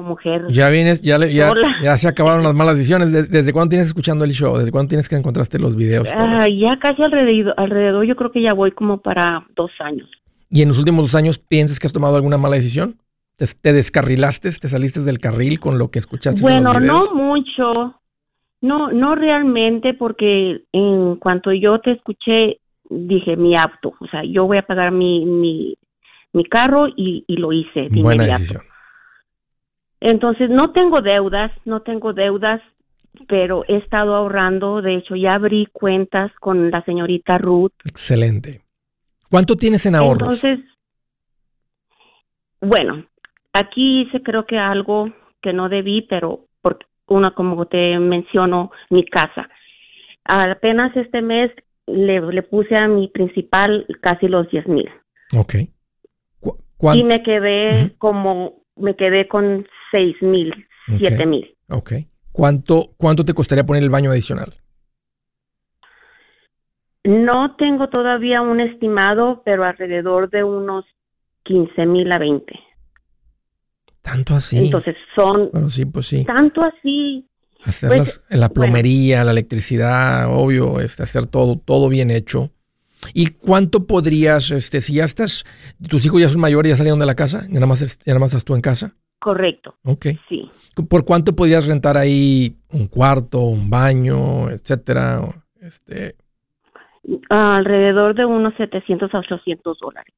ya 0.48 0.68
vienes, 0.68 1.02
ya, 1.02 1.18
ya, 1.18 1.96
se 1.96 2.08
acabaron 2.08 2.42
las 2.42 2.54
malas 2.62 2.76
decisiones. 2.76 3.12
¿Desde, 3.12 3.52
cuándo 3.52 3.70
tienes 3.70 3.88
escuchando 3.88 4.24
el 4.24 4.32
show? 4.32 4.56
¿Desde 4.56 4.70
cuándo 4.70 4.88
tienes 4.88 5.08
que 5.08 5.16
encontraste 5.16 5.58
los 5.58 5.76
videos? 5.76 6.10
Ah, 6.16 6.44
ya 6.48 6.78
casi 6.78 7.02
alrededor, 7.02 7.54
alrededor, 7.56 8.04
yo 8.04 8.16
creo 8.16 8.32
que 8.32 8.42
ya 8.42 8.52
voy 8.52 8.72
como 8.72 8.98
para 8.98 9.46
dos 9.54 9.70
años. 9.80 10.08
¿Y 10.50 10.62
en 10.62 10.68
los 10.68 10.78
últimos 10.78 11.04
dos 11.04 11.14
años 11.14 11.38
piensas 11.38 11.78
que 11.78 11.86
has 11.86 11.92
tomado 11.92 12.16
alguna 12.16 12.36
mala 12.36 12.56
decisión? 12.56 12.98
¿Te, 13.36 13.72
descarrilaste? 13.72 14.50
¿Te 14.52 14.68
saliste 14.68 15.00
del 15.00 15.18
carril 15.18 15.58
con 15.58 15.78
lo 15.78 15.90
que 15.90 15.98
escuchaste? 15.98 16.42
Bueno, 16.42 16.76
en 16.76 16.86
no 16.86 17.00
mucho. 17.14 18.01
No, 18.62 18.92
no 18.92 19.16
realmente, 19.16 19.92
porque 19.92 20.62
en 20.72 21.16
cuanto 21.16 21.52
yo 21.52 21.80
te 21.80 21.90
escuché, 21.90 22.60
dije 22.88 23.36
mi 23.36 23.56
apto. 23.56 23.94
O 23.98 24.06
sea, 24.06 24.22
yo 24.24 24.46
voy 24.46 24.58
a 24.58 24.62
pagar 24.62 24.92
mi, 24.92 25.26
mi, 25.26 25.76
mi 26.32 26.44
carro 26.44 26.86
y, 26.88 27.24
lo 27.28 27.52
hice. 27.52 27.88
Buena 27.90 28.24
decisión. 28.24 28.62
Entonces, 30.00 30.48
no 30.48 30.70
tengo 30.72 31.02
deudas, 31.02 31.50
no 31.64 31.82
tengo 31.82 32.12
deudas, 32.12 32.60
pero 33.26 33.64
he 33.66 33.76
estado 33.76 34.14
ahorrando. 34.14 34.80
De 34.80 34.94
hecho, 34.94 35.16
ya 35.16 35.34
abrí 35.34 35.66
cuentas 35.72 36.32
con 36.40 36.70
la 36.70 36.84
señorita 36.84 37.38
Ruth. 37.38 37.72
Excelente. 37.84 38.62
¿Cuánto 39.28 39.56
tienes 39.56 39.86
en 39.86 39.96
ahorros? 39.96 40.42
Entonces, 40.42 40.60
bueno, 42.60 43.04
aquí 43.52 44.02
hice 44.02 44.22
creo 44.22 44.46
que 44.46 44.56
algo 44.56 45.12
que 45.40 45.52
no 45.52 45.68
debí, 45.68 46.02
pero 46.02 46.46
porque 46.60 46.86
una, 47.08 47.32
como 47.32 47.66
te 47.66 47.98
menciono, 47.98 48.70
mi 48.90 49.04
casa. 49.04 49.48
Apenas 50.24 50.96
este 50.96 51.20
mes 51.22 51.50
le, 51.86 52.20
le 52.20 52.42
puse 52.42 52.76
a 52.76 52.88
mi 52.88 53.08
principal 53.08 53.86
casi 54.00 54.28
los 54.28 54.48
10 54.50 54.68
mil. 54.68 54.88
Ok. 55.36 55.54
Y 56.94 57.04
me 57.04 57.22
quedé 57.22 57.94
como, 57.98 58.64
me 58.76 58.96
quedé 58.96 59.28
con 59.28 59.66
seis 59.90 60.20
mil, 60.20 60.52
siete 60.98 61.26
mil. 61.26 61.54
Ok. 61.70 61.92
¿Cuánto, 62.32 62.94
¿Cuánto 62.96 63.24
te 63.24 63.34
costaría 63.34 63.64
poner 63.64 63.82
el 63.82 63.90
baño 63.90 64.10
adicional? 64.10 64.54
No 67.04 67.56
tengo 67.56 67.88
todavía 67.88 68.42
un 68.42 68.60
estimado, 68.60 69.42
pero 69.44 69.64
alrededor 69.64 70.30
de 70.30 70.44
unos 70.44 70.84
15 71.44 71.86
mil 71.86 72.10
a 72.10 72.18
20. 72.18 72.52
Tanto 74.02 74.34
así. 74.34 74.58
Entonces 74.58 74.96
son. 75.14 75.50
Bueno, 75.52 75.70
sí, 75.70 75.86
pues 75.86 76.06
sí. 76.06 76.24
Tanto 76.24 76.62
así. 76.62 77.26
Hacer 77.64 77.96
pues, 77.96 78.22
la 78.28 78.48
plomería, 78.48 79.22
la 79.22 79.30
electricidad, 79.30 80.26
obvio, 80.28 80.80
este, 80.80 81.04
hacer 81.04 81.26
todo, 81.26 81.56
todo 81.56 81.88
bien 81.88 82.10
hecho. 82.10 82.50
¿Y 83.14 83.28
cuánto 83.28 83.86
podrías, 83.86 84.50
este, 84.50 84.80
si 84.80 84.94
ya 84.94 85.04
estás, 85.04 85.44
tus 85.88 86.04
hijos 86.04 86.20
ya 86.20 86.28
son 86.28 86.40
mayores, 86.40 86.70
ya 86.70 86.76
salieron 86.76 86.98
de 86.98 87.06
la 87.06 87.14
casa, 87.14 87.42
ya 87.48 87.54
nada 87.54 87.66
más, 87.66 87.80
ya 87.80 88.12
nada 88.12 88.20
más 88.20 88.30
estás 88.30 88.44
tú 88.44 88.54
en 88.56 88.60
casa? 88.60 88.96
Correcto. 89.20 89.76
Ok. 89.84 90.06
Sí. 90.28 90.50
¿Por 90.88 91.04
cuánto 91.04 91.36
podrías 91.36 91.66
rentar 91.66 91.96
ahí 91.96 92.56
un 92.70 92.88
cuarto, 92.88 93.40
un 93.40 93.70
baño, 93.70 94.50
etcétera? 94.50 95.20
Este... 95.60 96.16
alrededor 97.28 98.16
de 98.16 98.24
unos 98.24 98.54
700 98.56 99.14
a 99.14 99.18
800 99.18 99.78
dólares. 99.78 100.14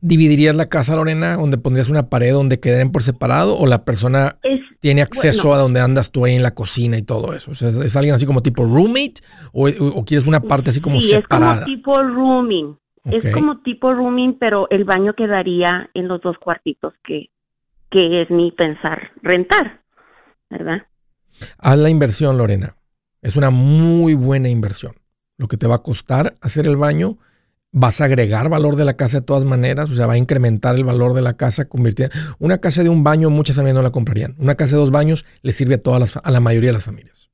¿Dividirías 0.00 0.54
la 0.54 0.68
casa, 0.68 0.96
Lorena, 0.96 1.36
donde 1.36 1.58
pondrías 1.58 1.88
una 1.88 2.08
pared 2.08 2.32
donde 2.32 2.60
queden 2.60 2.92
por 2.92 3.02
separado 3.02 3.56
o 3.56 3.66
la 3.66 3.84
persona 3.84 4.38
tiene 4.80 5.02
acceso 5.02 5.52
a 5.52 5.58
donde 5.58 5.80
andas 5.80 6.10
tú 6.10 6.24
ahí 6.24 6.34
en 6.34 6.42
la 6.42 6.54
cocina 6.54 6.98
y 6.98 7.02
todo 7.02 7.34
eso? 7.34 7.52
¿Es 7.52 7.96
alguien 7.96 8.14
así 8.14 8.26
como 8.26 8.42
tipo 8.42 8.64
roommate 8.64 9.14
o, 9.52 10.04
quieres 10.04 10.26
una 10.26 10.40
parte 10.40 10.70
así 10.70 10.80
como 10.80 11.00
separada? 11.00 11.52
es 11.52 11.60
como 11.60 11.76
tipo 11.76 12.02
rooming. 12.02 12.78
Es 13.04 13.34
como 13.34 13.58
tipo 13.62 13.92
rooming, 13.92 14.38
pero 14.38 14.68
el 14.70 14.84
baño 14.84 15.14
quedaría 15.14 15.90
en 15.94 16.06
los 16.06 16.20
dos 16.20 16.38
cuartitos 16.38 16.94
que, 17.04 17.30
que 17.90 18.22
es 18.22 18.30
mi 18.30 18.52
pensar 18.52 19.10
rentar, 19.22 19.80
¿verdad? 20.48 20.86
Haz 21.58 21.78
la 21.78 21.90
inversión, 21.90 22.38
Lorena. 22.38 22.76
Es 23.20 23.36
una 23.36 23.50
muy 23.50 24.14
buena 24.14 24.48
inversión. 24.48 24.94
Lo 25.36 25.48
que 25.48 25.56
te 25.56 25.66
va 25.66 25.76
a 25.76 25.82
costar 25.82 26.34
hacer 26.40 26.66
el 26.66 26.76
baño 26.76 27.18
vas 27.72 28.02
a 28.02 28.04
agregar 28.04 28.50
valor 28.50 28.76
de 28.76 28.84
la 28.84 28.94
casa 28.94 29.20
de 29.20 29.26
todas 29.26 29.44
maneras, 29.44 29.90
o 29.90 29.94
sea, 29.94 30.06
va 30.06 30.12
a 30.12 30.18
incrementar 30.18 30.76
el 30.76 30.84
valor 30.84 31.14
de 31.14 31.22
la 31.22 31.34
casa, 31.34 31.64
convirtiendo... 31.64 32.14
Una 32.38 32.58
casa 32.58 32.82
de 32.82 32.90
un 32.90 33.02
baño 33.02 33.30
muchas 33.30 33.56
familias 33.56 33.76
no 33.76 33.82
la 33.82 33.90
comprarían. 33.90 34.36
Una 34.38 34.54
casa 34.54 34.72
de 34.72 34.80
dos 34.80 34.90
baños 34.90 35.24
le 35.40 35.52
sirve 35.52 35.76
a, 35.76 35.82
todas 35.82 35.98
las, 35.98 36.16
a 36.22 36.30
la 36.30 36.40
mayoría 36.40 36.68
de 36.68 36.74
las 36.74 36.84
familias. 36.84 37.30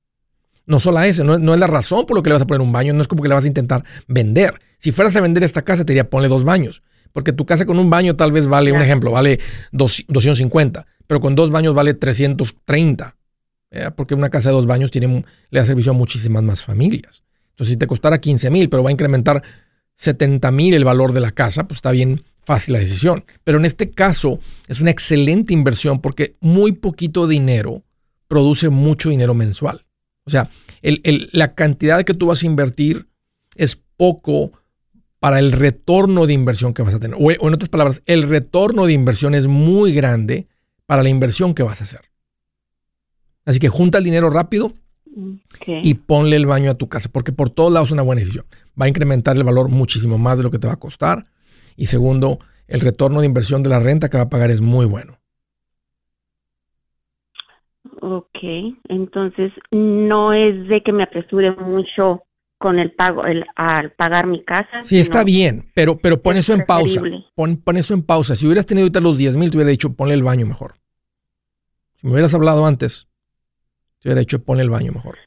No 0.64 0.78
solo 0.80 0.98
a 0.98 1.06
ese, 1.06 1.24
no, 1.24 1.34
es 1.34 1.60
la 1.60 1.66
razón 1.66 2.06
por 2.06 2.16
lo 2.16 2.22
que 2.22 2.28
le 2.28 2.34
vas 2.34 2.42
a 2.42 2.46
poner 2.46 2.60
un 2.60 2.70
baño, 2.70 2.92
no 2.92 3.02
es 3.02 3.08
como 3.08 3.22
que 3.22 3.28
le 3.28 3.34
vas 3.34 3.44
a 3.44 3.48
intentar 3.48 3.84
vender. 4.06 4.60
Si 4.78 4.92
fueras 4.92 5.16
a 5.16 5.20
vender 5.20 5.42
esta 5.42 5.62
casa, 5.62 5.84
te 5.84 5.92
diría, 5.92 6.08
ponle 6.08 6.28
dos 6.28 6.44
baños. 6.44 6.82
Porque 7.12 7.32
tu 7.32 7.46
casa 7.46 7.66
con 7.66 7.78
un 7.78 7.90
baño 7.90 8.14
tal 8.16 8.32
vez 8.32 8.46
vale, 8.46 8.70
un 8.70 8.82
ejemplo, 8.82 9.10
vale 9.10 9.40
250, 9.72 10.86
pero 11.06 11.20
con 11.20 11.34
dos 11.34 11.50
baños 11.50 11.74
vale 11.74 11.94
330. 11.94 13.16
Porque 13.96 14.14
una 14.14 14.28
casa 14.28 14.50
de 14.50 14.54
dos 14.54 14.66
baños 14.66 14.90
tiene, 14.90 15.24
le 15.50 15.60
da 15.60 15.66
servicio 15.66 15.92
a 15.92 15.94
muchísimas 15.94 16.42
más 16.42 16.62
familias. 16.62 17.22
Entonces, 17.50 17.72
si 17.72 17.76
te 17.76 17.86
costara 17.86 18.18
15 18.18 18.50
mil, 18.50 18.68
pero 18.68 18.84
va 18.84 18.90
a 18.90 18.92
incrementar 18.92 19.42
70 19.98 20.50
mil 20.52 20.74
el 20.74 20.84
valor 20.84 21.12
de 21.12 21.20
la 21.20 21.32
casa, 21.32 21.68
pues 21.68 21.78
está 21.78 21.90
bien 21.90 22.22
fácil 22.44 22.74
la 22.74 22.80
decisión. 22.80 23.24
Pero 23.44 23.58
en 23.58 23.66
este 23.66 23.90
caso 23.90 24.40
es 24.68 24.80
una 24.80 24.90
excelente 24.90 25.52
inversión 25.52 26.00
porque 26.00 26.36
muy 26.40 26.72
poquito 26.72 27.26
dinero 27.26 27.82
produce 28.28 28.70
mucho 28.70 29.10
dinero 29.10 29.34
mensual. 29.34 29.84
O 30.24 30.30
sea, 30.30 30.50
la 30.82 31.54
cantidad 31.54 32.04
que 32.04 32.14
tú 32.14 32.26
vas 32.26 32.42
a 32.42 32.46
invertir 32.46 33.08
es 33.56 33.76
poco 33.96 34.52
para 35.18 35.40
el 35.40 35.52
retorno 35.52 36.26
de 36.26 36.34
inversión 36.34 36.74
que 36.74 36.82
vas 36.82 36.94
a 36.94 37.00
tener. 37.00 37.16
O, 37.20 37.30
en 37.30 37.54
otras 37.54 37.68
palabras, 37.68 38.02
el 38.06 38.22
retorno 38.22 38.86
de 38.86 38.92
inversión 38.92 39.34
es 39.34 39.46
muy 39.46 39.92
grande 39.92 40.46
para 40.86 41.02
la 41.02 41.08
inversión 41.08 41.54
que 41.54 41.62
vas 41.62 41.80
a 41.80 41.84
hacer. 41.84 42.02
Así 43.44 43.58
que 43.58 43.68
junta 43.68 43.98
el 43.98 44.04
dinero 44.04 44.30
rápido 44.30 44.74
y 45.82 45.94
ponle 45.94 46.36
el 46.36 46.46
baño 46.46 46.70
a 46.70 46.74
tu 46.74 46.88
casa, 46.88 47.08
porque 47.12 47.32
por 47.32 47.50
todos 47.50 47.72
lados 47.72 47.88
es 47.88 47.92
una 47.92 48.02
buena 48.02 48.20
decisión. 48.20 48.46
Va 48.80 48.86
a 48.86 48.88
incrementar 48.88 49.36
el 49.36 49.44
valor 49.44 49.68
muchísimo 49.68 50.18
más 50.18 50.36
de 50.36 50.44
lo 50.44 50.50
que 50.50 50.58
te 50.58 50.66
va 50.66 50.74
a 50.74 50.78
costar. 50.78 51.24
Y 51.76 51.86
segundo, 51.86 52.38
el 52.66 52.80
retorno 52.80 53.20
de 53.20 53.26
inversión 53.26 53.62
de 53.62 53.70
la 53.70 53.80
renta 53.80 54.08
que 54.08 54.16
va 54.16 54.24
a 54.24 54.30
pagar 54.30 54.50
es 54.50 54.60
muy 54.60 54.86
bueno. 54.86 55.18
Ok, 58.00 58.38
entonces 58.88 59.52
no 59.70 60.32
es 60.32 60.68
de 60.68 60.82
que 60.82 60.92
me 60.92 61.02
apresure 61.02 61.50
mucho 61.56 62.22
con 62.58 62.78
el 62.78 62.92
pago, 62.92 63.24
el, 63.24 63.44
al 63.56 63.92
pagar 63.92 64.26
mi 64.26 64.44
casa. 64.44 64.82
Sí, 64.82 64.98
está 64.98 65.24
bien, 65.24 65.70
pero, 65.74 65.98
pero 65.98 66.20
pon 66.20 66.36
eso 66.36 66.52
en 66.52 66.64
pausa. 66.66 67.00
Pon, 67.34 67.56
pon, 67.56 67.76
eso 67.76 67.94
en 67.94 68.02
pausa. 68.02 68.36
Si 68.36 68.46
hubieras 68.46 68.66
tenido 68.66 68.84
ahorita 68.84 69.00
los 69.00 69.16
10 69.16 69.36
mil, 69.36 69.50
te 69.50 69.56
hubiera 69.56 69.70
dicho, 69.70 69.94
ponle 69.94 70.14
el 70.14 70.22
baño 70.22 70.46
mejor. 70.46 70.74
Si 71.96 72.06
me 72.06 72.12
hubieras 72.12 72.34
hablado 72.34 72.66
antes, 72.66 73.07
te 74.00 74.08
hubiera 74.08 74.20
dicho, 74.20 74.42
ponle 74.42 74.62
el 74.62 74.70
baño 74.70 74.92
mejor. 74.92 75.18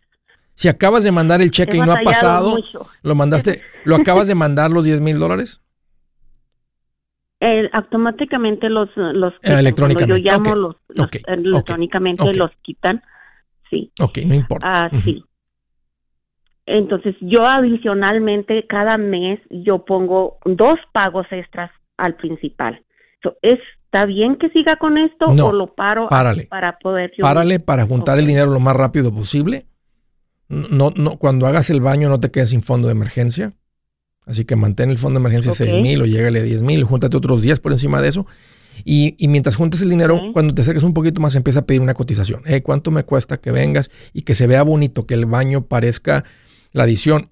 Si 0.55 0.67
acabas 0.67 1.03
de 1.03 1.11
mandar 1.11 1.41
el 1.41 1.51
cheque 1.51 1.77
y 1.77 1.81
no 1.81 1.91
ha 1.91 2.01
pasado, 2.03 2.55
lo 3.01 3.15
mandaste, 3.15 3.61
¿lo 3.83 3.95
acabas 3.95 4.27
de 4.27 4.35
mandar 4.35 4.71
los 4.71 4.85
10 4.85 5.01
mil 5.01 5.19
dólares? 5.19 5.61
automáticamente 7.73 8.69
los 8.69 8.89
los 8.95 9.33
quitan. 9.39 9.59
electrónicamente. 9.59 10.21
yo 10.21 10.31
llamo 10.31 10.55
los, 10.55 10.75
electrónicamente 11.25 12.33
los 12.35 12.51
quitan. 12.61 13.01
Sí. 13.69 13.91
Ok, 13.99 14.19
no 14.25 14.35
importa. 14.35 14.67
Ah, 14.69 14.89
sí. 15.03 15.23
Entonces, 16.65 17.15
yo 17.21 17.47
adicionalmente 17.47 18.67
cada 18.67 18.97
mes 18.97 19.39
yo 19.49 19.83
pongo 19.85 20.37
dos 20.45 20.79
pagos 20.93 21.25
extras 21.31 21.71
al 21.97 22.15
principal. 22.15 22.83
¿Está 23.91 24.05
bien 24.05 24.37
que 24.37 24.47
siga 24.51 24.77
con 24.77 24.97
esto 24.97 25.25
o 25.25 25.51
lo 25.51 25.75
paro 25.75 26.07
para 26.07 26.79
poder 26.79 27.11
Párale 27.19 27.59
para 27.59 27.85
juntar 27.85 28.19
el 28.19 28.25
dinero 28.25 28.49
lo 28.49 28.61
más 28.61 28.73
rápido 28.73 29.13
posible. 29.13 29.65
No, 30.47 30.93
no, 30.95 31.17
cuando 31.17 31.45
hagas 31.45 31.69
el 31.69 31.81
baño 31.81 32.07
no 32.07 32.17
te 32.17 32.31
quedes 32.31 32.51
sin 32.51 32.61
fondo 32.61 32.87
de 32.87 32.93
emergencia. 32.93 33.51
Así 34.25 34.45
que 34.45 34.55
mantén 34.55 34.91
el 34.91 34.97
fondo 34.97 35.19
de 35.19 35.23
emergencia 35.23 35.51
okay. 35.51 35.67
6 35.67 35.83
mil 35.83 36.01
o 36.03 36.05
llégale 36.05 36.39
a 36.39 36.43
10 36.43 36.61
mil, 36.61 36.85
júntate 36.85 37.17
otros 37.17 37.41
10 37.41 37.59
por 37.59 37.73
encima 37.73 38.01
de 38.01 38.07
eso. 38.07 38.25
Y, 38.85 39.13
mientras 39.27 39.57
juntas 39.57 39.81
el 39.81 39.89
dinero, 39.89 40.31
cuando 40.31 40.53
te 40.53 40.61
acerques 40.61 40.83
un 40.83 40.93
poquito 40.93 41.19
más, 41.19 41.35
empieza 41.35 41.59
a 41.59 41.65
pedir 41.65 41.81
una 41.81 41.93
cotización. 41.93 42.43
Eh, 42.45 42.61
¿Cuánto 42.61 42.91
me 42.91 43.03
cuesta 43.03 43.41
que 43.41 43.51
vengas 43.51 43.91
y 44.13 44.21
que 44.21 44.35
se 44.35 44.47
vea 44.47 44.63
bonito, 44.63 45.05
que 45.05 45.15
el 45.15 45.25
baño 45.25 45.65
parezca 45.65 46.23
la 46.71 46.83
adición? 46.83 47.29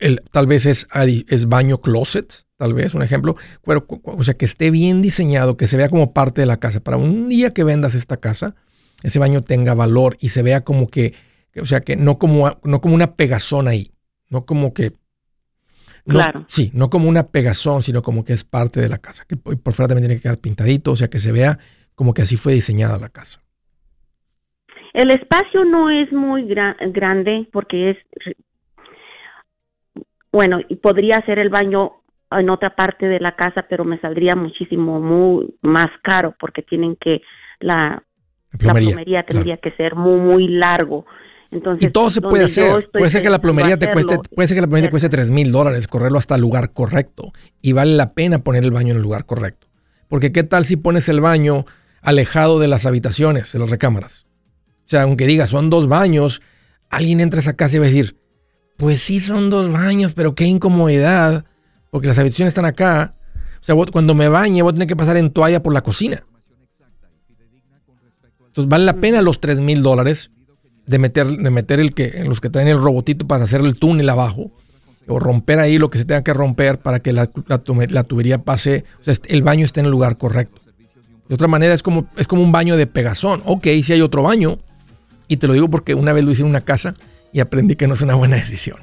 El, 0.00 0.22
tal 0.30 0.46
vez 0.46 0.66
es, 0.66 0.86
es 1.28 1.48
baño 1.48 1.80
closet, 1.80 2.44
tal 2.56 2.74
vez, 2.74 2.94
un 2.94 3.02
ejemplo. 3.02 3.36
Pero, 3.64 3.86
o 3.88 4.22
sea, 4.22 4.34
que 4.34 4.44
esté 4.44 4.70
bien 4.70 5.02
diseñado, 5.02 5.56
que 5.56 5.66
se 5.66 5.76
vea 5.76 5.88
como 5.88 6.12
parte 6.12 6.42
de 6.42 6.46
la 6.46 6.58
casa. 6.58 6.80
Para 6.80 6.96
un 6.96 7.28
día 7.28 7.52
que 7.54 7.64
vendas 7.64 7.94
esta 7.94 8.18
casa, 8.18 8.54
ese 9.02 9.18
baño 9.18 9.42
tenga 9.42 9.74
valor 9.74 10.16
y 10.20 10.28
se 10.28 10.42
vea 10.42 10.62
como 10.62 10.88
que, 10.88 11.14
o 11.60 11.66
sea, 11.66 11.80
que 11.80 11.96
no 11.96 12.18
como, 12.18 12.58
no 12.62 12.80
como 12.80 12.94
una 12.94 13.16
pegazón 13.16 13.68
ahí, 13.68 13.92
no 14.28 14.44
como 14.44 14.74
que 14.74 14.92
claro. 16.06 16.44
Sí, 16.48 16.70
no 16.74 16.90
como 16.90 17.08
una 17.08 17.28
pegazón, 17.28 17.82
sino 17.82 18.02
como 18.02 18.24
que 18.24 18.32
es 18.32 18.44
parte 18.44 18.80
de 18.80 18.88
la 18.88 18.98
casa. 18.98 19.24
Que 19.28 19.36
por 19.36 19.72
fuera 19.72 19.88
también 19.88 20.06
tiene 20.06 20.16
que 20.16 20.22
quedar 20.22 20.38
pintadito, 20.38 20.92
o 20.92 20.96
sea, 20.96 21.08
que 21.08 21.20
se 21.20 21.32
vea 21.32 21.58
como 21.94 22.14
que 22.14 22.22
así 22.22 22.36
fue 22.36 22.52
diseñada 22.52 22.98
la 22.98 23.08
casa. 23.08 23.42
El 24.92 25.10
espacio 25.10 25.64
no 25.64 25.90
es 25.90 26.12
muy 26.12 26.46
grande 26.46 27.48
porque 27.52 27.90
es, 27.90 27.96
bueno, 30.32 30.60
podría 30.82 31.18
hacer 31.18 31.38
el 31.38 31.48
baño 31.48 31.92
en 32.30 32.50
otra 32.50 32.76
parte 32.76 33.06
de 33.06 33.20
la 33.20 33.34
casa, 33.34 33.66
pero 33.68 33.84
me 33.84 33.98
saldría 34.00 34.36
muchísimo 34.36 35.00
muy 35.00 35.54
más 35.62 35.90
caro 36.02 36.34
porque 36.38 36.62
tienen 36.62 36.96
que 36.96 37.22
la, 37.58 38.02
la 38.58 38.74
plomería, 38.74 39.24
tendría 39.24 39.56
que 39.56 39.72
ser 39.72 39.94
muy 39.96 40.20
muy 40.20 40.48
largo 40.48 41.06
y 41.52 41.88
todo 41.88 42.10
se 42.10 42.20
puede 42.20 42.44
hacer. 42.44 42.88
Puede 42.92 43.10
ser 43.10 43.22
que 43.22 43.30
la 43.30 43.40
plomería 43.40 43.76
te 43.76 43.90
cueste, 43.92 44.18
puede 44.34 44.46
ser 44.46 44.56
que 44.56 44.60
la 44.60 44.66
plomería 44.68 44.86
te 44.86 44.90
cueste 44.90 45.08
3 45.08 45.30
mil 45.30 45.50
dólares, 45.50 45.88
correrlo 45.88 46.18
hasta 46.18 46.36
el 46.36 46.40
lugar 46.40 46.72
correcto. 46.72 47.32
Y 47.60 47.72
vale 47.72 47.96
la 47.96 48.12
pena 48.14 48.44
poner 48.44 48.64
el 48.64 48.70
baño 48.70 48.92
en 48.92 48.98
el 48.98 49.02
lugar 49.02 49.26
correcto. 49.26 49.66
Porque 50.08 50.30
qué 50.30 50.44
tal 50.44 50.64
si 50.64 50.76
pones 50.76 51.08
el 51.08 51.20
baño 51.20 51.64
alejado 52.02 52.60
de 52.60 52.68
las 52.68 52.86
habitaciones, 52.86 53.52
de 53.52 53.58
las 53.58 53.70
recámaras. 53.70 54.26
O 54.86 54.88
sea, 54.90 55.02
aunque 55.02 55.26
digas 55.26 55.50
son 55.50 55.70
dos 55.70 55.88
baños, 55.88 56.40
alguien 56.88 57.20
entra 57.20 57.38
a 57.38 57.42
esa 57.42 57.56
casa 57.56 57.76
y 57.76 57.78
va 57.80 57.86
a 57.86 57.88
decir, 57.88 58.16
pues 58.80 59.02
sí 59.02 59.20
son 59.20 59.50
dos 59.50 59.70
baños, 59.70 60.14
pero 60.14 60.34
qué 60.34 60.46
incomodidad, 60.46 61.44
porque 61.90 62.08
las 62.08 62.18
habitaciones 62.18 62.52
están 62.52 62.64
acá. 62.64 63.14
O 63.60 63.62
sea, 63.62 63.76
cuando 63.92 64.14
me 64.14 64.26
bañe 64.28 64.62
voy 64.62 64.70
a 64.70 64.72
tener 64.72 64.88
que 64.88 64.96
pasar 64.96 65.18
en 65.18 65.30
toalla 65.30 65.62
por 65.62 65.74
la 65.74 65.82
cocina. 65.82 66.24
Entonces 68.46 68.68
vale 68.70 68.86
la 68.86 68.94
pena 68.94 69.20
los 69.20 69.38
3 69.38 69.60
mil 69.60 69.82
dólares 69.82 70.30
de 70.86 70.98
meter, 70.98 71.26
de 71.26 71.50
meter 71.50 71.78
el 71.78 71.92
que, 71.92 72.06
en 72.14 72.30
los 72.30 72.40
que 72.40 72.48
traen 72.48 72.68
el 72.68 72.80
robotito 72.80 73.26
para 73.26 73.44
hacer 73.44 73.60
el 73.60 73.78
túnel 73.78 74.08
abajo, 74.08 74.50
o 75.06 75.18
romper 75.18 75.58
ahí 75.58 75.76
lo 75.76 75.90
que 75.90 75.98
se 75.98 76.06
tenga 76.06 76.24
que 76.24 76.32
romper 76.32 76.78
para 76.78 77.00
que 77.00 77.12
la, 77.12 77.28
la, 77.48 78.02
tubería 78.04 78.38
pase, 78.38 78.84
o 78.98 79.04
sea, 79.04 79.14
el 79.26 79.42
baño 79.42 79.66
esté 79.66 79.80
en 79.80 79.86
el 79.86 79.92
lugar 79.92 80.16
correcto. 80.16 80.62
De 81.28 81.34
otra 81.34 81.48
manera 81.48 81.74
es 81.74 81.82
como, 81.82 82.06
es 82.16 82.26
como 82.26 82.42
un 82.42 82.50
baño 82.50 82.78
de 82.78 82.86
pegazón. 82.86 83.42
Ok, 83.44 83.66
si 83.84 83.92
hay 83.92 84.00
otro 84.00 84.22
baño, 84.22 84.58
y 85.28 85.36
te 85.36 85.46
lo 85.46 85.52
digo 85.52 85.68
porque 85.68 85.94
una 85.94 86.14
vez 86.14 86.24
lo 86.24 86.30
hice 86.30 86.42
en 86.42 86.48
una 86.48 86.62
casa 86.62 86.94
y 87.32 87.40
aprendí 87.40 87.76
que 87.76 87.86
no 87.86 87.94
es 87.94 88.02
una 88.02 88.14
buena 88.14 88.36
decisión. 88.36 88.78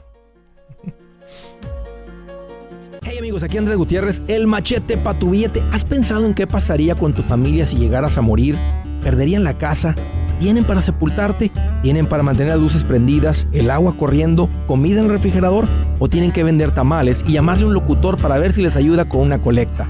Hey 3.04 3.18
amigos, 3.20 3.44
aquí 3.44 3.58
Andrés 3.58 3.78
Gutiérrez, 3.78 4.22
el 4.28 4.48
machete 4.48 4.98
para 4.98 5.18
tu 5.18 5.30
billete. 5.30 5.64
¿Has 5.72 5.86
pensado 5.86 6.26
en 6.26 6.34
qué 6.34 6.46
pasaría 6.46 6.96
con 6.96 7.14
tu 7.14 7.22
familia 7.22 7.66
si 7.66 7.78
llegaras 7.78 8.18
a 8.18 8.22
morir? 8.22 8.58
¿Perderían 9.02 9.44
la 9.44 9.58
casa? 9.58 9.96
tienen 10.40 10.66
para 10.66 10.82
sepultarte, 10.82 11.52
tienen 11.82 12.08
para 12.08 12.24
mantener 12.24 12.54
las 12.54 12.62
luces 12.62 12.84
prendidas, 12.84 13.48
el 13.52 13.70
agua 13.70 13.98
corriendo, 13.98 14.50
comida 14.68 15.00
en 15.00 15.06
el 15.06 15.12
refrigerador 15.12 15.68
o 16.00 16.08
tienen 16.08 16.32
que 16.32 16.44
vender 16.44 16.72
tamales 16.72 17.24
y 17.28 17.34
llamarle 17.34 17.66
un 17.66 17.74
locutor 17.74 18.22
para 18.22 18.38
ver 18.38 18.54
si 18.54 18.62
les 18.62 18.76
ayuda 18.76 19.10
con 19.10 19.22
una 19.22 19.42
colecta. 19.42 19.90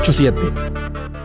87 0.00 1.23